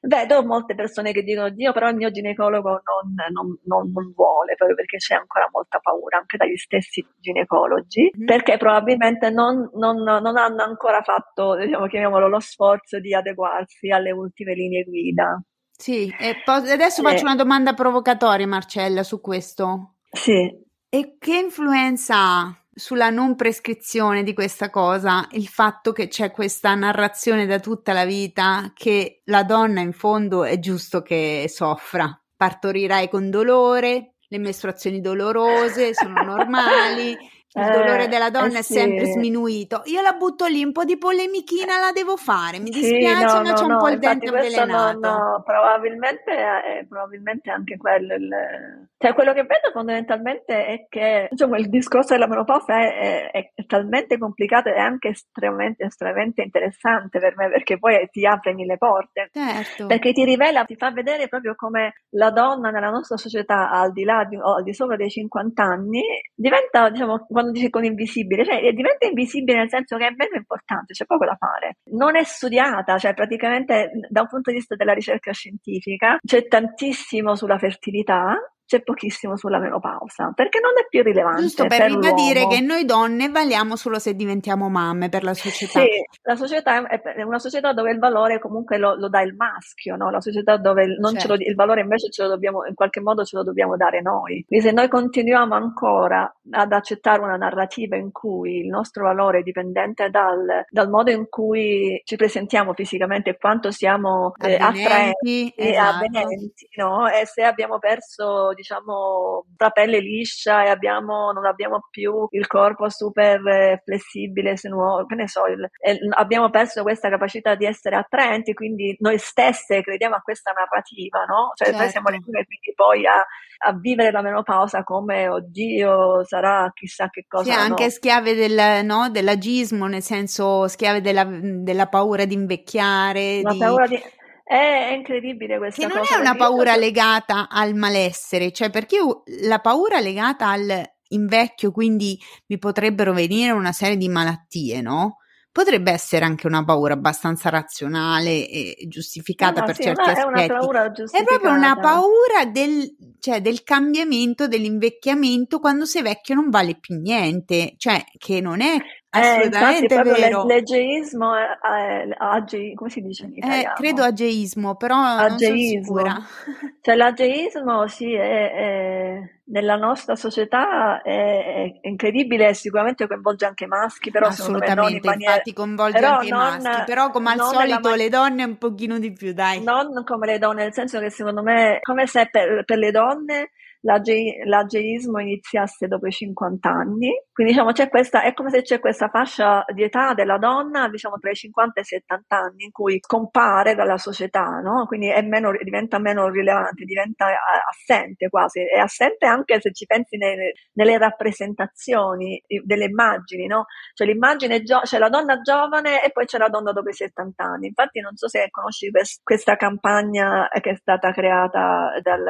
vedo 0.00 0.44
molte 0.44 0.74
persone 0.74 1.12
che 1.12 1.22
dicono 1.22 1.48
Dio 1.50 1.72
però 1.72 1.88
il 1.88 1.94
mio 1.94 2.10
ginecologo 2.10 2.70
non, 2.70 3.14
non, 3.30 3.56
non, 3.66 3.92
non 3.92 4.12
vuole, 4.16 4.56
proprio 4.56 4.74
perché 4.74 4.96
c'è 4.96 5.14
ancora 5.14 5.48
molta 5.52 5.78
paura 5.78 6.18
anche 6.18 6.36
dagli 6.36 6.56
stessi 6.56 7.06
ginecologi, 7.20 8.10
mm. 8.18 8.26
perché 8.26 8.56
probabilmente 8.56 9.30
non, 9.30 9.70
hanno 9.80 10.62
ancora 10.64 11.02
fatto, 11.02 11.54
diciamo, 11.54 11.86
chiamiamolo, 11.86 12.26
lo 12.26 12.40
sforzo 12.40 12.98
di 12.98 13.14
adeguarsi 13.14 13.90
alle 13.90 14.10
ultime 14.10 14.54
linee 14.54 14.82
guida. 14.82 15.40
Sì, 15.80 16.12
e 16.18 16.42
poi 16.44 16.70
adesso 16.72 17.02
faccio 17.02 17.22
una 17.22 17.36
domanda 17.36 17.72
provocatoria, 17.72 18.48
Marcella, 18.48 19.04
su 19.04 19.20
questo. 19.20 19.94
Sì. 20.10 20.66
E 20.90 21.16
che 21.18 21.36
influenza 21.36 22.16
ha 22.16 22.62
sulla 22.78 23.10
non 23.10 23.36
prescrizione 23.36 24.22
di 24.22 24.34
questa 24.34 24.70
cosa 24.70 25.26
il 25.32 25.48
fatto 25.48 25.92
che 25.92 26.08
c'è 26.08 26.30
questa 26.30 26.74
narrazione 26.74 27.44
da 27.46 27.58
tutta 27.58 27.92
la 27.92 28.04
vita 28.04 28.70
che 28.74 29.22
la 29.24 29.42
donna 29.42 29.80
in 29.80 29.92
fondo 29.92 30.44
è 30.44 30.58
giusto 30.58 31.02
che 31.02 31.46
soffra, 31.48 32.08
partorirai 32.36 33.08
con 33.08 33.30
dolore, 33.30 34.14
le 34.28 34.38
mestruazioni 34.38 35.00
dolorose 35.00 35.94
sono 35.94 36.22
normali, 36.22 37.16
il 37.66 37.72
dolore 37.72 38.04
eh, 38.04 38.08
della 38.08 38.30
donna 38.30 38.56
eh, 38.56 38.58
è 38.58 38.62
sempre 38.62 39.06
sminuito. 39.06 39.82
Io 39.86 40.00
la 40.02 40.12
butto 40.12 40.46
lì, 40.46 40.62
un 40.62 40.72
po' 40.72 40.84
di 40.84 40.98
polemichina 40.98 41.78
la 41.78 41.92
devo 41.92 42.16
fare. 42.16 42.58
Mi 42.58 42.70
dispiace, 42.70 43.28
sì, 43.28 43.34
no, 43.36 43.42
ma 43.42 43.50
no, 43.50 43.54
c'è 43.54 43.64
un 43.64 43.70
no, 43.70 43.78
po' 43.78 43.88
il 43.88 43.98
dente 43.98 44.28
avvelenato. 44.28 44.98
No, 44.98 45.42
probabilmente, 45.44 46.32
è, 46.32 46.86
probabilmente 46.88 47.50
anche 47.50 47.76
quello 47.76 48.14
il, 48.14 48.88
Cioè, 48.96 49.14
quello 49.14 49.32
che 49.32 49.42
vedo 49.42 49.70
fondamentalmente 49.72 50.66
è 50.66 50.86
che 50.88 51.28
diciamo, 51.30 51.56
il 51.56 51.68
discorso 51.68 52.14
della 52.14 52.26
menopausa 52.26 52.78
è, 52.78 53.30
è, 53.30 53.52
è, 53.54 53.66
talmente 53.66 54.18
complicato 54.18 54.68
e 54.68 54.78
anche 54.78 55.08
estremamente, 55.08 55.84
estremamente 55.84 56.42
interessante 56.42 57.18
per 57.18 57.36
me 57.36 57.48
perché 57.50 57.78
poi 57.78 58.08
ti 58.10 58.26
apre 58.26 58.54
mille 58.54 58.76
porte. 58.76 59.30
Certo. 59.32 59.86
Perché 59.86 60.12
ti 60.12 60.24
rivela, 60.24 60.64
ti 60.64 60.76
fa 60.76 60.90
vedere 60.90 61.28
proprio 61.28 61.54
come 61.54 62.02
la 62.10 62.30
donna 62.30 62.70
nella 62.70 62.90
nostra 62.90 63.16
società, 63.16 63.70
al 63.70 63.92
di 63.92 64.04
là 64.04 64.24
di, 64.24 64.36
o 64.36 64.56
al 64.56 64.62
di 64.62 64.74
sopra 64.74 64.96
dei 64.96 65.10
50 65.10 65.62
anni, 65.62 66.02
diventa, 66.34 66.88
diciamo, 66.90 67.26
quando 67.28 67.47
dici 67.52 67.68
con 67.70 67.84
invisibile, 67.84 68.44
cioè 68.44 68.60
diventa 68.72 69.06
invisibile 69.06 69.58
nel 69.58 69.68
senso 69.68 69.96
che 69.96 70.06
è 70.06 70.14
meno 70.16 70.36
importante, 70.36 70.92
c'è 70.92 71.04
poco 71.04 71.24
da 71.24 71.36
fare. 71.36 71.78
Non 71.92 72.16
è 72.16 72.24
studiata, 72.24 72.98
cioè 72.98 73.14
praticamente 73.14 73.90
da 74.08 74.22
un 74.22 74.28
punto 74.28 74.50
di 74.50 74.56
vista 74.56 74.74
della 74.74 74.92
ricerca 74.92 75.32
scientifica 75.32 76.18
c'è 76.24 76.46
tantissimo 76.46 77.34
sulla 77.34 77.58
fertilità 77.58 78.36
c'è 78.68 78.82
pochissimo 78.82 79.38
sulla 79.38 79.58
menopausa, 79.58 80.30
perché 80.34 80.60
non 80.60 80.72
è 80.78 80.86
più 80.90 81.02
rilevante. 81.02 81.40
Giusto 81.40 81.66
per, 81.66 81.78
per 81.78 81.90
ribadire 81.90 82.46
che 82.48 82.60
noi 82.60 82.84
donne 82.84 83.30
valiamo 83.30 83.76
solo 83.76 83.98
se 83.98 84.14
diventiamo 84.14 84.68
mamme 84.68 85.08
per 85.08 85.24
la 85.24 85.32
società. 85.32 85.80
Sì, 85.80 85.88
la 86.22 86.36
società 86.36 86.86
è 86.86 87.22
una 87.22 87.38
società 87.38 87.72
dove 87.72 87.92
il 87.92 87.98
valore 87.98 88.38
comunque 88.38 88.76
lo, 88.76 88.94
lo 88.94 89.08
dà 89.08 89.22
il 89.22 89.34
maschio, 89.34 89.96
no? 89.96 90.10
la 90.10 90.20
società 90.20 90.58
dove 90.58 90.84
certo. 90.84 91.28
lo, 91.28 91.34
il 91.36 91.54
valore 91.54 91.80
invece 91.80 92.10
ce 92.10 92.24
lo 92.24 92.28
dobbiamo, 92.28 92.66
in 92.66 92.74
qualche 92.74 93.00
modo 93.00 93.24
ce 93.24 93.38
lo 93.38 93.42
dobbiamo 93.42 93.74
dare 93.76 94.02
noi. 94.02 94.44
Quindi 94.46 94.66
se 94.66 94.72
noi 94.72 94.88
continuiamo 94.88 95.54
ancora 95.54 96.30
ad 96.50 96.70
accettare 96.70 97.22
una 97.22 97.36
narrativa 97.36 97.96
in 97.96 98.12
cui 98.12 98.58
il 98.58 98.68
nostro 98.68 99.04
valore 99.04 99.38
è 99.38 99.42
dipendente 99.42 100.10
dal, 100.10 100.66
dal 100.68 100.90
modo 100.90 101.10
in 101.10 101.26
cui 101.30 102.02
ci 102.04 102.16
presentiamo 102.16 102.74
fisicamente 102.74 103.30
e 103.30 103.38
quanto 103.38 103.70
siamo 103.70 104.34
eh, 104.44 104.56
attraenti 104.56 105.48
e 105.56 105.70
esatto. 105.70 106.04
avvenenti, 106.04 106.68
no? 106.76 107.08
e 107.08 107.24
se 107.24 107.44
abbiamo 107.44 107.78
perso 107.78 108.52
diciamo 108.58 109.46
la 109.56 109.70
pelle 109.70 110.00
liscia 110.00 110.64
e 110.64 110.68
abbiamo, 110.68 111.30
non 111.30 111.46
abbiamo 111.46 111.86
più 111.90 112.26
il 112.30 112.46
corpo 112.48 112.90
super 112.90 113.46
eh, 113.46 113.82
flessibile, 113.84 114.56
sinuoso, 114.56 115.06
che 115.06 115.14
ne 115.14 115.28
so, 115.28 115.46
il, 115.46 115.68
abbiamo 116.16 116.50
perso 116.50 116.82
questa 116.82 117.08
capacità 117.08 117.54
di 117.54 117.64
essere 117.64 117.94
attraenti, 117.94 118.52
quindi 118.52 118.96
noi 118.98 119.18
stesse 119.18 119.80
crediamo 119.82 120.16
a 120.16 120.20
questa 120.20 120.50
narrativa, 120.50 121.24
no? 121.24 121.52
Cioè 121.54 121.68
certo. 121.68 121.82
noi 121.82 121.90
siamo 121.90 122.08
le 122.10 122.20
prime 122.20 122.44
quindi 122.44 122.72
poi 122.74 123.06
a, 123.06 123.24
a, 123.68 123.78
vivere 123.78 124.10
la 124.10 124.22
menopausa 124.22 124.82
come 124.82 125.28
oddio 125.28 126.24
sarà 126.24 126.68
chissà 126.74 127.08
che 127.10 127.26
cosa. 127.28 127.44
Sì, 127.44 127.56
anche 127.56 127.84
no? 127.84 127.90
schiave 127.90 128.34
del, 128.34 128.84
no, 128.84 129.08
dell'agismo, 129.10 129.86
nel 129.86 130.02
senso 130.02 130.66
schiave 130.66 131.00
della, 131.00 131.24
della 131.24 131.86
paura 131.86 132.24
di 132.24 132.34
invecchiare. 132.34 133.40
La 133.42 133.52
di... 133.52 133.58
paura 133.58 133.86
di 133.86 134.02
è 134.48 134.94
incredibile 134.96 135.58
questa 135.58 135.86
cosa. 135.86 136.00
Che 136.00 136.06
non 136.14 136.18
è 136.18 136.20
una 136.20 136.34
paura 136.34 136.72
io... 136.72 136.80
legata 136.80 137.48
al 137.50 137.74
malessere, 137.74 138.50
cioè 138.50 138.70
perché 138.70 138.96
la 139.42 139.58
paura 139.58 140.00
legata 140.00 140.48
al 140.48 140.90
invecchio, 141.08 141.70
quindi 141.70 142.18
mi 142.46 142.58
potrebbero 142.58 143.12
venire 143.12 143.52
una 143.52 143.72
serie 143.72 143.98
di 143.98 144.08
malattie, 144.08 144.80
no? 144.80 145.18
Potrebbe 145.52 145.90
essere 145.90 146.24
anche 146.24 146.46
una 146.46 146.64
paura 146.64 146.94
abbastanza 146.94 147.50
razionale 147.50 148.48
e 148.48 148.86
giustificata 148.86 149.60
no, 149.60 149.66
per 149.66 149.74
sì, 149.74 149.82
certi 149.82 150.08
aspetti. 150.08 150.20
È, 150.20 150.26
una 150.26 150.46
paura 150.46 150.92
è 150.92 151.24
proprio 151.24 151.50
una 151.50 151.76
paura 151.76 152.44
del, 152.46 152.96
cioè, 153.18 153.40
del 153.40 153.64
cambiamento, 153.64 154.46
dell'invecchiamento 154.46 155.58
quando 155.58 155.84
sei 155.84 156.02
vecchio 156.02 156.36
non 156.36 156.48
vale 156.48 156.78
più 156.78 156.98
niente, 156.98 157.74
cioè 157.76 158.02
che 158.16 158.40
non 158.40 158.60
è 158.60 158.76
Assolutamente 159.10 159.94
eh, 159.94 160.02
vero. 160.02 160.44
L'egeismo 160.44 161.34
è, 161.34 161.58
è, 161.58 162.08
age, 162.18 162.74
come 162.74 162.90
si 162.90 163.00
dice 163.00 163.24
in 163.24 163.32
eh, 163.32 163.36
italiano? 163.38 163.70
Eh, 163.70 163.76
credo 163.76 164.02
ageismo, 164.02 164.76
però 164.76 164.96
ageismo. 164.96 166.00
non 166.02 166.26
Cioè 166.82 166.94
l'ageismo 166.94 167.88
sì, 167.88 168.12
è, 168.12 168.52
è, 168.52 169.30
nella 169.44 169.76
nostra 169.76 170.14
società 170.14 171.00
è, 171.00 171.78
incredibile 171.82 172.48
e 172.48 172.54
sicuramente 172.54 173.06
coinvolge 173.06 173.46
anche 173.46 173.64
i 173.64 173.68
maschi, 173.68 174.10
però 174.10 174.26
Assolutamente, 174.26 174.96
in 174.96 175.00
maniera... 175.02 175.32
infatti 175.32 175.52
coinvolge 175.54 176.04
anche 176.04 176.26
i 176.26 176.30
maschi, 176.30 176.82
però 176.84 177.10
come 177.10 177.30
al 177.32 177.40
solito 177.40 177.88
man... 177.88 177.98
le 177.98 178.08
donne 178.10 178.44
un 178.44 178.58
pochino 178.58 178.98
di 178.98 179.12
più, 179.12 179.32
dai. 179.32 179.62
Non 179.62 180.04
come 180.04 180.26
le 180.26 180.38
donne, 180.38 180.64
nel 180.64 180.74
senso 180.74 181.00
che 181.00 181.08
secondo 181.08 181.42
me, 181.42 181.78
come 181.80 182.06
se 182.06 182.28
per, 182.30 182.62
per 182.66 182.76
le 182.76 182.90
donne 182.90 183.50
l'age, 183.80 184.42
l'ageismo 184.44 185.20
iniziasse 185.20 185.86
dopo 185.86 186.06
i 186.06 186.10
50 186.10 186.68
anni, 186.68 187.10
quindi 187.32 187.52
diciamo 187.52 187.72
c'è 187.72 187.88
questa, 187.88 188.22
è 188.22 188.32
come 188.34 188.50
se 188.50 188.62
c'è 188.62 188.80
questa 188.80 189.08
fascia 189.08 189.64
di 189.72 189.82
età 189.82 190.14
della 190.14 190.38
donna, 190.38 190.88
diciamo 190.88 191.16
tra 191.18 191.30
i 191.30 191.34
50 191.34 191.78
e 191.78 191.82
i 191.82 191.84
70 191.84 192.36
anni, 192.36 192.64
in 192.64 192.70
cui 192.70 192.98
scompare 193.00 193.74
dalla 193.74 193.98
società, 193.98 194.60
no? 194.60 194.86
quindi 194.86 195.12
meno, 195.22 195.52
diventa 195.62 195.98
meno 195.98 196.28
rilevante, 196.28 196.84
diventa 196.84 197.26
assente 197.68 198.28
quasi, 198.28 198.60
è 198.60 198.78
assente 198.78 199.26
anche 199.26 199.60
se 199.60 199.72
ci 199.72 199.86
pensi 199.86 200.16
nelle, 200.16 200.52
nelle 200.72 200.98
rappresentazioni 200.98 202.42
delle 202.64 202.84
immagini, 202.84 203.46
no? 203.46 203.66
cioè 203.94 204.06
l'immagine, 204.06 204.62
gio- 204.62 204.80
c'è 204.82 204.98
la 204.98 205.08
donna 205.08 205.40
giovane 205.40 206.04
e 206.04 206.10
poi 206.10 206.24
c'è 206.24 206.38
la 206.38 206.48
donna 206.48 206.72
dopo 206.72 206.88
i 206.88 206.94
70 206.94 207.44
anni, 207.44 207.66
infatti 207.68 208.00
non 208.00 208.16
so 208.16 208.28
se 208.28 208.48
conosci 208.50 208.90
quest- 208.90 209.20
questa 209.22 209.56
campagna 209.56 210.48
che 210.60 210.70
è 210.70 210.74
stata 210.74 211.12
creata 211.12 211.92
dal 212.02 212.24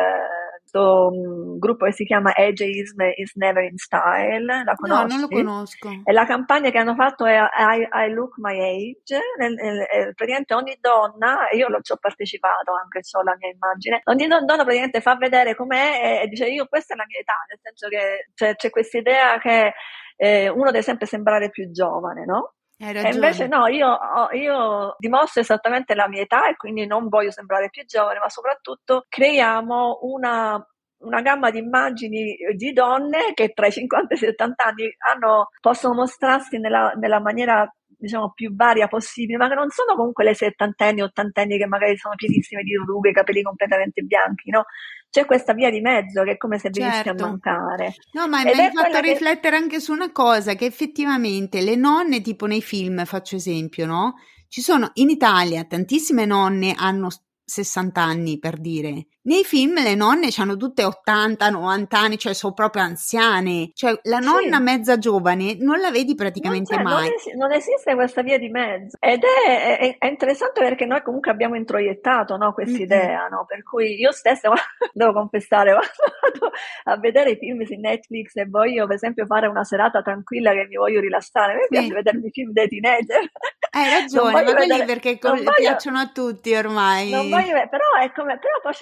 questo 0.69 1.11
gruppo 1.59 1.84
che 1.84 1.93
si 1.93 2.05
chiama 2.05 2.32
Ageism 2.34 3.01
is 3.16 3.34
Never 3.34 3.64
in 3.64 3.76
Style. 3.76 4.64
La 4.64 4.74
conosci? 4.74 5.03
No, 5.03 5.07
non 5.07 5.20
lo 5.20 5.28
conosco. 5.28 5.89
E 6.05 6.12
la 6.12 6.26
campagna 6.26 6.70
che 6.70 6.78
hanno 6.78 6.95
fatto 6.95 7.24
è 7.26 7.39
I, 7.39 7.89
I 7.91 8.12
Look 8.12 8.39
My 8.39 8.59
Age. 8.59 9.20
Nel, 9.39 9.55
nel, 9.55 10.14
praticamente 10.14 10.55
ogni 10.55 10.76
donna, 10.80 11.49
io 11.53 11.66
ci 11.82 11.93
ho 11.93 11.97
partecipato 11.97 12.72
anche, 12.74 13.01
ho 13.12 13.22
la 13.22 13.36
mia 13.39 13.51
immagine, 13.51 14.01
ogni 14.05 14.26
donna 14.26 14.45
praticamente 14.45 15.01
fa 15.01 15.16
vedere 15.16 15.55
com'è 15.55 16.01
e, 16.03 16.22
e 16.22 16.28
dice 16.28 16.47
io 16.47 16.66
questa 16.66 16.95
è 16.95 16.97
la 16.97 17.07
mia 17.07 17.18
età, 17.18 17.34
nel 17.49 17.59
senso 17.62 17.89
che 17.89 18.30
cioè, 18.34 18.55
c'è 18.55 18.70
questa 18.70 18.99
idea 18.99 19.39
che 19.39 19.72
eh, 20.16 20.49
uno 20.49 20.70
deve 20.70 20.82
sempre 20.82 21.07
sembrare 21.07 21.51
più 21.51 21.70
giovane, 21.70 22.24
no? 22.24 22.55
E 22.80 23.11
invece 23.12 23.49
no, 23.49 23.66
io, 23.66 23.99
io, 24.34 24.95
dimostro 24.99 25.41
esattamente 25.41 25.97
la 25.97 26.07
mia 26.07 26.22
età 26.22 26.49
e 26.49 26.55
quindi 26.55 26.86
non 26.86 27.09
voglio 27.09 27.32
sembrare 27.32 27.70
più 27.70 27.84
giovane, 27.84 28.20
ma 28.20 28.28
soprattutto 28.28 29.05
creiamo 29.09 29.99
una, 30.03 30.64
una 31.01 31.21
gamma 31.21 31.51
di 31.51 31.59
immagini 31.59 32.37
di 32.57 32.73
donne 32.73 33.33
che 33.35 33.51
tra 33.51 33.67
i 33.67 33.73
50 33.73 34.15
e 34.15 34.17
i 34.17 34.21
70 34.21 34.65
anni 34.65 34.95
hanno, 35.13 35.49
possono 35.61 35.95
mostrarsi 35.95 36.59
nella, 36.59 36.93
nella 36.97 37.21
maniera 37.21 37.71
diciamo 37.99 38.33
più 38.33 38.55
varia 38.55 38.87
possibile, 38.87 39.39
ma 39.39 39.49
che 39.49 39.55
non 39.55 39.71
sono 39.71 39.97
comunque 39.97 40.23
le 40.23 40.35
settantenni, 40.35 41.03
ottantenni 41.03 41.59
che 41.59 41.67
magari 41.67 41.97
sono 41.97 42.15
pienissime 42.15 42.63
di 42.63 42.75
rughe, 42.75 43.11
capelli 43.11 43.43
completamente 43.43 44.03
bianchi, 44.03 44.51
no? 44.51 44.65
C'è 45.11 45.25
questa 45.25 45.53
via 45.53 45.71
di 45.71 45.81
mezzo 45.81 46.23
che 46.23 46.33
è 46.33 46.37
come 46.37 46.59
se 46.59 46.71
venisse 46.71 47.03
certo. 47.03 47.25
a 47.25 47.29
mancare. 47.29 47.95
No, 48.13 48.29
ma 48.29 48.43
mi 48.43 48.51
hai 48.51 48.71
fatto 48.73 49.01
riflettere 49.01 49.57
che... 49.57 49.63
anche 49.63 49.81
su 49.81 49.93
una 49.93 50.13
cosa, 50.13 50.55
che 50.55 50.67
effettivamente 50.67 51.61
le 51.61 51.75
nonne, 51.75 52.21
tipo 52.21 52.47
nei 52.47 52.63
film, 52.63 53.05
faccio 53.05 53.37
esempio, 53.37 53.87
no? 53.87 54.15
Ci 54.49 54.61
sono 54.61 54.91
in 54.95 55.11
Italia 55.11 55.65
tantissime 55.65 56.25
nonne 56.25 56.75
hanno 56.77 57.09
60 57.45 58.01
anni 58.01 58.39
per 58.39 58.59
dire. 58.59 59.07
Nei 59.29 59.45
film 59.45 59.83
le 59.83 59.95
nonne 59.95 60.31
hanno 60.39 60.57
tutte 60.57 60.85
80, 60.85 61.51
90 61.51 61.99
anni, 61.99 62.16
cioè 62.16 62.33
sono 62.33 62.55
proprio 62.55 62.83
anziane. 62.83 63.72
Cioè 63.74 64.01
la 64.05 64.20
nonna 64.20 64.57
sì. 64.57 64.62
mezza 64.62 64.97
giovane 64.97 65.55
non 65.59 65.81
la 65.81 65.91
vedi 65.91 66.14
praticamente 66.14 66.74
non 66.74 66.85
mai. 66.85 67.09
Non, 67.09 67.12
es- 67.12 67.35
non, 67.35 67.53
esiste 67.53 67.95
questa 67.95 68.22
via 68.22 68.39
di 68.39 68.49
mezzo. 68.49 68.97
Ed 68.99 69.22
è, 69.22 69.76
è, 69.76 69.99
è 69.99 70.07
interessante 70.07 70.61
perché 70.61 70.87
noi 70.87 71.03
comunque 71.03 71.31
abbiamo 71.31 71.57
introiettato 71.57 72.39
no, 72.39 72.55
questa 72.55 72.81
idea, 72.81 73.29
no? 73.29 73.45
per 73.47 73.62
cui 73.64 74.01
io 74.01 74.12
stessa, 74.12 74.51
devo 74.95 75.12
confessare, 75.12 75.72
vado 75.76 76.51
a 76.85 76.97
vedere 76.97 77.33
i 77.33 77.37
film 77.37 77.62
su 77.64 77.74
Netflix 77.74 78.35
e 78.37 78.47
voglio 78.47 78.87
per 78.87 78.97
esempio 78.97 79.26
fare 79.26 79.47
una 79.47 79.62
serata 79.62 80.01
tranquilla 80.01 80.53
che 80.53 80.66
mi 80.70 80.76
voglio 80.76 81.01
rilassare. 81.01 81.53
A 81.53 81.57
me 81.57 81.62
sì. 81.64 81.68
piace 81.68 81.93
vedermi 81.93 82.31
film 82.31 82.53
dei 82.53 82.68
teenager. 82.68 83.31
Hai 83.72 83.91
ragione, 84.01 84.33
ma 84.33 84.55
quelli 84.55 84.85
perché 84.87 85.18
voglio, 85.20 85.53
piacciono 85.55 85.99
a 85.99 86.07
tutti 86.07 86.55
ormai. 86.55 87.11
Non 87.11 87.29
voglio, 87.29 87.53
però, 87.68 87.85
come, 88.14 88.39
però 88.39 88.61
poi 88.62 88.72
ho 88.72 88.74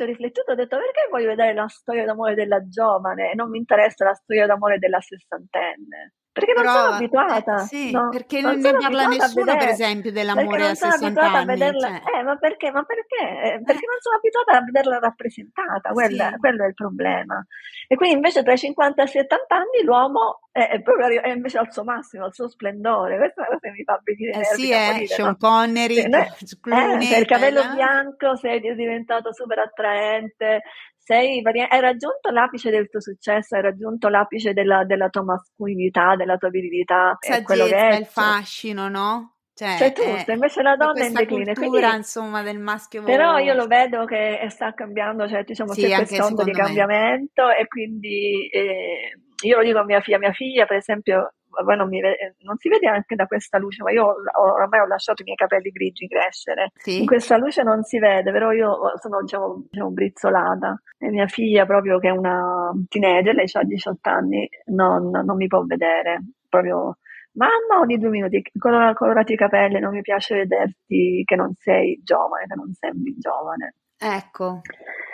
e 0.44 0.52
ho 0.52 0.54
detto 0.54 0.76
perché 0.76 1.08
voglio 1.10 1.28
vedere 1.28 1.54
la 1.54 1.68
storia 1.68 2.04
d'amore 2.04 2.34
della 2.34 2.66
giovane 2.68 3.30
e 3.32 3.34
non 3.34 3.50
mi 3.50 3.58
interessa 3.58 4.04
la 4.04 4.14
storia 4.14 4.46
d'amore 4.46 4.78
della 4.78 5.00
sessantenne. 5.00 6.14
Perché 6.36 6.52
non 6.52 6.64
Prova. 6.64 6.78
sono 6.80 6.94
abituata. 6.96 7.54
Eh, 7.54 7.64
sì, 7.64 7.90
no, 7.92 8.10
perché 8.10 8.42
non, 8.42 8.58
non 8.58 8.72
ne 8.72 8.78
parla 8.78 9.06
nessuno, 9.06 9.56
per 9.56 9.68
esempio, 9.68 10.12
dell'amore 10.12 10.68
a 10.68 10.74
60 10.74 11.18
anni. 11.18 11.36
A 11.36 11.44
vederla, 11.46 11.88
cioè. 11.88 12.18
eh, 12.18 12.22
ma 12.22 12.36
perché? 12.36 12.70
Ma 12.70 12.82
perché? 12.82 13.24
Eh, 13.24 13.62
perché 13.64 13.86
non 13.86 13.96
sono 14.00 14.16
abituata 14.16 14.58
a 14.58 14.60
vederla 14.60 14.98
rappresentata, 14.98 15.92
quella, 15.92 16.28
sì. 16.32 16.36
quello 16.36 16.64
è 16.64 16.66
il 16.66 16.74
problema. 16.74 17.42
E 17.88 17.96
quindi 17.96 18.16
invece 18.16 18.42
tra 18.42 18.52
i 18.52 18.58
50 18.58 19.00
e 19.00 19.04
i 19.06 19.08
70 19.08 19.54
anni 19.54 19.82
l'uomo 19.82 20.40
è, 20.52 20.68
è 20.68 20.82
proprio 20.82 21.22
è 21.22 21.28
invece 21.30 21.56
al 21.56 21.72
suo 21.72 21.84
massimo, 21.84 22.26
al 22.26 22.34
suo 22.34 22.48
splendore. 22.48 23.16
Questa 23.16 23.42
è 23.42 23.48
una 23.48 23.56
cosa 23.56 23.60
che 23.60 23.70
mi 23.70 23.84
fa 23.84 24.00
venire 24.04 24.40
eh 24.40 24.44
sì, 24.44 24.70
è 24.72 24.86
morire, 24.92 25.06
Sean 25.06 25.28
no? 25.28 25.36
Connery, 25.38 25.94
sì, 26.36 26.60
Clooney, 26.60 27.12
eh, 27.14 27.18
il 27.18 27.26
capello 27.26 27.62
bianco 27.72 28.36
sei 28.36 28.60
diventato 28.60 29.32
super 29.32 29.60
attraente, 29.60 30.64
sei, 31.06 31.40
hai 31.40 31.80
raggiunto 31.80 32.30
l'apice 32.30 32.70
del 32.70 32.88
tuo 32.88 33.00
successo, 33.00 33.54
hai 33.54 33.62
raggiunto 33.62 34.08
l'apice 34.08 34.52
della, 34.52 34.84
della 34.84 35.08
tua 35.08 35.22
mascolinità, 35.22 36.16
della 36.16 36.36
tua 36.36 36.48
virilità. 36.48 37.16
Saggezza, 37.20 37.96
il 37.96 38.06
fascino, 38.06 38.88
no? 38.88 39.36
Cioè, 39.54 39.76
cioè 39.78 39.92
giusto, 39.92 40.32
invece 40.32 40.62
la 40.62 40.74
donna 40.74 41.00
è 41.00 41.06
in 41.06 41.12
declino. 41.12 41.52
quindi, 41.54 41.94
insomma, 41.94 42.42
del 42.42 42.58
maschio 42.58 43.04
Però 43.04 43.38
io 43.38 43.54
lo 43.54 43.66
vedo 43.68 44.04
che 44.04 44.44
sta 44.50 44.74
cambiando, 44.74 45.28
cioè 45.28 45.44
diciamo 45.44 45.72
sì, 45.72 45.82
c'è 45.82 45.94
questa 45.94 46.26
onda 46.26 46.42
di 46.42 46.50
cambiamento 46.50 47.46
me. 47.46 47.58
e 47.58 47.66
quindi 47.68 48.48
eh, 48.48 49.16
io 49.44 49.56
lo 49.56 49.62
dico 49.62 49.78
a 49.78 49.84
mia 49.84 50.00
figlia, 50.00 50.18
mia 50.18 50.32
figlia 50.32 50.66
per 50.66 50.78
esempio 50.78 51.34
non, 51.76 51.88
vede, 51.88 52.36
non, 52.40 52.56
si 52.56 52.68
vede 52.68 52.88
anche 52.88 53.14
da 53.14 53.26
questa 53.26 53.58
luce, 53.58 53.82
ma 53.82 53.90
io 53.90 54.14
ormai 54.38 54.80
ho 54.80 54.86
lasciato 54.86 55.22
i 55.22 55.24
miei 55.24 55.36
capelli 55.36 55.70
grigi 55.70 56.08
crescere. 56.08 56.72
Sì. 56.74 57.00
In 57.00 57.06
questa 57.06 57.36
luce 57.36 57.62
non 57.62 57.82
si 57.82 57.98
vede, 57.98 58.32
però 58.32 58.52
io 58.52 58.78
sono 59.00 59.20
diciamo, 59.20 59.64
diciamo 59.70 59.90
brizzolata. 59.90 60.80
E 60.98 61.10
mia 61.10 61.26
figlia, 61.26 61.66
proprio 61.66 61.98
che 61.98 62.08
è 62.08 62.12
una 62.12 62.72
teenager, 62.88 63.34
lei 63.34 63.46
ha 63.52 63.62
18 63.62 64.08
anni, 64.08 64.48
non, 64.66 65.10
non 65.10 65.36
mi 65.36 65.46
può 65.46 65.62
vedere. 65.64 66.22
Proprio 66.48 66.96
Mamma, 67.36 67.80
ogni 67.82 67.98
due 67.98 68.08
minuti, 68.08 68.42
colora, 68.58 68.94
colorati 68.94 69.34
i 69.34 69.36
capelli, 69.36 69.78
non 69.78 69.92
mi 69.92 70.00
piace 70.00 70.34
vederti 70.36 71.22
che 71.24 71.36
non 71.36 71.52
sei 71.58 72.00
giovane, 72.02 72.46
che 72.46 72.54
non 72.54 72.72
sembri 72.72 73.14
giovane. 73.18 73.74
Ecco, 73.98 74.60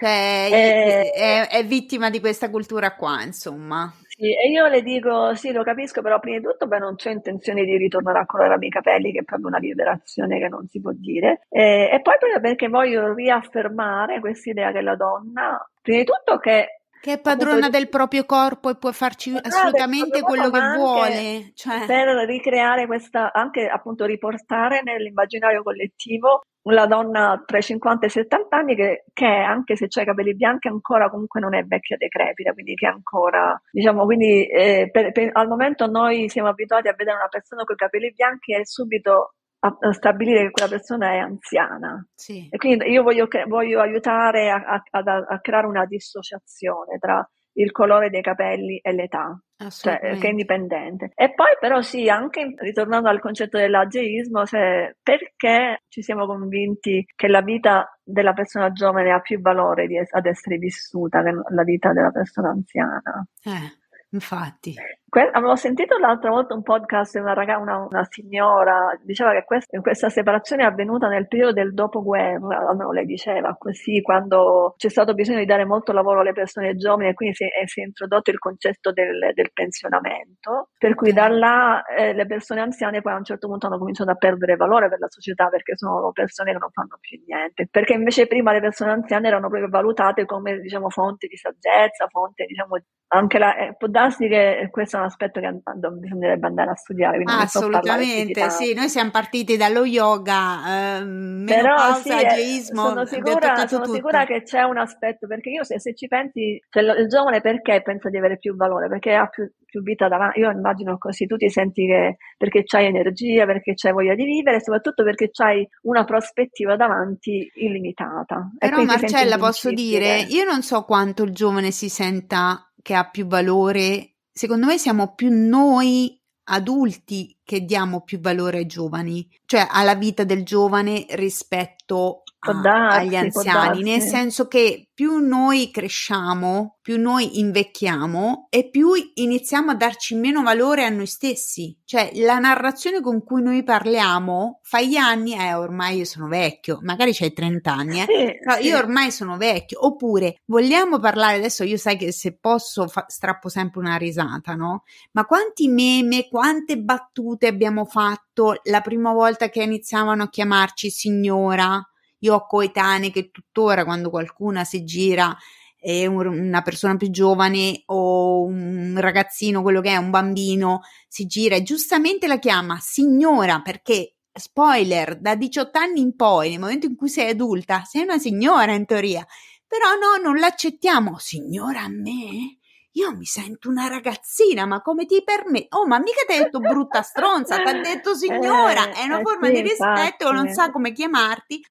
cioè, 0.01 0.49
eh, 0.51 1.11
è, 1.11 1.49
è, 1.49 1.64
vittima 1.64 2.11
di 2.11 2.20
questa 2.20 2.51
cultura 2.51 2.95
qua, 2.95 3.22
insomma. 3.22 3.93
Sì, 4.23 4.33
e 4.37 4.49
io 4.51 4.68
le 4.68 4.83
dico, 4.83 5.35
sì, 5.35 5.51
lo 5.51 5.64
capisco, 5.64 6.01
però 6.01 6.20
prima 6.20 6.39
di 6.39 6.45
tutto 6.45 6.68
beh, 6.68 6.79
non 6.79 6.95
c'è 6.95 7.11
intenzione 7.11 7.64
di 7.64 7.77
ritornare 7.77 8.20
a 8.20 8.27
colorarmi 8.27 8.68
i 8.68 8.70
capelli, 8.70 9.11
che 9.11 9.18
è 9.20 9.25
proprio 9.25 9.49
una 9.49 9.59
liberazione 9.59 10.39
che 10.39 10.47
non 10.49 10.68
si 10.68 10.81
può 10.81 10.93
dire. 10.95 11.41
Eh, 11.49 11.91
e 11.93 12.01
poi 12.03 12.14
perché 12.41 12.68
voglio 12.68 13.12
riaffermare 13.14 14.20
questa 14.20 14.51
idea 14.51 14.70
che 14.70 14.81
la 14.81 14.95
donna, 14.95 15.68
prima 15.81 15.99
di 15.99 16.05
tutto 16.05 16.39
che 16.39 16.82
che 17.03 17.15
è 17.15 17.21
padrona 17.21 17.69
del 17.69 17.89
proprio 17.89 18.25
corpo 18.25 18.71
e 18.71 18.77
può 18.77 18.93
farci 18.93 19.35
assolutamente 19.35 20.21
quello 20.21 20.51
che 20.51 20.61
vuole. 20.77 21.51
Cioè. 21.53 21.85
Per 21.85 22.07
ricreare 22.29 22.87
questa, 22.87 23.33
anche 23.33 23.67
appunto 23.67 24.05
riportare 24.05 24.83
nell'immaginario 24.85 25.65
collettivo 25.65 26.43
la 26.67 26.87
donna 26.87 27.43
tra 27.45 27.59
i 27.59 27.63
50 27.63 28.05
e 28.05 28.09
i 28.09 28.11
70 28.13 28.57
anni 28.57 28.77
che, 28.77 29.05
che, 29.13 29.27
anche 29.27 29.75
se 29.75 29.89
ha 29.93 30.03
i 30.03 30.05
capelli 30.05 30.37
bianchi 30.37 30.69
ancora 30.69 31.11
comunque 31.11 31.41
non 31.41 31.55
è 31.57 31.65
vecchia 31.65 31.97
decrepita, 31.97 32.53
quindi 32.53 32.75
che 32.75 32.87
ancora, 32.87 33.61
diciamo, 33.73 34.05
quindi 34.05 34.47
eh, 34.47 34.89
per, 34.93 35.11
per, 35.11 35.31
al 35.33 35.49
momento 35.49 35.87
noi 35.87 36.29
siamo 36.29 36.51
abituati 36.51 36.87
a 36.87 36.95
vedere 36.97 37.17
una 37.17 37.27
persona 37.27 37.65
con 37.65 37.75
i 37.75 37.79
capelli 37.79 38.13
bianchi 38.13 38.53
e 38.53 38.65
subito 38.65 39.35
a, 39.65 39.93
stabilire 39.93 40.45
che 40.45 40.51
quella 40.51 40.69
persona 40.69 41.13
è 41.13 41.19
anziana. 41.19 42.05
Sì. 42.15 42.49
E 42.51 42.57
quindi 42.57 42.91
io 42.91 43.03
voglio, 43.03 43.29
voglio 43.47 43.81
aiutare 43.81 44.51
a, 44.51 44.57
a, 44.57 44.83
a, 45.29 45.41
creare 45.41 45.67
una 45.67 45.87
dissociazione 45.87 46.99
tra 46.99 47.27
il 47.55 47.71
colore 47.71 48.09
dei 48.09 48.23
capelli 48.23 48.79
e 48.79 48.93
l'età, 48.93 49.39
cioè, 49.69 49.99
che 50.19 50.27
è 50.27 50.31
indipendente. 50.31 51.13
E 51.15 51.35
poi 51.35 51.55
però 51.61 51.83
sì, 51.83 52.09
anche 52.09 52.55
ritornando 52.57 53.11
al 53.11 53.21
concetto 53.21 53.59
dell'ageismo, 53.59 54.47
cioè, 54.47 54.95
perché 55.03 55.83
ci 55.89 56.03
siamo 56.03 56.25
convinti 56.25 57.05
che 57.15 57.29
la 57.29 57.43
vita 57.43 57.95
della 58.03 58.33
persona 58.33 58.73
giovane 58.73 59.13
ha 59.13 59.21
più 59.21 59.41
valore 59.41 59.87
di, 59.87 59.99
ad 59.99 60.27
essere 60.27 60.57
vissuta 60.57 61.23
che 61.23 61.31
la 61.51 61.63
vita 61.63 61.93
della 61.93 62.11
persona 62.11 62.51
anziana? 62.51 63.27
Eh. 63.45 63.81
Infatti. 64.13 64.75
Que- 65.13 65.29
avevo 65.31 65.57
sentito 65.57 65.99
l'altra 65.99 66.31
volta 66.31 66.55
un 66.55 66.63
podcast 66.63 67.13
di 67.13 67.21
una, 67.21 67.35
raga- 67.35 67.59
una, 67.59 67.85
una 67.85 68.03
signora, 68.09 68.99
diceva 69.03 69.33
che 69.33 69.45
questa, 69.45 69.79
questa, 69.83 70.09
separazione 70.09 70.63
è 70.63 70.67
avvenuta 70.67 71.07
nel 71.07 71.29
periodo 71.29 71.53
del 71.53 71.75
dopoguerra, 71.75 72.67
almeno 72.71 72.93
lei 72.93 73.05
diceva 73.05 73.55
così, 73.59 74.01
quando 74.01 74.73
c'è 74.79 74.89
stato 74.89 75.13
bisogno 75.13 75.41
di 75.41 75.45
dare 75.45 75.67
molto 75.67 75.93
lavoro 75.93 76.21
alle 76.21 76.33
persone 76.33 76.77
giovani 76.77 77.11
e 77.11 77.13
quindi 77.13 77.35
si 77.35 77.45
è, 77.45 77.67
si 77.67 77.83
è 77.83 77.85
introdotto 77.85 78.31
il 78.31 78.39
concetto 78.39 78.91
del, 78.91 79.33
del, 79.35 79.51
pensionamento, 79.53 80.71
per 80.79 80.95
cui 80.95 81.13
da 81.13 81.29
là 81.29 81.85
eh, 81.85 82.15
le 82.15 82.25
persone 82.25 82.63
anziane 82.63 83.03
poi 83.03 83.13
a 83.13 83.17
un 83.17 83.25
certo 83.25 83.49
punto 83.49 83.67
hanno 83.67 83.77
cominciato 83.77 84.13
a 84.13 84.15
perdere 84.15 84.57
valore 84.57 84.89
per 84.89 84.99
la 84.99 85.11
società 85.11 85.51
perché 85.51 85.77
sono 85.77 86.11
persone 86.13 86.53
che 86.53 86.59
non 86.59 86.71
fanno 86.71 86.97
più 86.99 87.21
niente, 87.27 87.69
perché 87.71 87.93
invece 87.93 88.27
prima 88.27 88.53
le 88.53 88.61
persone 88.61 88.93
anziane 88.93 89.29
erano 89.29 89.51
proprio 89.51 89.69
valutate 89.69 90.25
come 90.25 90.59
diciamo 90.59 90.89
fonte 90.89 91.27
di 91.27 91.37
saggezza, 91.37 92.07
fonte 92.09 92.47
diciamo 92.47 92.79
anche 93.15 93.39
la, 93.39 93.55
eh, 93.57 93.75
può 93.77 93.89
darsi 93.89 94.27
che 94.27 94.69
questo 94.71 94.97
è 94.97 95.01
un 95.03 95.09
aspetto 95.09 95.41
che 95.41 95.61
bisognerebbe 95.99 96.47
andare 96.47 96.71
a 96.71 96.75
studiare. 96.75 97.23
Assolutamente, 97.27 98.51
sì, 98.51 98.75
noi 98.75 98.89
siamo 98.89 99.11
partiti 99.11 99.57
dallo 99.57 99.85
yoga, 99.85 100.99
eh, 100.99 101.05
menopausa, 101.05 102.01
sì, 102.01 102.09
eh, 102.09 102.27
ageismo. 102.27 102.87
Sono, 102.89 103.05
sicura, 103.05 103.67
sono 103.67 103.87
sicura, 103.87 104.25
che 104.25 104.43
c'è 104.43 104.63
un 104.63 104.79
aspetto, 104.79 105.27
perché 105.27 105.51
io 105.51 105.65
se, 105.65 105.79
se 105.79 105.95
ci 105.95 106.09
pensi, 106.09 106.61
cioè, 106.71 106.83
il 106.83 107.09
giovane 107.09 107.41
perché 107.41 107.83
pensa 107.83 108.09
di 108.09 108.17
avere 108.17 108.39
più 108.39 108.57
valore? 108.57 108.89
Perché 108.89 109.15
ha 109.15 109.27
più, 109.27 109.51
più 109.65 109.83
vita 109.83 110.09
davanti, 110.09 110.41
io 110.41 110.51
immagino 110.51 110.99
così, 110.99 111.27
tu 111.27 111.37
ti 111.37 111.51
senti 111.51 111.87
che 111.87 112.17
perché 112.37 112.63
c'hai 112.65 112.87
energia, 112.87 113.47
perché 113.47 113.75
c'hai 113.75 113.93
voglia 113.93 114.15
di 114.15 114.25
vivere, 114.25 114.61
soprattutto 114.61 115.03
perché 115.03 115.31
c'hai 115.31 115.67
una 115.83 116.05
prospettiva 116.05 116.77
davanti 116.77 117.51
illimitata. 117.55 118.51
Però 118.59 118.83
Marcella, 118.85 119.39
posso 119.39 119.71
dire, 119.71 120.21
io 120.29 120.45
non 120.45 120.63
so 120.63 120.85
quanto 120.85 121.23
il 121.25 121.33
giovane 121.33 121.71
si 121.71 121.89
senta 121.89 122.67
che 122.83 122.95
ha 122.95 123.09
più 123.09 123.27
valore, 123.27 124.12
secondo 124.33 124.66
me 124.66 124.78
siamo 124.78 125.14
più 125.14 125.28
noi 125.30 126.18
adulti 126.45 127.39
che 127.45 127.64
diamo 127.64 128.03
più 128.03 128.20
valore 128.20 128.59
ai 128.59 128.66
giovani, 128.66 129.28
cioè 129.47 129.66
alla 129.70 129.95
vita 129.95 130.24
del 130.24 130.45
giovane 130.45 131.07
rispetto 131.11 132.22
darsi, 132.51 132.99
agli 132.99 133.16
anziani, 133.16 133.82
nel 133.82 134.01
senso 134.01 134.49
che 134.49 134.88
più 134.93 135.18
noi 135.18 135.70
cresciamo, 135.70 136.78
più 136.82 137.01
noi 137.01 137.38
invecchiamo 137.38 138.49
e 138.51 138.68
più 138.68 138.90
iniziamo 139.14 139.70
a 139.70 139.74
darci 139.74 140.16
meno 140.16 140.43
valore 140.43 140.84
a 140.84 140.88
noi 140.88 141.07
stessi. 141.07 141.78
Cioè 141.84 142.11
la 142.14 142.38
narrazione 142.38 143.01
con 143.01 143.22
cui 143.22 143.43
noi 143.43 143.62
parliamo, 143.62 144.61
fai 144.62 144.97
anni, 144.97 145.34
eh 145.34 145.55
ormai 145.55 145.99
io 145.99 146.05
sono 146.05 146.26
vecchio, 146.26 146.78
magari 146.82 147.12
c'hai 147.14 147.32
30 147.32 147.72
anni, 147.72 148.01
eh, 148.01 148.07
sì, 148.07 148.38
però 148.43 148.57
sì. 148.57 148.66
io 148.66 148.78
ormai 148.78 149.11
sono 149.11 149.36
vecchio. 149.36 149.86
Oppure 149.86 150.40
vogliamo 150.47 150.99
parlare 150.99 151.36
adesso, 151.36 151.64
io 151.64 151.76
sai 151.76 151.97
che 151.97 152.12
se 152.12 152.36
posso 152.38 152.88
fa, 152.88 153.05
strappo 153.09 153.49
sempre 153.49 153.80
una 153.80 153.97
risata, 153.97 154.55
no? 154.55 154.82
Ma 155.12 155.24
quanti 155.24 155.68
meme, 155.68 156.28
quante 156.28 156.76
battute 156.78 157.47
abbiamo 157.47 157.84
fatto 157.84 158.61
la 158.64 158.80
prima 158.80 159.12
volta 159.12 159.49
che 159.49 159.62
iniziavano 159.62 160.24
a 160.24 160.28
chiamarci 160.28 160.90
signora? 160.90 161.86
Io 162.23 162.35
ho 162.35 162.47
coetanee 162.47 163.11
che 163.11 163.31
tuttora 163.31 163.85
quando 163.85 164.11
qualcuna 164.11 164.64
si 164.64 164.83
gira 164.85 165.37
è 165.79 166.07
una 166.07 166.62
persona 166.62 166.97
più 166.97 167.11
giovane 167.11 167.83
o 167.87 168.45
un 168.45 168.95
ragazzino, 168.99 169.62
quello 169.62 169.81
che 169.81 169.91
è 169.91 169.97
un 169.97 170.11
bambino, 170.11 170.83
si 171.09 171.27
gira 171.27 171.57
e 171.57 171.62
giustamente 171.62 172.29
la 172.29 172.39
chiama 172.39 172.79
signora 172.81 173.61
perché 173.62 174.14
spoiler, 174.33 175.18
da 175.18 175.35
18 175.35 175.79
anni 175.79 176.01
in 176.01 176.16
poi, 176.16 176.51
nel 176.51 176.61
momento 176.61 176.87
in 176.87 176.97
cui 176.97 177.09
sei 177.09 177.31
adulta, 177.31 177.83
sei 177.85 178.03
una 178.03 178.18
signora 178.18 178.73
in 178.73 178.87
teoria. 178.87 179.27
Però 179.66 179.95
no, 179.95 180.23
non 180.23 180.39
l'accettiamo. 180.39 181.18
Signora 181.18 181.83
a 181.83 181.89
me? 181.89 182.59
Io 182.93 183.16
mi 183.16 183.25
sento 183.25 183.70
una 183.70 183.89
ragazzina, 183.89 184.66
ma 184.66 184.83
come 184.83 185.07
ti 185.07 185.23
permetti? 185.25 185.68
Oh, 185.70 185.87
ma 185.87 185.99
mica 185.99 186.25
ti 186.27 186.35
ha 186.35 186.43
detto 186.43 186.61
brutta 186.61 187.01
stronza, 187.01 187.62
ti 187.62 187.68
ha 187.68 187.81
detto 187.81 188.14
signora, 188.14 188.91
eh, 188.91 188.93
è 188.93 189.05
una 189.05 189.20
eh 189.20 189.23
forma 189.23 189.47
sì, 189.47 189.53
di 189.55 189.62
rispetto, 189.62 190.29
infatti. 190.29 190.35
non 190.35 190.49
sa 190.49 190.70
come 190.70 190.93
chiamarti. 190.93 191.64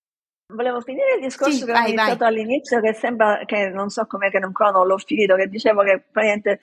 Volevo 0.54 0.82
finire 0.82 1.16
il 1.16 1.22
discorso 1.22 1.58
sì, 1.58 1.66
che 1.66 1.72
ho 1.72 1.78
iniziato 1.78 2.18
vai. 2.18 2.28
all'inizio, 2.28 2.80
che 2.80 2.94
sembra 2.94 3.42
che 3.46 3.70
non 3.70 3.90
so 3.90 4.06
come 4.06 4.30
che 4.30 4.40
non 4.40 4.52
crono, 4.52 4.84
l'ho 4.84 4.98
finito, 4.98 5.36
che 5.36 5.48
dicevo 5.48 5.82
che 5.84 6.06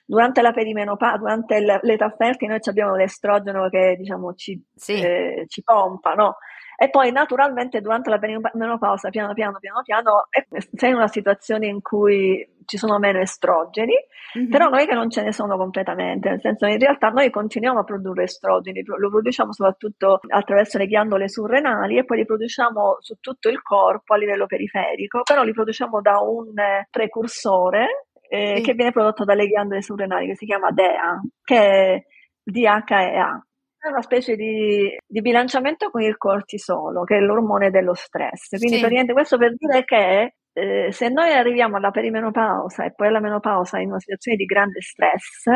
durante 0.05 0.41
la 0.41 0.51
perimenopausa, 0.51 1.17
durante 1.17 1.59
l'età 1.81 2.13
fertile, 2.17 2.51
noi 2.51 2.59
abbiamo 2.63 2.95
l'estrogeno 2.95 3.69
che 3.69 3.95
diciamo 3.97 4.33
ci, 4.33 4.61
sì. 4.75 4.93
eh, 4.93 5.45
ci 5.47 5.63
pompa, 5.63 6.13
no? 6.13 6.37
E 6.81 6.89
poi 6.89 7.11
naturalmente 7.11 7.81
durante 7.81 8.09
la 8.09 8.19
perimenopausa, 8.19 9.09
piano 9.09 9.33
piano, 9.33 9.59
piano 9.59 9.81
piano, 9.83 10.27
sei 10.75 10.91
in 10.91 10.95
una 10.95 11.09
situazione 11.09 11.67
in 11.67 11.81
cui 11.81 12.47
ci 12.63 12.77
sono 12.77 12.99
meno 12.99 13.19
estrogeni, 13.19 13.95
mm-hmm. 14.37 14.49
però 14.49 14.69
noi 14.69 14.85
che 14.87 14.93
non 14.93 15.09
ce 15.09 15.23
ne 15.23 15.33
sono 15.33 15.57
completamente, 15.57 16.29
nel 16.29 16.39
senso 16.39 16.67
che 16.67 16.71
in 16.71 16.79
realtà 16.79 17.09
noi 17.09 17.29
continuiamo 17.31 17.79
a 17.79 17.83
produrre 17.83 18.23
estrogeni, 18.23 18.81
lo 18.85 19.09
produciamo 19.09 19.51
soprattutto 19.51 20.21
attraverso 20.29 20.77
le 20.77 20.85
ghiandole 20.85 21.27
surrenali 21.27 21.97
e 21.97 22.05
poi 22.05 22.19
li 22.19 22.25
produciamo 22.25 22.99
su 23.01 23.15
tutto 23.19 23.49
il 23.49 23.61
corpo 23.61 24.13
a 24.13 24.17
livello 24.17 24.45
periferico, 24.45 25.23
però 25.23 25.43
li 25.43 25.51
produciamo 25.51 25.99
da 25.99 26.19
un 26.19 26.53
precursore 26.89 28.05
eh, 28.29 28.57
sì. 28.57 28.63
che 28.63 28.73
viene 28.73 28.91
prodotto 28.91 29.25
dalle 29.25 29.47
ghiandole 29.47 29.81
surrenali 29.81 30.27
che 30.27 30.35
si 30.35 30.45
chiama 30.45 30.71
DEA, 30.71 31.19
che 31.43 31.57
è 31.57 32.03
DHEA. 32.41 33.43
È 33.81 33.87
una 33.87 34.01
specie 34.01 34.35
di, 34.35 34.93
di, 35.07 35.21
bilanciamento 35.21 35.89
con 35.89 36.01
il 36.01 36.17
cortisolo, 36.17 37.03
che 37.03 37.17
è 37.17 37.19
l'ormone 37.19 37.71
dello 37.71 37.93
stress. 37.93 38.49
Quindi, 38.49 38.75
sì. 38.75 38.79
praticamente, 38.79 39.13
questo 39.13 39.37
per 39.37 39.55
dire 39.55 39.85
che 39.85 40.33
eh, 40.51 40.91
se 40.91 41.07
noi 41.07 41.31
arriviamo 41.31 41.77
alla 41.77 41.91
perimenopausa 41.91 42.83
e 42.83 42.93
poi 42.93 43.07
alla 43.07 43.21
menopausa 43.21 43.79
in 43.79 43.89
una 43.89 43.99
situazione 43.99 44.37
di 44.37 44.45
grande 44.45 44.81
stress, 44.81 45.47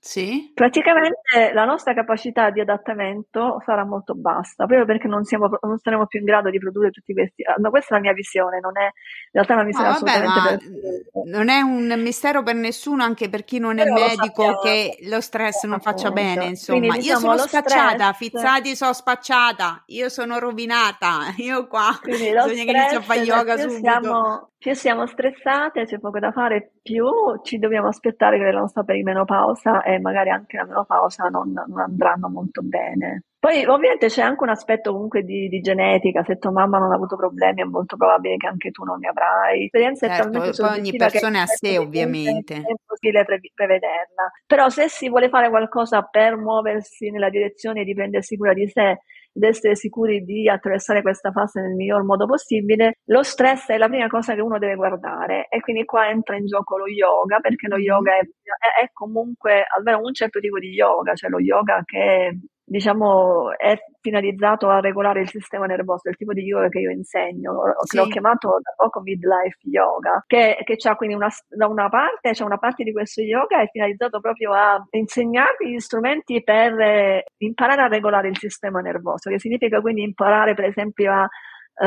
sì. 0.00 0.50
praticamente 0.54 1.52
la 1.52 1.64
nostra 1.64 1.92
capacità 1.92 2.50
di 2.50 2.60
adattamento 2.60 3.62
sarà 3.64 3.84
molto 3.84 4.14
bassa, 4.14 4.64
proprio 4.64 4.86
perché 4.86 5.06
non, 5.06 5.24
siamo, 5.24 5.50
non 5.60 5.78
saremo 5.78 6.06
più 6.06 6.20
in 6.20 6.24
grado 6.24 6.48
di 6.50 6.58
produrre 6.58 6.90
tutti 6.90 7.12
questi. 7.12 7.44
No, 7.58 7.70
questa 7.70 7.94
è 7.94 7.98
la 7.98 8.04
mia 8.04 8.12
visione, 8.14 8.60
non 8.60 8.78
è 8.78 8.84
in 8.84 8.90
realtà 9.32 9.54
una 9.54 9.64
visione 9.64 9.88
no, 9.88 9.94
vabbè, 10.00 10.10
assolutamente 10.10 11.10
per... 11.12 11.24
Non 11.26 11.48
è 11.50 11.60
un 11.60 12.00
mistero 12.00 12.42
per 12.42 12.54
nessuno, 12.54 13.02
anche 13.02 13.28
per 13.28 13.44
chi 13.44 13.58
non 13.58 13.76
Però 13.76 13.94
è 13.94 13.98
medico, 13.98 14.58
che 14.60 14.98
lo 15.02 15.20
stress 15.20 15.64
non 15.64 15.80
faccia 15.80 16.10
bene. 16.10 16.46
Insomma, 16.46 16.78
Quindi, 16.78 16.98
diciamo, 16.98 17.32
io 17.32 17.36
sono 17.36 17.48
spacciata, 17.48 18.12
stress... 18.12 18.16
Fizzati 18.16 18.76
sono 18.76 18.92
spacciata, 18.92 19.82
io 19.86 20.08
sono 20.08 20.38
rovinata, 20.38 21.34
io 21.38 21.66
qua 21.66 21.98
Quindi, 22.00 22.30
bisogna 22.32 22.64
che 22.64 22.70
inizio 22.70 22.98
a 22.98 23.02
fare 23.02 23.20
yoga 23.20 23.56
subito. 23.58 23.78
Siamo 23.80 24.49
più 24.60 24.74
siamo 24.74 25.06
stressate, 25.06 25.86
c'è 25.86 25.98
poco 25.98 26.18
da 26.18 26.32
fare, 26.32 26.72
più 26.82 27.08
ci 27.42 27.56
dobbiamo 27.56 27.88
aspettare 27.88 28.36
che 28.36 28.44
la 28.44 28.60
nostra 28.60 28.82
perimenopausa 28.82 29.82
e 29.82 29.98
magari 29.98 30.28
anche 30.28 30.58
la 30.58 30.66
menopausa 30.66 31.28
non, 31.28 31.50
non 31.50 31.78
andranno 31.78 32.28
molto 32.28 32.60
bene. 32.62 33.22
Poi 33.38 33.64
ovviamente 33.64 34.08
c'è 34.08 34.20
anche 34.20 34.42
un 34.42 34.50
aspetto 34.50 34.92
comunque 34.92 35.22
di, 35.22 35.48
di, 35.48 35.60
genetica, 35.62 36.22
se 36.24 36.36
tua 36.36 36.50
mamma 36.50 36.76
non 36.76 36.92
ha 36.92 36.94
avuto 36.94 37.16
problemi 37.16 37.62
è 37.62 37.64
molto 37.64 37.96
probabile 37.96 38.36
che 38.36 38.48
anche 38.48 38.70
tu 38.70 38.84
non 38.84 38.98
ne 38.98 39.08
avrai. 39.08 39.60
L'esperienza 39.60 40.06
certo, 40.08 40.28
è 40.28 40.30
talmente 40.30 40.62
poi 40.62 40.78
ogni 40.78 40.92
persona 40.94 41.38
è 41.38 41.42
a 41.42 41.46
sé 41.46 41.78
ovviamente. 41.78 42.54
È 42.56 42.68
impossibile 42.68 43.24
pre- 43.24 43.40
prevederla. 43.54 44.30
Però 44.46 44.68
se 44.68 44.90
si 44.90 45.08
vuole 45.08 45.30
fare 45.30 45.48
qualcosa 45.48 46.02
per 46.02 46.36
muoversi 46.36 47.08
nella 47.08 47.30
direzione 47.30 47.84
di 47.84 47.94
prendersi 47.94 48.36
cura 48.36 48.52
di 48.52 48.68
sé 48.68 48.98
ed 49.32 49.42
essere 49.42 49.76
sicuri 49.76 50.24
di 50.24 50.48
attraversare 50.48 51.02
questa 51.02 51.30
fase 51.30 51.60
nel 51.60 51.74
miglior 51.74 52.02
modo 52.04 52.26
possibile, 52.26 52.98
lo 53.06 53.22
stress 53.22 53.68
è 53.68 53.78
la 53.78 53.88
prima 53.88 54.08
cosa 54.08 54.34
che 54.34 54.40
uno 54.40 54.58
deve 54.58 54.74
guardare 54.74 55.46
e 55.48 55.60
quindi 55.60 55.84
qua 55.84 56.08
entra 56.08 56.36
in 56.36 56.46
gioco 56.46 56.76
lo 56.76 56.86
yoga 56.86 57.38
perché 57.40 57.68
lo 57.68 57.76
mm-hmm. 57.76 57.84
yoga 57.84 58.12
è, 58.16 58.20
è, 58.20 58.84
è 58.84 58.90
comunque 58.92 59.64
almeno 59.76 60.00
un 60.00 60.14
certo 60.14 60.40
tipo 60.40 60.58
di 60.58 60.70
yoga, 60.70 61.14
cioè 61.14 61.30
lo 61.30 61.38
yoga 61.38 61.82
che 61.84 62.38
diciamo, 62.70 63.50
è 63.56 63.76
finalizzato 64.00 64.68
a 64.68 64.78
regolare 64.78 65.22
il 65.22 65.28
sistema 65.28 65.66
nervoso, 65.66 66.08
il 66.08 66.16
tipo 66.16 66.32
di 66.32 66.42
yoga 66.42 66.68
che 66.68 66.78
io 66.78 66.90
insegno, 66.90 67.62
sì. 67.82 67.96
che 67.96 68.02
ho 68.02 68.06
chiamato 68.06 68.60
da 68.62 68.72
poco 68.76 69.00
midlife 69.00 69.58
yoga, 69.62 70.22
che, 70.24 70.56
che 70.62 70.76
c'ha 70.76 70.94
quindi 70.94 71.16
una, 71.16 71.28
da 71.48 71.66
una 71.66 71.88
parte, 71.88 72.30
c'è 72.30 72.44
una 72.44 72.58
parte 72.58 72.84
di 72.84 72.92
questo 72.92 73.22
yoga 73.22 73.60
è 73.60 73.68
finalizzato 73.72 74.20
proprio 74.20 74.52
a 74.52 74.80
insegnarti 74.90 75.68
gli 75.68 75.80
strumenti 75.80 76.44
per 76.44 76.78
eh, 76.78 77.24
imparare 77.38 77.82
a 77.82 77.88
regolare 77.88 78.28
il 78.28 78.38
sistema 78.38 78.80
nervoso, 78.80 79.30
che 79.30 79.40
significa 79.40 79.80
quindi 79.80 80.02
imparare 80.02 80.54
per 80.54 80.66
esempio 80.66 81.12
a 81.12 81.28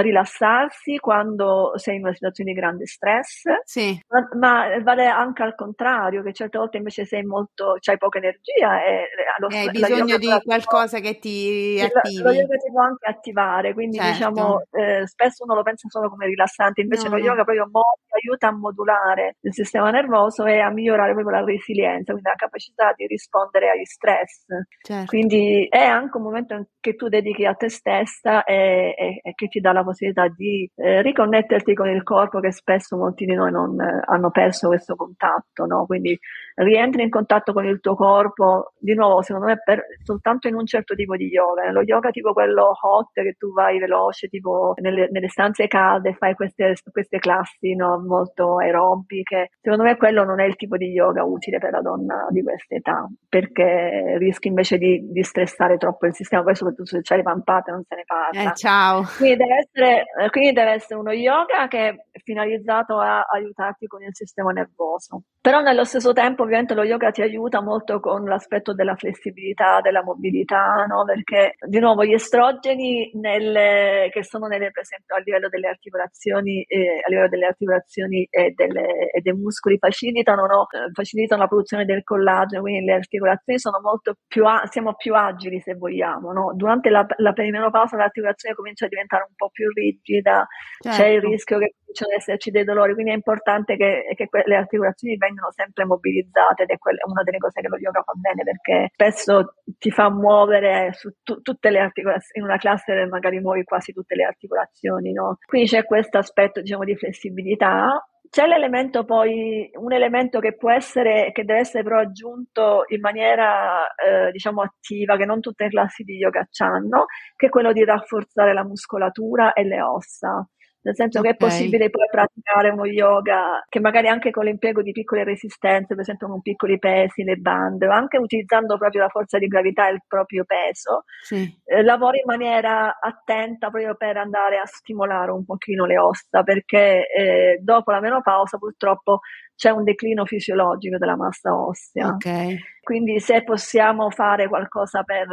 rilassarsi 0.02 0.98
quando 0.98 1.74
sei 1.76 1.98
in 1.98 2.04
una 2.04 2.14
situazione 2.14 2.52
di 2.52 2.58
grande 2.58 2.86
stress, 2.88 3.44
sì. 3.64 4.00
ma, 4.08 4.28
ma, 4.34 4.80
vale 4.82 5.06
anche 5.06 5.44
al 5.44 5.56
contrario, 5.56 6.24
che 6.24 6.34
certe 6.34 6.58
volte 6.58 6.78
invece 6.78 7.06
sei 7.06 7.24
molto, 7.24 7.78
hai 7.80 7.98
poca 7.98 8.18
energia 8.18 8.84
e 8.84 9.08
lo, 9.38 9.48
hai 9.48 9.70
bisogno 9.70 10.18
di 10.18 10.30
qualcosa 10.44 11.00
può, 11.00 11.08
che 11.10 11.20
ti 11.20 11.80
attivi. 11.80 12.22
Lo, 12.24 12.32
yoga 12.32 12.58
ti 12.58 12.72
può 12.72 12.82
anche 12.82 13.08
attivare, 13.08 13.74
quindi 13.74 13.98
certo. 13.98 14.12
diciamo 14.12 14.62
eh, 14.72 15.08
spesso 15.08 15.44
uno 15.44 15.56
lo 15.56 15.64
pensa 15.64 15.88
solo 15.90 16.10
come 16.10 16.26
rilassante, 16.26 16.82
invece 16.82 17.10
no. 17.10 17.18
lo 17.18 17.24
yoga 17.24 17.44
proprio 17.44 17.70
mo- 17.72 17.98
aiuta 18.10 18.48
a 18.48 18.52
modulare 18.52 19.38
il 19.42 19.54
sistema 19.54 19.92
nervoso 19.92 20.46
e 20.46 20.60
a 20.60 20.70
migliorare 20.70 21.14
proprio 21.14 21.38
la 21.38 21.44
resilienza, 21.44 22.12
quindi 22.12 22.30
la 22.30 22.36
capacità 22.36 22.94
di 22.96 23.06
rispondere 23.06 23.70
agli 23.70 23.86
stress. 23.86 24.46
Certo. 24.82 25.06
Quindi 25.06 25.68
è 25.70 25.84
anche 25.84 26.18
un 26.18 26.24
momento 26.24 26.68
che 26.80 26.96
tu 26.96 27.08
dedichi 27.10 27.46
a 27.46 27.54
te 27.54 27.70
stessa 27.70 28.44
e, 28.44 28.96
e, 28.98 29.20
e 29.22 29.34
che 29.34 29.48
ti 29.48 29.60
dà 29.60 29.72
la 29.72 29.83
possibilità 29.84 30.28
di 30.28 30.70
eh, 30.76 31.02
riconnetterti 31.02 31.74
con 31.74 31.90
il 31.90 32.04
corpo 32.04 32.40
che 32.40 32.52
spesso 32.52 32.98
molti 32.98 33.26
di 33.26 33.34
noi 33.34 33.52
non 33.52 33.80
eh, 33.80 34.02
hanno 34.06 34.32
perso 34.32 34.68
questo 34.68 34.96
contatto, 34.96 35.66
no? 35.66 35.86
Quindi 35.86 36.18
rientri 36.56 37.04
in 37.04 37.10
contatto 37.10 37.54
con 37.54 37.66
il 37.66 37.80
tuo 37.80 37.96
corpo, 37.96 38.74
di 38.78 38.94
nuovo 38.94 39.22
secondo 39.22 39.48
me 39.48 39.58
per, 39.64 39.84
soltanto 40.04 40.48
in 40.48 40.56
un 40.56 40.66
certo 40.66 40.96
tipo 40.96 41.16
di 41.16 41.28
yoga, 41.28 41.64
nello 41.64 41.82
yoga 41.82 42.10
tipo 42.12 42.34
quello 42.34 42.72
hot 42.80 43.12
che 43.14 43.36
tu 43.38 43.52
vai 43.54 43.80
veloce, 43.80 44.28
tipo 44.28 44.74
nelle, 44.82 45.08
nelle 45.12 45.30
stanze 45.30 45.68
calde, 45.68 46.14
fai 46.14 46.36
queste, 46.36 46.76
queste 46.92 47.20
classi 47.20 47.76
no? 47.76 48.00
molto 48.06 48.58
aerobiche, 48.58 49.50
secondo 49.62 49.84
me 49.84 49.98
quello 49.98 50.24
non 50.24 50.40
è 50.40 50.46
il 50.46 50.56
tipo 50.56 50.78
di 50.78 50.88
yoga 50.88 51.24
utile 51.24 51.60
per 51.60 51.72
la 51.72 51.82
donna 51.82 52.28
di 52.30 52.44
questa 52.44 52.76
età, 52.76 53.08
perché 53.28 54.18
rischi 54.18 54.48
invece 54.48 54.78
di, 54.78 55.10
di 55.12 55.24
stressare 55.24 55.78
troppo 55.78 56.06
il 56.06 56.14
sistema, 56.14 56.44
poi 56.44 56.56
soprattutto 56.56 56.86
se 56.86 57.02
c'hai 57.02 57.18
le 57.18 57.24
pampate 57.24 57.72
non 57.72 57.84
se 57.88 57.96
ne 57.96 58.04
parla. 58.06 58.52
Eh, 58.52 58.56
ciao! 58.56 59.04
Quindi 59.18 59.38
deve 59.38 59.56
essere, 59.58 60.04
eh, 60.20 60.30
quindi 60.30 60.52
deve 60.54 60.72
essere 60.72 61.00
uno 61.00 61.12
yoga 61.12 61.68
che 61.68 61.88
è 61.90 62.20
finalizzato 62.24 63.00
a 63.00 63.22
aiutarti 63.22 63.88
con 63.88 64.02
il 64.04 64.14
sistema 64.14 64.52
nervoso. 64.52 65.24
Però 65.42 65.60
nello 65.60 65.84
stesso 65.84 66.14
tempo 66.14 66.43
ovviamente 66.44 66.74
lo 66.74 66.84
yoga 66.84 67.12
ti 67.12 67.22
aiuta 67.22 67.62
molto 67.62 68.00
con 68.00 68.26
l'aspetto 68.26 68.74
della 68.74 68.96
flessibilità, 68.96 69.82
della 69.82 70.04
mobilità, 70.04 70.86
no? 70.88 71.04
perché 71.06 71.56
di 71.68 71.80
nuovo 71.80 72.04
gli 72.06 72.14
estrogeni 72.14 73.12
nelle, 73.16 74.10
che 74.12 74.24
sono 74.24 74.48
nelle, 74.48 74.72
per 74.72 74.84
esempio 74.84 75.16
a 75.16 75.20
livello 75.20 75.50
delle 75.50 75.68
articolazioni, 75.68 76.64
eh, 76.64 77.02
a 77.06 77.10
livello 77.10 77.30
delle 77.30 77.46
articolazioni 77.48 78.28
e, 78.30 78.54
delle, 78.56 79.10
e 79.12 79.22
dei 79.22 79.34
muscoli 79.34 79.78
facilitano, 79.78 80.46
no? 80.46 80.68
Eh, 80.70 80.92
facilitano, 80.92 81.42
la 81.42 81.48
produzione 81.48 81.86
del 81.86 82.04
collagene, 82.04 82.62
quindi 82.62 82.86
le 82.86 82.94
articolazioni 82.94 83.60
sono 83.60 83.80
molto 83.82 84.16
più, 84.28 84.44
siamo 84.70 84.94
più 84.96 85.16
agili 85.16 85.60
se 85.62 85.76
vogliamo. 85.76 86.32
No? 86.32 86.54
Durante 86.56 86.90
la, 86.90 87.06
la 87.18 87.34
perimenopausa 87.34 87.98
l'articolazione 87.98 88.56
comincia 88.56 88.86
a 88.86 88.90
diventare 88.90 89.26
un 89.28 89.36
po' 89.36 89.50
più 89.50 89.70
rigida, 89.72 90.46
certo. 90.80 90.98
c'è 90.98 91.08
il 91.08 91.14
certo. 91.14 91.30
rischio 91.30 91.58
che 91.60 91.74
cominciano 91.80 92.12
ad 92.12 92.18
esserci 92.20 92.52
dei 92.52 92.64
dolori, 92.64 92.94
quindi 92.94 93.12
è 93.12 93.16
importante 93.16 93.76
che, 93.76 94.06
che 94.16 94.28
le 94.46 94.56
articolazioni 94.56 95.18
vengano 95.18 95.52
sempre 95.52 95.86
mobilizzate 95.86 96.33
ed 96.58 96.70
è 96.70 96.78
quella, 96.78 97.00
una 97.06 97.24
delle 97.24 97.38
cose 97.38 97.62
che 97.62 97.68
lo 97.68 97.78
yoga 97.78 98.02
fa 98.02 98.14
bene 98.16 98.44
perché 98.44 98.90
spesso 98.94 99.56
ti 99.78 99.92
fa 99.92 100.10
muovere 100.10 100.92
su 100.94 101.10
tu, 101.24 101.42
tutte 101.42 101.70
le 101.70 101.80
articolazioni, 101.80 102.40
in 102.40 102.44
una 102.44 102.58
classe 102.58 103.06
magari 103.06 103.40
muovi 103.40 103.64
quasi 103.64 103.94
tutte 103.94 104.16
le 104.16 104.24
articolazioni, 104.24 105.12
no? 105.12 105.38
Quindi 105.46 105.68
c'è 105.70 105.86
questo 105.86 106.18
aspetto 106.18 106.62
diciamo 106.62 106.84
di 106.84 106.96
flessibilità 106.96 108.04
c'è 108.34 108.48
l'elemento 108.48 109.06
poi, 109.06 109.70
un 109.76 109.94
elemento 109.94 110.40
che 110.40 110.56
può 110.56 110.72
essere, 110.72 111.32
che 111.32 111.46
deve 111.46 111.60
essere 111.60 111.84
però 111.84 112.00
aggiunto 112.00 112.84
in 112.88 113.00
maniera, 113.00 113.86
eh, 113.94 114.32
diciamo, 114.32 114.64
attiva, 114.64 115.18
che 115.18 115.26
non 115.26 115.40
tutte 115.40 115.66
le 115.66 115.70
classi 115.70 116.02
di 116.02 116.16
yoga 116.16 116.48
hanno, 116.58 117.06
che 117.36 117.46
è 117.46 117.50
quello 117.50 117.72
di 117.72 117.86
rafforzare 117.86 118.54
la 118.54 118.64
muscolatura 118.64 119.54
e 119.54 119.64
le 119.64 119.84
ossa 119.84 120.48
nel 120.84 120.96
senso 120.96 121.20
okay. 121.20 121.32
che 121.32 121.38
è 121.38 121.40
possibile 121.40 121.90
poi 121.90 122.08
praticare 122.10 122.70
uno 122.70 122.86
yoga 122.86 123.64
che 123.68 123.80
magari 123.80 124.08
anche 124.08 124.32
con 124.32 124.46
l'impiego 124.46 124.82
di 124.82 124.92
piccole 124.92 125.24
resistenze, 125.24 125.96
per 125.96 126.00
esempio 126.00 126.28
con 126.28 126.42
piccoli 126.42 126.78
pesi, 126.78 127.24
le 127.24 127.38
bande, 127.38 127.88
o 127.88 127.92
anche 127.92 128.18
utilizzando 128.18 128.78
proprio 128.78 129.02
la 129.02 129.10
forza 129.10 129.38
di 129.38 129.48
gravità 129.48 129.88
e 129.88 129.94
il 129.94 130.04
proprio 130.08 130.44
peso, 130.46 131.06
sì. 131.22 131.60
eh, 131.66 131.82
lavori 131.84 132.20
in 132.20 132.26
maniera 132.26 133.00
attenta 133.00 133.70
proprio 133.70 133.96
per 133.96 134.18
andare 134.18 134.58
a 134.58 134.66
stimolare 134.66 135.32
un 135.32 135.46
pochino 135.46 135.86
le 135.86 135.98
ossa, 135.98 136.44
perché 136.44 137.08
eh, 137.08 137.60
dopo 137.62 137.92
la 137.92 138.00
menopausa 138.00 138.58
purtroppo 138.58 139.20
c'è 139.56 139.70
un 139.70 139.84
declino 139.84 140.26
fisiologico 140.26 140.98
della 140.98 141.16
massa 141.16 141.56
ossea. 141.56 142.08
Okay. 142.08 142.58
Quindi 142.84 143.22
se 143.22 143.44
possiamo 143.44 144.10
fare 144.10 144.50
qualcosa 144.50 145.04
per 145.04 145.26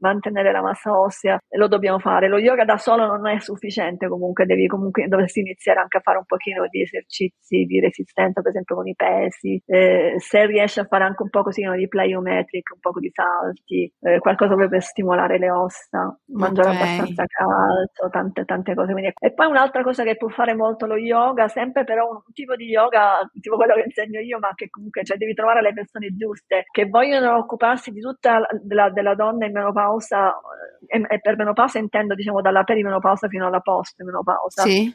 mantenere 0.00 0.52
la 0.52 0.60
massa 0.60 0.92
ossea, 0.92 1.38
lo 1.56 1.66
dobbiamo 1.66 1.98
fare. 1.98 2.28
Lo 2.28 2.38
yoga 2.38 2.66
da 2.66 2.76
solo 2.76 3.06
non 3.06 3.26
è 3.26 3.40
sufficiente, 3.40 4.08
comunque 4.08 4.44
devi 4.44 4.66
comunque 4.66 5.08
dovresti 5.08 5.40
iniziare 5.40 5.80
anche 5.80 5.96
a 5.96 6.00
fare 6.00 6.18
un 6.18 6.26
pochino 6.26 6.66
di 6.68 6.82
esercizi 6.82 7.64
di 7.64 7.80
resistenza, 7.80 8.42
per 8.42 8.50
esempio 8.50 8.74
con 8.74 8.86
i 8.86 8.94
pesi. 8.94 9.58
Eh, 9.64 10.16
se 10.18 10.44
riesci 10.44 10.80
a 10.80 10.84
fare 10.84 11.04
anche 11.04 11.22
un 11.22 11.30
po' 11.30 11.42
così 11.42 11.62
di 11.76 11.88
plyometric, 11.88 12.72
un 12.74 12.80
po' 12.80 13.00
di 13.00 13.10
salti, 13.10 13.90
eh, 14.00 14.18
qualcosa 14.18 14.54
per 14.54 14.82
stimolare 14.82 15.38
le 15.38 15.50
ossa, 15.50 16.14
mangiare 16.34 16.68
okay. 16.68 16.82
abbastanza 16.82 17.24
calcio, 17.26 18.10
tante 18.10 18.44
tante 18.44 18.74
cose. 18.74 18.92
Quindi. 18.92 19.12
E 19.18 19.32
poi 19.32 19.46
un'altra 19.46 19.82
cosa 19.82 20.04
che 20.04 20.16
può 20.16 20.28
fare 20.28 20.54
molto 20.54 20.84
lo 20.84 20.96
yoga, 20.96 21.48
sempre 21.48 21.84
però 21.84 22.06
un 22.10 22.20
tipo 22.34 22.54
di 22.54 22.66
yoga, 22.66 23.26
tipo 23.40 23.56
quello 23.56 23.67
che 23.74 23.84
insegno 23.86 24.20
io, 24.20 24.38
ma 24.38 24.52
che 24.54 24.68
comunque 24.70 25.04
cioè, 25.04 25.16
devi 25.16 25.34
trovare 25.34 25.62
le 25.62 25.72
persone 25.72 26.14
giuste 26.16 26.64
che 26.70 26.86
vogliono 26.86 27.36
occuparsi 27.36 27.90
di 27.90 28.00
tutta 28.00 28.40
la, 28.68 28.90
della 28.90 29.14
donna 29.14 29.46
in 29.46 29.52
menopausa, 29.52 30.34
e, 30.86 31.04
e, 31.08 31.20
per 31.20 31.36
menopausa 31.36 31.78
intendo 31.78 32.14
diciamo 32.14 32.40
dalla 32.40 32.64
perimenopausa 32.64 33.28
fino 33.28 33.46
alla 33.46 33.60
post-menopausa. 33.60 34.62
Sì. 34.62 34.92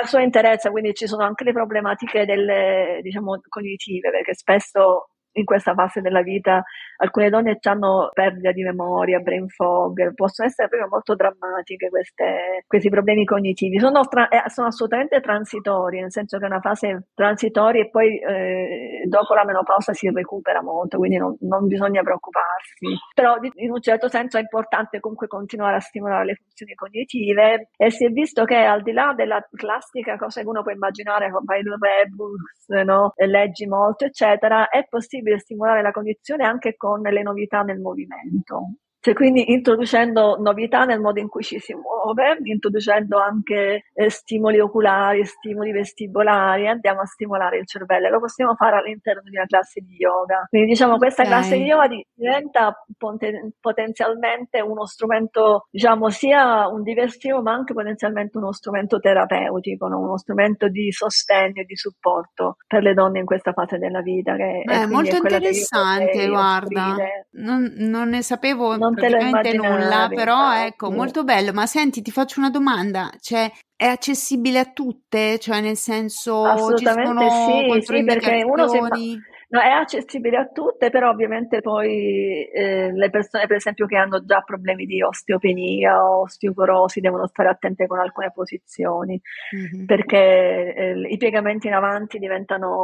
La 0.00 0.06
sua 0.06 0.22
interezza, 0.22 0.70
quindi 0.70 0.94
ci 0.94 1.06
sono 1.06 1.22
anche 1.22 1.44
le 1.44 1.52
problematiche 1.52 2.24
delle, 2.24 2.98
diciamo, 3.02 3.40
cognitive, 3.48 4.10
perché 4.10 4.34
spesso 4.34 5.09
in 5.32 5.44
questa 5.44 5.74
fase 5.74 6.00
della 6.00 6.22
vita 6.22 6.62
alcune 6.96 7.30
donne 7.30 7.58
hanno 7.62 8.10
perdita 8.12 8.52
di 8.52 8.62
memoria, 8.62 9.20
brain 9.20 9.48
fog, 9.48 10.14
possono 10.14 10.48
essere 10.48 10.68
proprio 10.68 10.88
molto 10.90 11.14
drammatiche 11.14 11.88
queste, 11.88 12.64
questi 12.66 12.88
problemi 12.88 13.24
cognitivi. 13.24 13.78
Sono, 13.78 14.02
tra, 14.06 14.28
eh, 14.28 14.48
sono, 14.48 14.68
assolutamente 14.68 15.20
transitori, 15.20 16.00
nel 16.00 16.12
senso 16.12 16.38
che 16.38 16.44
è 16.44 16.48
una 16.48 16.60
fase 16.60 17.08
transitoria 17.14 17.82
e 17.82 17.90
poi 17.90 18.18
eh, 18.18 19.02
dopo 19.06 19.34
la 19.34 19.44
menopausa 19.44 19.92
si 19.92 20.10
recupera 20.10 20.62
molto, 20.62 20.98
quindi 20.98 21.16
non, 21.16 21.36
non 21.40 21.66
bisogna 21.66 22.02
preoccuparsi. 22.02 22.86
Però 23.14 23.36
in 23.54 23.70
un 23.70 23.80
certo 23.80 24.08
senso 24.08 24.36
è 24.36 24.40
importante 24.40 25.00
comunque 25.00 25.26
continuare 25.26 25.76
a 25.76 25.80
stimolare 25.80 26.24
le 26.26 26.34
funzioni 26.34 26.74
cognitive 26.74 27.70
e 27.76 27.90
si 27.90 28.04
è 28.04 28.08
visto 28.08 28.44
che 28.44 28.56
al 28.56 28.82
di 28.82 28.92
là 28.92 29.14
della 29.16 29.42
classica 29.54 30.16
cosa 30.16 30.42
che 30.42 30.48
uno 30.48 30.62
può 30.62 30.72
immaginare, 30.72 31.30
fai 31.44 31.60
il 31.60 31.76
rebus, 31.78 32.68
no? 32.84 33.12
leggi 33.16 33.66
molto, 33.66 34.04
eccetera, 34.04 34.68
è 34.68 34.86
possibile 34.88 35.19
possibile 35.20 35.38
stimolare 35.38 35.82
la 35.82 35.92
cognizione 35.92 36.44
anche 36.44 36.76
con 36.76 37.02
le 37.02 37.22
novità 37.22 37.62
nel 37.62 37.78
movimento. 37.78 38.74
Cioè, 39.02 39.14
quindi 39.14 39.50
introducendo 39.50 40.36
novità 40.38 40.84
nel 40.84 41.00
modo 41.00 41.20
in 41.20 41.28
cui 41.28 41.42
ci 41.42 41.58
si 41.58 41.72
muove, 41.72 42.36
introducendo 42.42 43.18
anche 43.18 43.84
eh, 43.94 44.10
stimoli 44.10 44.60
oculari, 44.60 45.24
stimoli 45.24 45.72
vestibolari, 45.72 46.68
andiamo 46.68 47.00
a 47.00 47.06
stimolare 47.06 47.56
il 47.56 47.66
cervello. 47.66 48.10
Lo 48.10 48.20
possiamo 48.20 48.54
fare 48.56 48.76
all'interno 48.76 49.22
di 49.22 49.34
una 49.34 49.46
classe 49.46 49.80
di 49.80 49.94
yoga. 49.96 50.44
Quindi 50.50 50.68
diciamo 50.68 50.98
questa 50.98 51.22
okay. 51.22 51.32
classe 51.32 51.56
di 51.56 51.64
yoga 51.64 51.88
diventa 52.14 52.84
poten- 52.98 53.52
potenzialmente 53.58 54.60
uno 54.60 54.84
strumento, 54.84 55.66
diciamo, 55.70 56.10
sia 56.10 56.68
un 56.68 56.82
diversivo 56.82 57.40
ma 57.40 57.52
anche 57.52 57.72
potenzialmente 57.72 58.36
uno 58.36 58.52
strumento 58.52 58.98
terapeutico, 58.98 59.88
no? 59.88 59.98
uno 59.98 60.18
strumento 60.18 60.68
di 60.68 60.92
sostegno 60.92 61.62
e 61.62 61.64
di 61.64 61.74
supporto 61.74 62.56
per 62.66 62.82
le 62.82 62.92
donne 62.92 63.20
in 63.20 63.24
questa 63.24 63.52
fase 63.52 63.78
della 63.78 64.02
vita. 64.02 64.36
Che 64.36 64.62
Beh, 64.66 64.82
è 64.82 64.86
molto 64.86 65.16
interessante, 65.16 66.28
guarda. 66.28 66.96
Non, 67.32 67.72
non, 67.78 68.10
ne 68.10 68.22
sapevo 68.22 68.76
non 68.76 68.89
praticamente 68.94 69.52
nulla, 69.54 70.08
però 70.12 70.54
ecco, 70.64 70.90
molto 70.90 71.24
bello. 71.24 71.52
Ma 71.52 71.66
senti, 71.66 72.02
ti 72.02 72.10
faccio 72.10 72.40
una 72.40 72.50
domanda, 72.50 73.10
cioè 73.20 73.50
è 73.76 73.86
accessibile 73.86 74.58
a 74.58 74.70
tutte? 74.72 75.38
Cioè 75.38 75.60
nel 75.60 75.76
senso 75.76 76.44
Assolutamente 76.44 77.28
sì, 77.30 77.92
sì 77.94 78.04
perché 78.04 78.42
uno 78.44 78.68
si. 78.68 79.18
No, 79.52 79.60
è 79.60 79.68
accessibile 79.68 80.36
a 80.36 80.46
tutte, 80.46 80.90
però 80.90 81.10
ovviamente 81.10 81.60
poi 81.60 82.48
eh, 82.54 82.92
le 82.92 83.10
persone, 83.10 83.48
per 83.48 83.56
esempio, 83.56 83.86
che 83.86 83.96
hanno 83.96 84.24
già 84.24 84.42
problemi 84.42 84.86
di 84.86 85.02
osteopenia 85.02 86.04
o 86.04 86.20
osteoporosi 86.20 87.00
devono 87.00 87.26
stare 87.26 87.48
attente 87.48 87.88
con 87.88 87.98
alcune 87.98 88.30
posizioni, 88.32 89.20
mm-hmm. 89.56 89.86
perché 89.86 90.74
eh, 90.74 91.00
i 91.08 91.16
piegamenti 91.16 91.66
in 91.66 91.74
avanti 91.74 92.20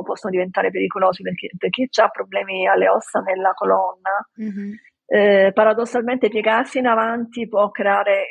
possono 0.04 0.32
diventare 0.32 0.72
pericolosi 0.72 1.22
perché, 1.22 1.50
per 1.56 1.70
chi 1.70 1.88
ha 2.00 2.08
problemi 2.08 2.66
alle 2.66 2.88
ossa 2.88 3.20
nella 3.20 3.52
colonna. 3.54 4.28
Mm-hmm 4.40 4.72
eh, 5.06 5.52
paradossalmente 5.54 6.28
piegarsi 6.28 6.78
in 6.78 6.86
avanti 6.86 7.48
può 7.48 7.70
creare, 7.70 8.26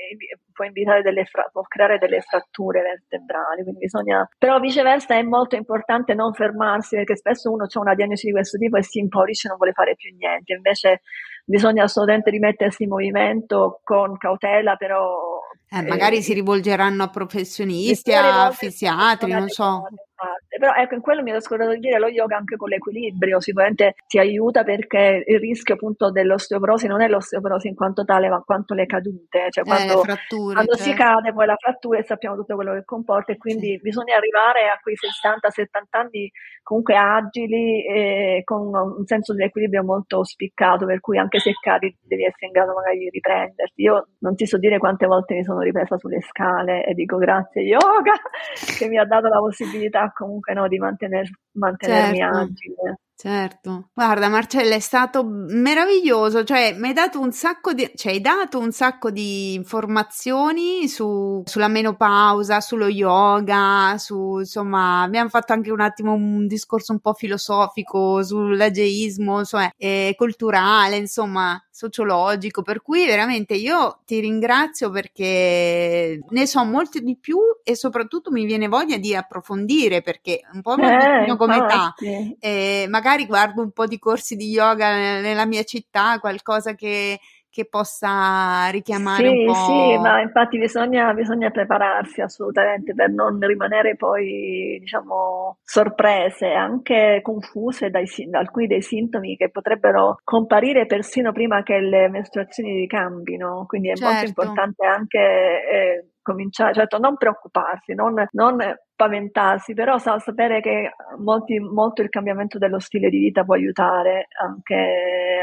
può, 0.51 0.65
delle 1.01 1.25
fra, 1.25 1.49
può 1.51 1.61
creare 1.61 1.97
delle 1.97 2.19
fratture 2.21 2.81
vertebrali, 2.81 3.63
quindi 3.63 3.79
bisogna, 3.79 4.29
però 4.37 4.59
viceversa 4.59 5.15
è 5.15 5.21
molto 5.21 5.55
importante 5.55 6.13
non 6.13 6.33
fermarsi 6.33 6.95
perché 6.97 7.15
spesso 7.15 7.51
uno 7.51 7.63
ha 7.63 7.79
una 7.79 7.95
diagnosi 7.95 8.27
di 8.27 8.33
questo 8.33 8.57
tipo 8.57 8.77
e 8.77 8.83
si 8.83 8.99
impaurisce 8.99 9.47
e 9.47 9.49
non 9.49 9.57
vuole 9.57 9.73
fare 9.73 9.95
più 9.95 10.13
niente, 10.15 10.53
invece 10.53 11.01
bisogna 11.45 11.83
assolutamente 11.83 12.31
rimettersi 12.31 12.83
in 12.83 12.89
movimento 12.89 13.79
con 13.83 14.17
cautela, 14.17 14.75
però... 14.75 15.39
Eh, 15.69 15.81
magari 15.83 16.17
eh, 16.17 16.21
si 16.21 16.33
rivolgeranno 16.33 17.03
a 17.03 17.09
professionisti, 17.09 18.13
a 18.13 18.51
fisiatri, 18.51 19.31
non 19.31 19.49
so 19.49 19.83
parte. 20.15 20.57
Però 20.57 20.73
ecco, 20.73 20.95
in 20.95 21.01
quello 21.01 21.21
mi 21.21 21.29
ero 21.29 21.41
scordato 21.41 21.71
di 21.71 21.79
dire 21.79 21.99
lo 21.99 22.07
yoga 22.07 22.37
anche 22.37 22.55
con 22.55 22.69
l'equilibrio, 22.69 23.39
sicuramente 23.39 23.95
ti 24.07 24.17
aiuta 24.17 24.63
perché 24.63 25.23
il 25.25 25.39
rischio 25.39 25.75
appunto 25.75 26.09
dell'osteoporosi 26.09 26.87
non 26.87 27.01
è 27.01 27.07
l'osteoporosi 27.07 27.67
in 27.67 27.75
quanto 27.75 28.05
tale, 28.05 28.29
ma 28.29 28.41
quanto 28.41 28.73
le 28.73 28.85
cadute, 28.85 29.47
cioè 29.49 29.63
quando, 29.63 30.01
eh, 30.01 30.03
fratture, 30.03 30.53
quando 30.53 30.75
cioè. 30.75 30.83
si 30.83 30.93
cade 30.93 31.33
poi 31.33 31.45
la 31.45 31.57
frattura 31.57 31.99
e 31.99 32.03
sappiamo 32.03 32.35
tutto 32.35 32.55
quello 32.55 32.73
che 32.73 32.85
comporta 32.85 33.33
e 33.33 33.37
quindi 33.37 33.75
sì. 33.75 33.79
bisogna 33.81 34.15
arrivare 34.15 34.69
a 34.69 34.79
quei 34.81 34.95
60-70 34.95 35.83
anni 35.91 36.31
comunque 36.63 36.95
agili 36.95 37.85
e 37.85 38.41
con 38.43 38.73
un 38.73 39.05
senso 39.05 39.33
di 39.33 39.43
equilibrio 39.43 39.83
molto 39.83 40.23
spiccato, 40.23 40.85
per 40.85 40.99
cui 40.99 41.17
anche 41.17 41.34
se 41.39 41.51
cadi 41.61 41.95
devi 42.01 42.25
essere 42.25 42.47
in 42.47 42.51
grado 42.51 42.73
magari 42.73 42.97
di 42.97 43.09
riprenderti. 43.09 43.81
Io 43.81 44.07
non 44.19 44.35
ti 44.35 44.45
so 44.45 44.57
dire 44.57 44.77
quante 44.77 45.05
volte 45.05 45.35
mi 45.35 45.43
sono 45.43 45.59
ripresa 45.59 45.97
sulle 45.97 46.21
scale 46.21 46.85
e 46.85 46.93
dico 46.93 47.17
grazie 47.17 47.61
yoga 47.61 48.13
che 48.77 48.87
mi 48.87 48.97
ha 48.97 49.05
dato 49.05 49.27
la 49.27 49.39
possibilità 49.39 50.11
comunque 50.13 50.53
no, 50.53 50.67
di 50.67 50.77
mantener, 50.77 51.27
mantenermi 51.55 52.17
certo. 52.17 52.37
agile. 52.37 52.99
Certo, 53.17 53.91
guarda 53.93 54.27
Marcella 54.27 54.75
è 54.75 54.79
stato 54.79 55.23
meraviglioso, 55.23 56.43
cioè 56.43 56.75
mi 56.77 56.89
hai 56.89 56.93
dato 56.93 57.21
un 57.21 57.31
sacco 57.31 57.71
di, 57.71 57.89
cioè, 57.95 58.11
hai 58.11 58.19
dato 58.19 58.59
un 58.59 58.73
sacco 58.73 59.09
di 59.09 59.53
informazioni 59.53 60.89
su, 60.89 61.41
sulla 61.45 61.69
menopausa, 61.69 62.59
sullo 62.59 62.87
yoga, 62.87 63.97
su, 63.97 64.39
insomma 64.39 65.03
abbiamo 65.03 65.29
fatto 65.29 65.53
anche 65.53 65.71
un 65.71 65.79
attimo 65.79 66.11
un 66.13 66.45
discorso 66.45 66.91
un 66.91 66.99
po' 66.99 67.13
filosofico 67.13 68.21
sull'ageismo, 68.21 69.39
insomma, 69.39 69.71
eh, 69.77 70.13
culturale, 70.17 70.97
insomma 70.97 71.57
sociologico, 71.75 72.61
per 72.61 72.81
cui 72.81 73.05
veramente 73.05 73.53
io 73.53 73.99
ti 74.05 74.21
ringrazio 74.21 74.89
perché 74.91 76.21
ne 76.25 76.47
so 76.47 76.63
molto 76.63 76.99
di 76.99 77.17
più 77.17 77.37
e 77.65 77.75
soprattutto 77.75 78.31
mi 78.31 78.45
viene 78.45 78.69
voglia 78.69 78.95
di 78.95 79.13
approfondire 79.13 80.01
perché 80.01 80.39
un 80.53 80.61
po' 80.61 80.77
eh, 80.77 81.35
come 81.35 81.57
età, 81.57 81.93
eh, 82.39 82.85
magari 82.87 83.25
guardo 83.25 83.61
un 83.61 83.71
po' 83.71 83.87
di 83.87 83.99
corsi 83.99 84.37
di 84.37 84.51
yoga 84.51 85.19
nella 85.19 85.45
mia 85.45 85.63
città, 85.63 86.17
qualcosa 86.19 86.75
che 86.75 87.19
che 87.55 87.65
possa 87.69 88.67
richiamare 88.67 89.23
sì, 89.23 89.29
un 89.29 89.45
po'. 89.45 89.53
Sì, 89.53 89.97
ma 89.97 90.19
infatti 90.19 90.57
bisogna, 90.57 91.13
bisogna, 91.13 91.51
prepararsi 91.51 92.19
assolutamente 92.19 92.93
per 92.93 93.09
non 93.11 93.39
rimanere 93.39 93.95
poi, 93.95 94.77
diciamo, 94.81 95.59
sorprese, 95.63 96.51
anche 96.51 97.21
confuse 97.23 97.89
dai, 97.89 98.03
da 98.27 98.39
alcuni 98.39 98.67
dei 98.67 98.81
sintomi 98.81 99.37
che 99.37 99.51
potrebbero 99.51 100.19
comparire 100.25 100.85
persino 100.85 101.31
prima 101.31 101.63
che 101.63 101.79
le 101.79 102.09
mestruazioni 102.09 102.77
ricambino. 102.77 103.63
Quindi 103.65 103.91
è 103.91 103.95
certo. 103.95 104.11
molto 104.11 104.27
importante 104.27 104.85
anche 104.85 105.19
eh, 105.19 106.09
cominciare, 106.21 106.73
certo 106.73 106.97
non 106.97 107.15
preoccuparsi, 107.15 107.93
non, 107.93 108.15
non 108.31 108.57
spaventarsi, 108.95 109.73
però 109.73 109.97
sa, 109.97 110.17
sapere 110.19 110.61
che 110.61 110.91
molti, 111.19 111.59
molto 111.59 112.01
il 112.01 112.07
cambiamento 112.07 112.57
dello 112.57 112.79
stile 112.79 113.09
di 113.09 113.19
vita 113.19 113.43
può 113.43 113.55
aiutare 113.55 114.27
anche 114.41 114.73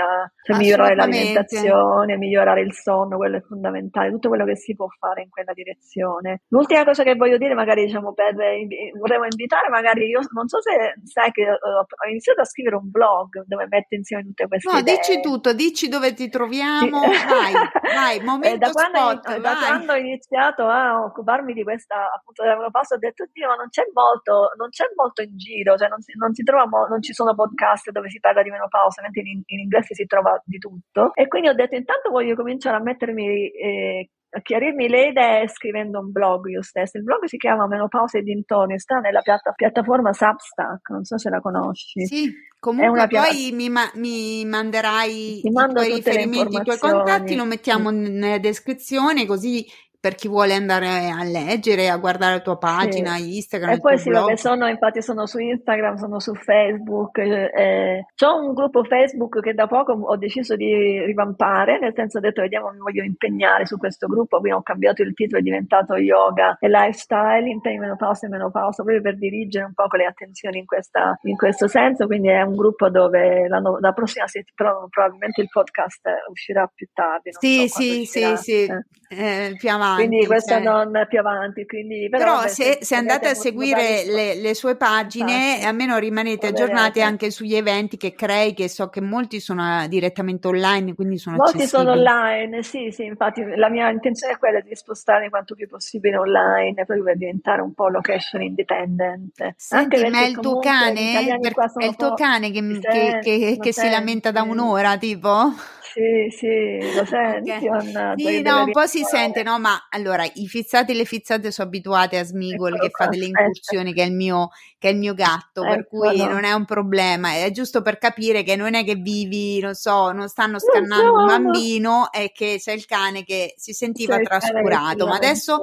a 0.01 0.31
cioè, 0.43 0.57
migliorare 0.57 0.95
l'alimentazione, 0.95 2.17
migliorare 2.17 2.63
il 2.63 2.73
sonno, 2.73 3.19
quello 3.19 3.37
è 3.37 3.43
fondamentale, 3.43 4.11
tutto 4.11 4.29
quello 4.29 4.47
che 4.47 4.57
si 4.57 4.75
può 4.75 4.87
fare 4.99 5.23
in 5.23 5.29
quella 5.29 5.53
direzione. 5.53 6.41
L'ultima 6.49 6.85
cosa 6.85 7.03
che 7.03 7.15
voglio 7.15 7.37
dire, 7.37 7.53
magari 7.53 7.85
diciamo 7.85 8.15
per 8.15 8.35
vorremmo 8.35 9.25
invitare, 9.25 9.69
magari 9.69 10.07
io 10.07 10.21
non 10.33 10.49
so 10.49 10.61
se 10.63 10.95
sai 11.05 11.31
che 11.31 11.45
ho 11.47 12.09
iniziato 12.09 12.41
a 12.41 12.45
scrivere 12.45 12.77
un 12.77 12.91
blog 12.91 13.45
dove 13.47 13.67
metto 13.69 13.95
insieme 13.95 14.23
tutte 14.25 14.49
queste 14.49 14.73
no, 14.73 14.79
idee. 14.79 14.97
dici 14.97 15.21
tutto, 15.21 15.53
dici 15.53 15.89
dove 15.89 16.15
ti 16.15 16.31
troviamo, 16.31 17.01
vai, 17.01 17.53
vai, 17.95 18.21
momento 18.25 18.57
da 18.57 18.71
quando, 18.71 18.99
spot, 18.99 19.39
da 19.41 19.55
quando 19.57 19.93
ho 19.93 19.97
iniziato 19.97 20.67
a 20.67 21.05
occuparmi 21.05 21.53
di 21.53 21.63
questa 21.63 22.11
appunto 22.17 22.43
della 22.43 22.57
menopausa 22.57 22.95
ho 22.95 22.99
detto 22.99 23.27
Dio 23.33 23.42
ma 23.47 23.55
non 23.55 23.69
c'è 23.69 23.85
molto, 23.93 24.53
non 24.57 24.69
c'è 24.71 24.85
molto 24.95 25.23
in 25.23 25.37
giro, 25.37 25.77
cioè 25.77 25.89
non, 25.89 26.01
si, 26.01 26.13
non, 26.17 26.33
si 26.35 26.43
trova, 26.43 26.87
non 26.89 27.03
ci 27.03 27.13
sono 27.13 27.35
podcast 27.35 27.91
dove 27.91 28.09
si 28.09 28.21
parla 28.21 28.43
di 28.43 28.51
menopausa, 28.51 29.03
mentre 29.03 29.23
in, 29.23 29.43
in, 29.47 29.61
inglese 29.61 29.95
si 29.95 30.07
trova 30.07 30.41
di 30.45 30.59
tutto. 30.59 31.15
E 31.15 31.29
quindi 31.29 31.49
ho 31.49 31.55
detto 31.55 31.75
intanto 31.75 32.11
voglio 32.11 32.35
cominciare 32.35 32.77
a 32.77 32.81
mettermi 32.81 33.51
eh, 33.51 34.11
a 34.35 34.41
chiarirmi 34.41 34.89
le 34.89 35.09
idee 35.09 35.49
scrivendo 35.49 35.99
un 36.01 36.11
blog 36.11 36.47
io 36.47 36.63
stesso. 36.63 36.97
Il 36.97 37.05
blog 37.05 37.25
si 37.25 37.37
chiama 37.37 37.67
Menopausa 37.67 38.19
e 38.19 38.23
dintorni, 38.23 38.79
sta 38.79 38.99
nella 38.99 39.21
piatta, 39.21 39.53
piattaforma 39.53 40.13
Substack, 40.13 40.89
non 40.89 41.05
so 41.05 41.19
se 41.19 41.29
la 41.29 41.41
conosci. 41.41 42.07
Sì, 42.07 42.33
comunque 42.59 43.09
poi 43.09 43.51
mi, 43.53 43.69
ma- 43.69 43.91
mi, 43.95 44.45
manderai 44.47 45.47
i 45.47 45.53
tuoi 45.53 45.95
riferimenti, 45.95 46.57
i 46.57 46.63
tuoi 46.63 46.79
contatti, 46.79 47.37
lo 47.37 47.45
mettiamo 47.45 47.91
sì. 47.91 47.97
nella 47.97 48.39
descrizione 48.39 49.27
così 49.27 49.67
per 50.03 50.17
chi 50.17 50.27
vuole 50.27 50.55
andare 50.55 51.11
a 51.11 51.23
leggere, 51.23 51.89
a 51.89 51.97
guardare 51.97 52.35
la 52.35 52.41
tua 52.41 52.59
pagina 52.59 53.13
sì. 53.19 53.37
Instagram. 53.37 53.75
E 53.75 53.79
poi 53.79 53.99
sì, 53.99 54.11
vabbè, 54.11 54.35
sono, 54.35 54.67
infatti 54.67 55.01
sono 55.01 55.27
su 55.27 55.39
Instagram, 55.39 55.95
sono 55.95 56.19
su 56.19 56.35
Facebook. 56.35 57.19
Eh, 57.19 58.07
c'ho 58.17 58.35
un 58.35 58.53
gruppo 58.53 58.83
Facebook 58.83 59.39
che 59.39 59.55
da 59.55 59.69
poco 59.69 59.93
ho 59.93 60.17
deciso 60.17 60.57
di 60.57 61.05
rivampare, 61.05 61.79
nel 61.79 61.93
senso 61.95 62.19
ho 62.19 62.21
detto 62.21 62.41
vediamo 62.41 62.73
mi 62.73 62.79
voglio 62.79 63.05
impegnare 63.05 63.65
su 63.65 63.77
questo 63.77 64.09
gruppo, 64.09 64.41
quindi 64.41 64.59
ho 64.59 64.63
cambiato 64.63 65.03
il 65.03 65.15
titolo, 65.15 65.39
è 65.39 65.45
diventato 65.45 65.95
Yoga 65.95 66.57
e 66.59 66.69
Lifestyle, 66.69 67.49
impegno 67.49 67.83
menopausa 67.83 68.27
e 68.27 68.31
menopausa, 68.31 68.83
proprio 68.83 69.03
per 69.03 69.17
dirigere 69.17 69.67
un 69.67 69.73
po' 69.73 69.87
le 69.93 70.07
attenzioni 70.07 70.59
in, 70.59 70.67
questa, 70.67 71.17
in 71.23 71.37
questo 71.37 71.69
senso, 71.69 72.07
quindi 72.07 72.27
è 72.27 72.43
un 72.43 72.57
gruppo 72.57 72.91
dove 72.91 73.47
la, 73.47 73.63
la 73.79 73.93
prossima 73.93 74.27
settimana 74.27 74.85
probabilmente 74.91 75.43
il 75.43 75.49
podcast 75.49 76.09
uscirà 76.29 76.69
più 76.75 76.89
tardi. 76.93 77.31
sì, 77.39 77.69
so 77.69 77.81
sì, 77.81 78.05
sì, 78.05 78.37
sì, 78.37 78.65
eh. 78.65 78.85
Eh, 79.15 79.57
più 79.59 79.69
avanti. 79.69 80.07
Quindi 80.07 80.27
questa 80.27 80.55
cioè... 80.55 80.63
non 80.63 81.07
più 81.07 81.19
avanti. 81.19 81.67
Quindi, 81.67 82.09
però, 82.09 82.25
però 82.25 82.37
vabbè, 82.37 82.49
se, 82.49 82.79
se 82.81 82.95
andate 82.95 83.29
a 83.29 83.35
seguire 83.35 84.05
le, 84.07 84.35
le, 84.37 84.55
sue 84.55 84.77
pagine, 84.77 85.51
infatti, 85.51 85.67
almeno 85.67 85.99
rimanete 85.99 86.47
aggiornati 86.47 87.03
anche 87.03 87.31
sugli 87.31 87.55
eventi 87.55 87.99
che 87.99 88.15
crei, 88.15 88.55
che 88.55 88.69
so 88.69 88.89
che 88.89 89.03
molti 89.03 89.39
sono 89.39 89.87
direttamente 89.89 90.49
online, 90.49 90.95
quindi 90.95 91.19
sono 91.19 91.37
Molti 91.37 91.67
sono 91.67 91.91
online, 91.91 92.63
sì, 92.63 92.91
sì, 92.91 93.05
infatti 93.05 93.45
la 93.55 93.69
mia 93.69 93.91
intenzione 93.91 94.35
è 94.35 94.39
quella 94.39 94.61
di 94.61 94.75
spostarmi 94.75 95.29
quanto 95.29 95.55
più 95.55 95.69
possibile 95.69 96.17
online, 96.17 96.75
proprio 96.75 97.03
per 97.03 97.17
diventare 97.19 97.61
un 97.61 97.75
po' 97.75 97.89
location 97.89 98.41
independent. 98.41 99.55
Senti, 99.57 99.97
anche 99.97 100.11
ma 100.11 100.21
è 100.23 100.29
il 100.29 100.39
tuo 100.39 100.59
cane? 100.59 101.39
Per, 101.39 101.55
è 101.77 101.85
il 101.85 101.97
tuo 101.97 102.15
cane 102.15 102.51
che, 102.51 102.79
che, 102.81 103.19
che, 103.21 103.59
che 103.61 103.73
si 103.73 103.91
lamenta 103.91 104.31
da 104.31 104.43
un'ora, 104.43 104.97
tipo? 104.97 105.53
Sì, 105.93 106.31
sì, 106.31 106.95
lo 106.95 107.05
senti? 107.05 107.51
Okay. 107.51 108.15
Sì, 108.15 108.41
no, 108.43 108.63
un 108.65 108.71
po' 108.71 108.87
si 108.87 109.05
sente, 109.05 109.43
no? 109.43 109.59
Ma 109.59 109.87
allora, 109.91 110.25
i 110.35 110.47
fizzati 110.47 110.93
e 110.93 110.95
le 110.95 111.05
fizzate 111.05 111.51
sono 111.51 111.69
abituate 111.69 112.19
a 112.19 112.25
Smigol 112.25 112.79
che 112.79 112.91
fa 112.91 113.07
delle 113.07 113.27
incursioni, 113.27 113.93
che 113.93 114.03
è 114.03 114.07
il 114.07 114.13
mio, 114.13 114.49
che 114.79 114.89
è 114.89 114.93
il 114.93 114.99
mio 114.99 115.15
gatto, 115.15 115.63
per 115.63 115.87
cui 115.87 116.27
non 116.27 116.45
è 116.45 116.53
un 116.53 116.65
problema. 116.65 117.35
È 117.35 117.51
giusto 117.51 117.83
per 117.83 117.99
capire 117.99 118.43
che 118.43 118.57
non 118.57 118.75
è 118.75 118.85
che 118.85 118.95
vivi, 118.95 119.61
non 119.61 119.75
so, 119.75 120.13
non 120.13 120.29
stanno 120.29 120.59
scannando 120.59 121.13
un 121.15 121.25
bambino 121.27 122.11
e 122.13 122.33
che 122.33 122.57
c'è 122.59 122.73
il 122.73 122.85
cane 122.87 123.25
che 123.25 123.55
si 123.57 123.73
sentiva 123.73 124.19
trascurato. 124.19 125.07
Ma 125.07 125.17
adesso 125.17 125.61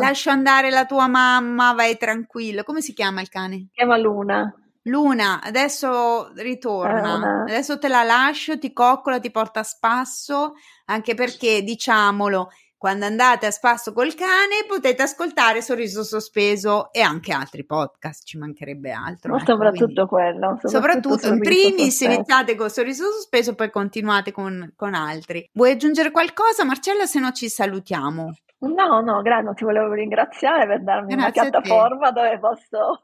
lascio 0.00 0.30
andare 0.30 0.70
la 0.70 0.84
tua 0.86 1.06
mamma, 1.08 1.72
vai 1.74 1.96
tranquillo. 1.96 2.62
Come 2.64 2.80
si 2.80 2.92
chiama 2.92 3.20
il 3.20 3.28
cane? 3.28 3.56
Si 3.56 3.68
chiama 3.72 3.96
Luna. 3.98 4.52
Luna, 4.88 5.40
adesso 5.42 6.32
ritorna, 6.34 7.44
eh, 7.46 7.52
adesso 7.52 7.78
te 7.78 7.88
la 7.88 8.02
lascio, 8.02 8.58
ti 8.58 8.72
coccola, 8.72 9.20
ti 9.20 9.30
porta 9.30 9.60
a 9.60 9.64
spasso, 9.64 10.54
anche 10.86 11.14
perché 11.14 11.62
diciamolo, 11.62 12.48
quando 12.78 13.06
andate 13.06 13.46
a 13.46 13.50
spasso 13.50 13.92
col 13.92 14.14
cane 14.14 14.64
potete 14.68 15.02
ascoltare 15.02 15.62
Sorriso 15.62 16.04
Sospeso 16.04 16.92
e 16.92 17.00
anche 17.00 17.32
altri 17.32 17.64
podcast, 17.64 18.24
ci 18.24 18.38
mancherebbe 18.38 18.92
altro. 18.92 19.32
Ma 19.32 19.38
ecco, 19.38 19.52
soprattutto 19.52 20.06
quindi, 20.06 20.30
quello. 20.38 20.58
Soprattutto, 20.62 20.68
soprattutto 20.68 21.26
in 21.28 21.40
primis 21.40 22.00
iniziate 22.02 22.54
con 22.54 22.70
Sorriso 22.70 23.10
Sospeso, 23.10 23.56
poi 23.56 23.70
continuate 23.70 24.30
con, 24.30 24.72
con 24.76 24.94
altri. 24.94 25.48
Vuoi 25.52 25.72
aggiungere 25.72 26.12
qualcosa 26.12 26.64
Marcella? 26.64 27.04
Se 27.04 27.18
no 27.18 27.32
ci 27.32 27.48
salutiamo. 27.48 28.32
No, 28.60 29.00
no, 29.00 29.22
grazie, 29.22 29.54
ti 29.54 29.64
volevo 29.64 29.92
ringraziare 29.92 30.66
per 30.66 30.82
darmi 30.82 31.14
Grazie 31.14 31.40
una 31.40 31.50
piattaforma 31.50 32.10
dove 32.10 32.38
posso 32.38 33.02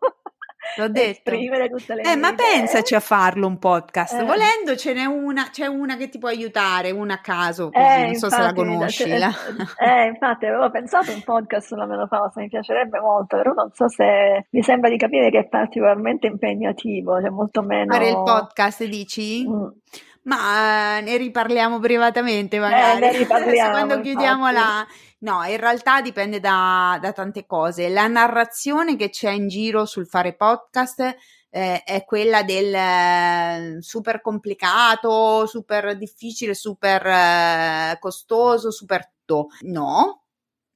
L'ho 0.76 0.88
detto. 0.88 1.30
eh, 1.30 2.16
ma 2.16 2.34
pensaci 2.34 2.94
a 2.94 3.00
farlo 3.00 3.46
un 3.46 3.58
podcast. 3.58 4.14
Eh. 4.14 4.24
Volendo 4.24 4.76
ce 4.76 4.92
n'è 4.92 5.04
una, 5.04 5.48
c'è 5.50 5.66
una 5.66 5.96
che 5.96 6.08
ti 6.08 6.18
può 6.18 6.28
aiutare, 6.28 6.90
una 6.90 7.14
a 7.14 7.20
caso, 7.20 7.70
così, 7.70 7.84
eh, 7.84 7.98
non 7.98 8.08
infatti, 8.08 8.18
so 8.18 8.30
se 8.30 8.40
la 8.40 8.52
conosci. 8.52 9.02
Eh, 9.04 9.18
la... 9.18 9.30
eh, 9.78 10.06
infatti 10.06 10.46
avevo 10.46 10.70
pensato 10.70 11.12
un 11.12 11.22
podcast 11.22 11.68
sulla 11.68 11.86
menopausa, 11.86 12.40
mi 12.40 12.48
piacerebbe 12.48 12.98
molto, 13.00 13.36
però 13.36 13.52
non 13.52 13.70
so 13.72 13.88
se 13.88 14.46
mi 14.50 14.62
sembra 14.62 14.90
di 14.90 14.96
capire 14.96 15.30
che 15.30 15.38
è 15.40 15.44
particolarmente 15.46 16.26
impegnativo, 16.26 17.20
cioè 17.20 17.30
molto 17.30 17.62
meno... 17.62 17.92
Fare 17.92 18.08
il 18.08 18.22
podcast, 18.22 18.84
dici? 18.84 19.48
Mm. 19.48 19.66
Ma 20.24 21.00
ne 21.00 21.16
riparliamo 21.16 21.78
privatamente 21.78 22.58
magari. 22.58 22.96
Eh, 22.96 23.10
ne 23.10 23.18
riparliamo, 23.18 23.70
quando 23.72 24.00
chiudiamo 24.00 24.50
la 24.50 24.86
No, 25.24 25.42
in 25.44 25.56
realtà 25.56 26.02
dipende 26.02 26.38
da, 26.38 26.98
da, 27.00 27.12
tante 27.12 27.46
cose. 27.46 27.88
La 27.88 28.06
narrazione 28.08 28.94
che 28.94 29.08
c'è 29.08 29.30
in 29.30 29.48
giro 29.48 29.86
sul 29.86 30.06
fare 30.06 30.34
podcast 30.34 31.16
eh, 31.48 31.82
è 31.82 32.04
quella 32.04 32.42
del 32.42 32.74
eh, 32.74 33.76
super 33.80 34.20
complicato, 34.20 35.46
super 35.46 35.96
difficile, 35.96 36.54
super 36.54 37.06
eh, 37.06 37.96
costoso, 38.00 38.70
super 38.70 39.10
tutto. 39.24 39.48
No, 39.62 40.23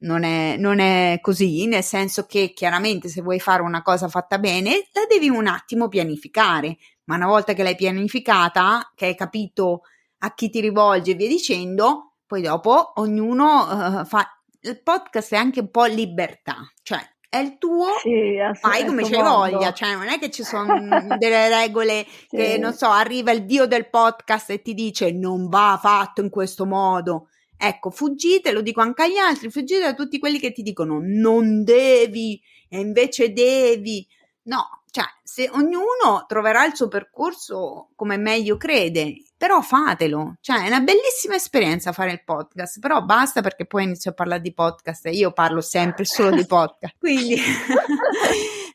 non 0.00 0.22
è, 0.22 0.56
non 0.56 0.78
è 0.78 1.18
così, 1.20 1.66
nel 1.66 1.82
senso 1.82 2.26
che 2.26 2.52
chiaramente 2.54 3.08
se 3.08 3.22
vuoi 3.22 3.40
fare 3.40 3.62
una 3.62 3.82
cosa 3.82 4.08
fatta 4.08 4.38
bene, 4.38 4.88
la 4.92 5.06
devi 5.08 5.28
un 5.28 5.46
attimo 5.46 5.88
pianificare, 5.88 6.76
ma 7.04 7.16
una 7.16 7.26
volta 7.26 7.52
che 7.52 7.62
l'hai 7.62 7.76
pianificata, 7.76 8.92
che 8.94 9.06
hai 9.06 9.16
capito 9.16 9.82
a 10.18 10.34
chi 10.34 10.50
ti 10.50 10.60
rivolgi 10.60 11.12
e 11.12 11.14
via 11.14 11.28
dicendo, 11.28 12.14
poi 12.26 12.42
dopo 12.42 12.92
ognuno 12.96 14.00
uh, 14.00 14.04
fa 14.04 14.32
il 14.60 14.82
podcast 14.82 15.32
è 15.32 15.36
anche 15.36 15.60
un 15.60 15.70
po' 15.70 15.84
libertà, 15.84 16.56
cioè 16.82 17.00
è 17.30 17.38
il 17.38 17.58
tuo, 17.58 17.86
sì, 18.00 18.36
fai 18.54 18.86
come 18.86 19.02
c'hai 19.02 19.22
voglia, 19.22 19.72
cioè 19.72 19.94
non 19.94 20.08
è 20.08 20.18
che 20.18 20.30
ci 20.30 20.42
sono 20.42 20.74
delle 21.18 21.48
regole 21.48 22.06
sì. 22.08 22.36
che 22.36 22.58
non 22.58 22.72
so, 22.72 22.88
arriva 22.88 23.32
il 23.32 23.44
dio 23.44 23.66
del 23.66 23.88
podcast 23.88 24.50
e 24.50 24.62
ti 24.62 24.74
dice 24.74 25.12
non 25.12 25.48
va 25.48 25.78
fatto 25.80 26.20
in 26.20 26.30
questo 26.30 26.64
modo. 26.66 27.28
Ecco, 27.60 27.90
fuggite, 27.90 28.52
lo 28.52 28.62
dico 28.62 28.80
anche 28.80 29.02
agli 29.02 29.16
altri, 29.16 29.50
fuggite 29.50 29.80
da 29.80 29.94
tutti 29.94 30.20
quelli 30.20 30.38
che 30.38 30.52
ti 30.52 30.62
dicono 30.62 31.00
non 31.02 31.64
devi 31.64 32.40
e 32.68 32.78
invece 32.78 33.32
devi. 33.32 34.06
No, 34.44 34.82
cioè, 34.90 35.04
se 35.22 35.50
ognuno 35.52 36.24
troverà 36.26 36.64
il 36.64 36.74
suo 36.74 36.88
percorso 36.88 37.90
come 37.96 38.16
meglio 38.16 38.56
crede, 38.56 39.22
però 39.36 39.60
fatelo, 39.60 40.36
cioè 40.40 40.62
è 40.62 40.66
una 40.68 40.80
bellissima 40.80 41.34
esperienza 41.34 41.92
fare 41.92 42.12
il 42.12 42.22
podcast, 42.24 42.78
però 42.78 43.02
basta 43.02 43.40
perché 43.42 43.66
poi 43.66 43.84
inizio 43.84 44.12
a 44.12 44.14
parlare 44.14 44.40
di 44.40 44.54
podcast 44.54 45.06
e 45.06 45.10
io 45.10 45.32
parlo 45.32 45.60
sempre 45.60 46.04
solo 46.04 46.30
di 46.30 46.46
podcast. 46.46 46.94
Quindi 46.98 47.36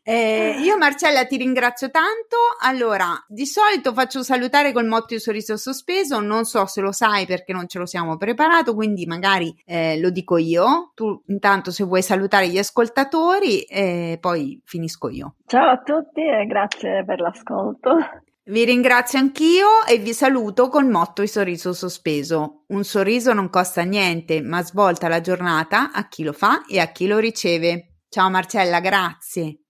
eh, 0.03 0.59
io 0.59 0.77
Marcella 0.77 1.25
ti 1.25 1.37
ringrazio 1.37 1.89
tanto. 1.89 2.37
Allora, 2.61 3.23
di 3.27 3.45
solito 3.45 3.93
faccio 3.93 4.21
salutare 4.21 4.73
col 4.73 4.85
motto 4.85 5.13
di 5.13 5.19
sorriso 5.19 5.55
sospeso, 5.55 6.19
non 6.19 6.43
so 6.43 6.65
se 6.65 6.81
lo 6.81 6.91
sai 6.91 7.25
perché 7.25 7.53
non 7.53 7.67
ce 7.67 7.79
lo 7.79 7.85
siamo 7.85 8.17
preparato, 8.17 8.75
quindi 8.75 9.05
magari 9.05 9.55
eh, 9.65 9.99
lo 9.99 10.09
dico 10.09 10.37
io. 10.37 10.91
Tu 10.93 11.23
intanto 11.27 11.71
se 11.71 11.85
vuoi 11.85 12.01
salutare 12.01 12.49
gli 12.49 12.57
ascoltatori 12.57 13.61
e 13.61 14.17
poi 14.19 14.61
finisco 14.65 15.09
io. 15.09 15.35
Ciao 15.45 15.69
a 15.69 15.81
tutti 15.81 16.21
e 16.21 16.45
grazie 16.45 17.03
per 17.05 17.19
l'ascolto. 17.19 17.97
Vi 18.45 18.65
ringrazio 18.65 19.19
anch'io 19.19 19.85
e 19.87 19.99
vi 19.99 20.11
saluto 20.11 20.67
col 20.67 20.89
motto 20.89 21.21
di 21.21 21.29
sorriso 21.29 21.71
sospeso. 21.71 22.65
Un 22.67 22.83
sorriso 22.83 23.31
non 23.31 23.49
costa 23.49 23.83
niente, 23.83 24.41
ma 24.41 24.61
svolta 24.63 25.07
la 25.07 25.21
giornata 25.21 25.93
a 25.93 26.09
chi 26.09 26.23
lo 26.23 26.33
fa 26.33 26.65
e 26.65 26.81
a 26.81 26.87
chi 26.87 27.07
lo 27.07 27.19
riceve. 27.19 27.99
Ciao 28.09 28.29
Marcella, 28.29 28.81
grazie. 28.81 29.62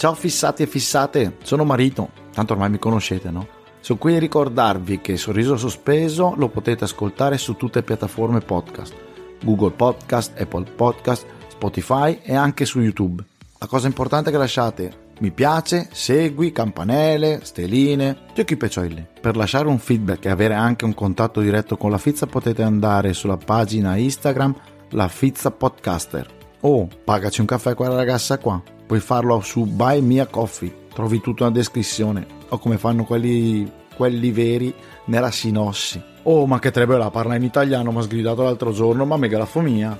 Ciao 0.00 0.14
fissati 0.14 0.62
e 0.62 0.66
fissate, 0.66 1.36
sono 1.42 1.62
Marito, 1.62 2.08
tanto 2.32 2.54
ormai 2.54 2.70
mi 2.70 2.78
conoscete, 2.78 3.30
no? 3.30 3.46
Sono 3.80 3.98
qui 3.98 4.16
a 4.16 4.18
ricordarvi 4.18 5.02
che 5.02 5.18
Sorriso 5.18 5.58
Sospeso 5.58 6.32
lo 6.38 6.48
potete 6.48 6.84
ascoltare 6.84 7.36
su 7.36 7.54
tutte 7.54 7.80
le 7.80 7.84
piattaforme 7.84 8.40
podcast, 8.40 8.94
Google 9.44 9.72
Podcast, 9.72 10.40
Apple 10.40 10.64
Podcast, 10.74 11.26
Spotify 11.48 12.18
e 12.22 12.34
anche 12.34 12.64
su 12.64 12.80
YouTube. 12.80 13.22
La 13.58 13.66
cosa 13.66 13.88
importante 13.88 14.30
è 14.30 14.32
che 14.32 14.38
lasciate 14.38 14.92
mi 15.18 15.32
piace, 15.32 15.90
segui, 15.92 16.50
campanelle, 16.50 17.40
steline, 17.42 18.20
giochi 18.32 18.56
peccioli. 18.56 19.06
Per 19.20 19.36
lasciare 19.36 19.68
un 19.68 19.78
feedback 19.78 20.24
e 20.24 20.30
avere 20.30 20.54
anche 20.54 20.86
un 20.86 20.94
contatto 20.94 21.42
diretto 21.42 21.76
con 21.76 21.90
la 21.90 21.98
Fizza 21.98 22.24
potete 22.24 22.62
andare 22.62 23.12
sulla 23.12 23.36
pagina 23.36 23.96
Instagram 23.96 24.54
La 24.92 25.08
Fizza 25.08 25.50
Podcaster 25.50 26.26
o 26.60 26.88
pagaci 27.04 27.40
un 27.40 27.46
caffè 27.46 27.74
quella 27.74 27.96
ragazza 27.96 28.38
qua. 28.38 28.78
Puoi 28.90 29.02
farlo 29.02 29.38
su 29.40 29.66
Buy 29.66 30.00
Me 30.00 30.18
a 30.18 30.26
Coffee, 30.26 30.86
trovi 30.92 31.20
tutto 31.20 31.44
nella 31.44 31.54
descrizione 31.54 32.26
o 32.48 32.58
come 32.58 32.76
fanno 32.76 33.04
quelli, 33.04 33.70
quelli 33.94 34.32
veri 34.32 34.74
nella 35.04 35.30
sinossi. 35.30 36.02
Oh, 36.24 36.44
ma 36.44 36.58
che 36.58 36.72
trebella, 36.72 37.08
parla 37.08 37.36
in 37.36 37.44
italiano, 37.44 37.92
mi 37.92 37.98
ha 37.98 38.02
sgridato 38.02 38.42
l'altro 38.42 38.72
giorno, 38.72 39.04
ma 39.04 39.16
mega 39.16 39.38
la 39.38 39.46
fomia. 39.46 39.96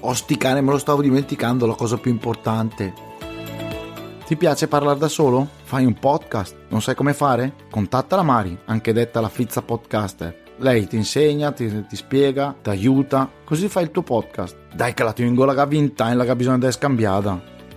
Osticane, 0.00 0.60
me 0.60 0.70
lo 0.70 0.76
stavo 0.76 1.00
dimenticando, 1.00 1.64
la 1.64 1.72
cosa 1.72 1.96
più 1.96 2.10
importante. 2.10 2.92
Ti 4.26 4.36
piace 4.36 4.68
parlare 4.68 4.98
da 4.98 5.08
solo? 5.08 5.48
Fai 5.62 5.86
un 5.86 5.94
podcast? 5.94 6.54
Non 6.68 6.82
sai 6.82 6.94
come 6.94 7.14
fare? 7.14 7.54
Contatta 7.70 8.16
la 8.16 8.22
Mari, 8.22 8.54
anche 8.66 8.92
detta 8.92 9.22
la 9.22 9.30
Fizza 9.30 9.62
Podcaster. 9.62 10.42
Lei 10.58 10.86
ti 10.86 10.96
insegna, 10.96 11.52
ti, 11.52 11.86
ti 11.86 11.96
spiega, 11.96 12.54
ti 12.60 12.68
aiuta, 12.68 13.30
così 13.46 13.70
fai 13.70 13.84
il 13.84 13.90
tuo 13.90 14.02
podcast. 14.02 14.58
Dai 14.74 14.92
che 14.92 15.04
la 15.04 15.14
tengo 15.14 15.46
la 15.46 15.64
vinta 15.64 16.10
e 16.10 16.14
la 16.14 16.34
bisogna 16.36 16.66
di 16.66 16.70
scambiata. 16.70 17.56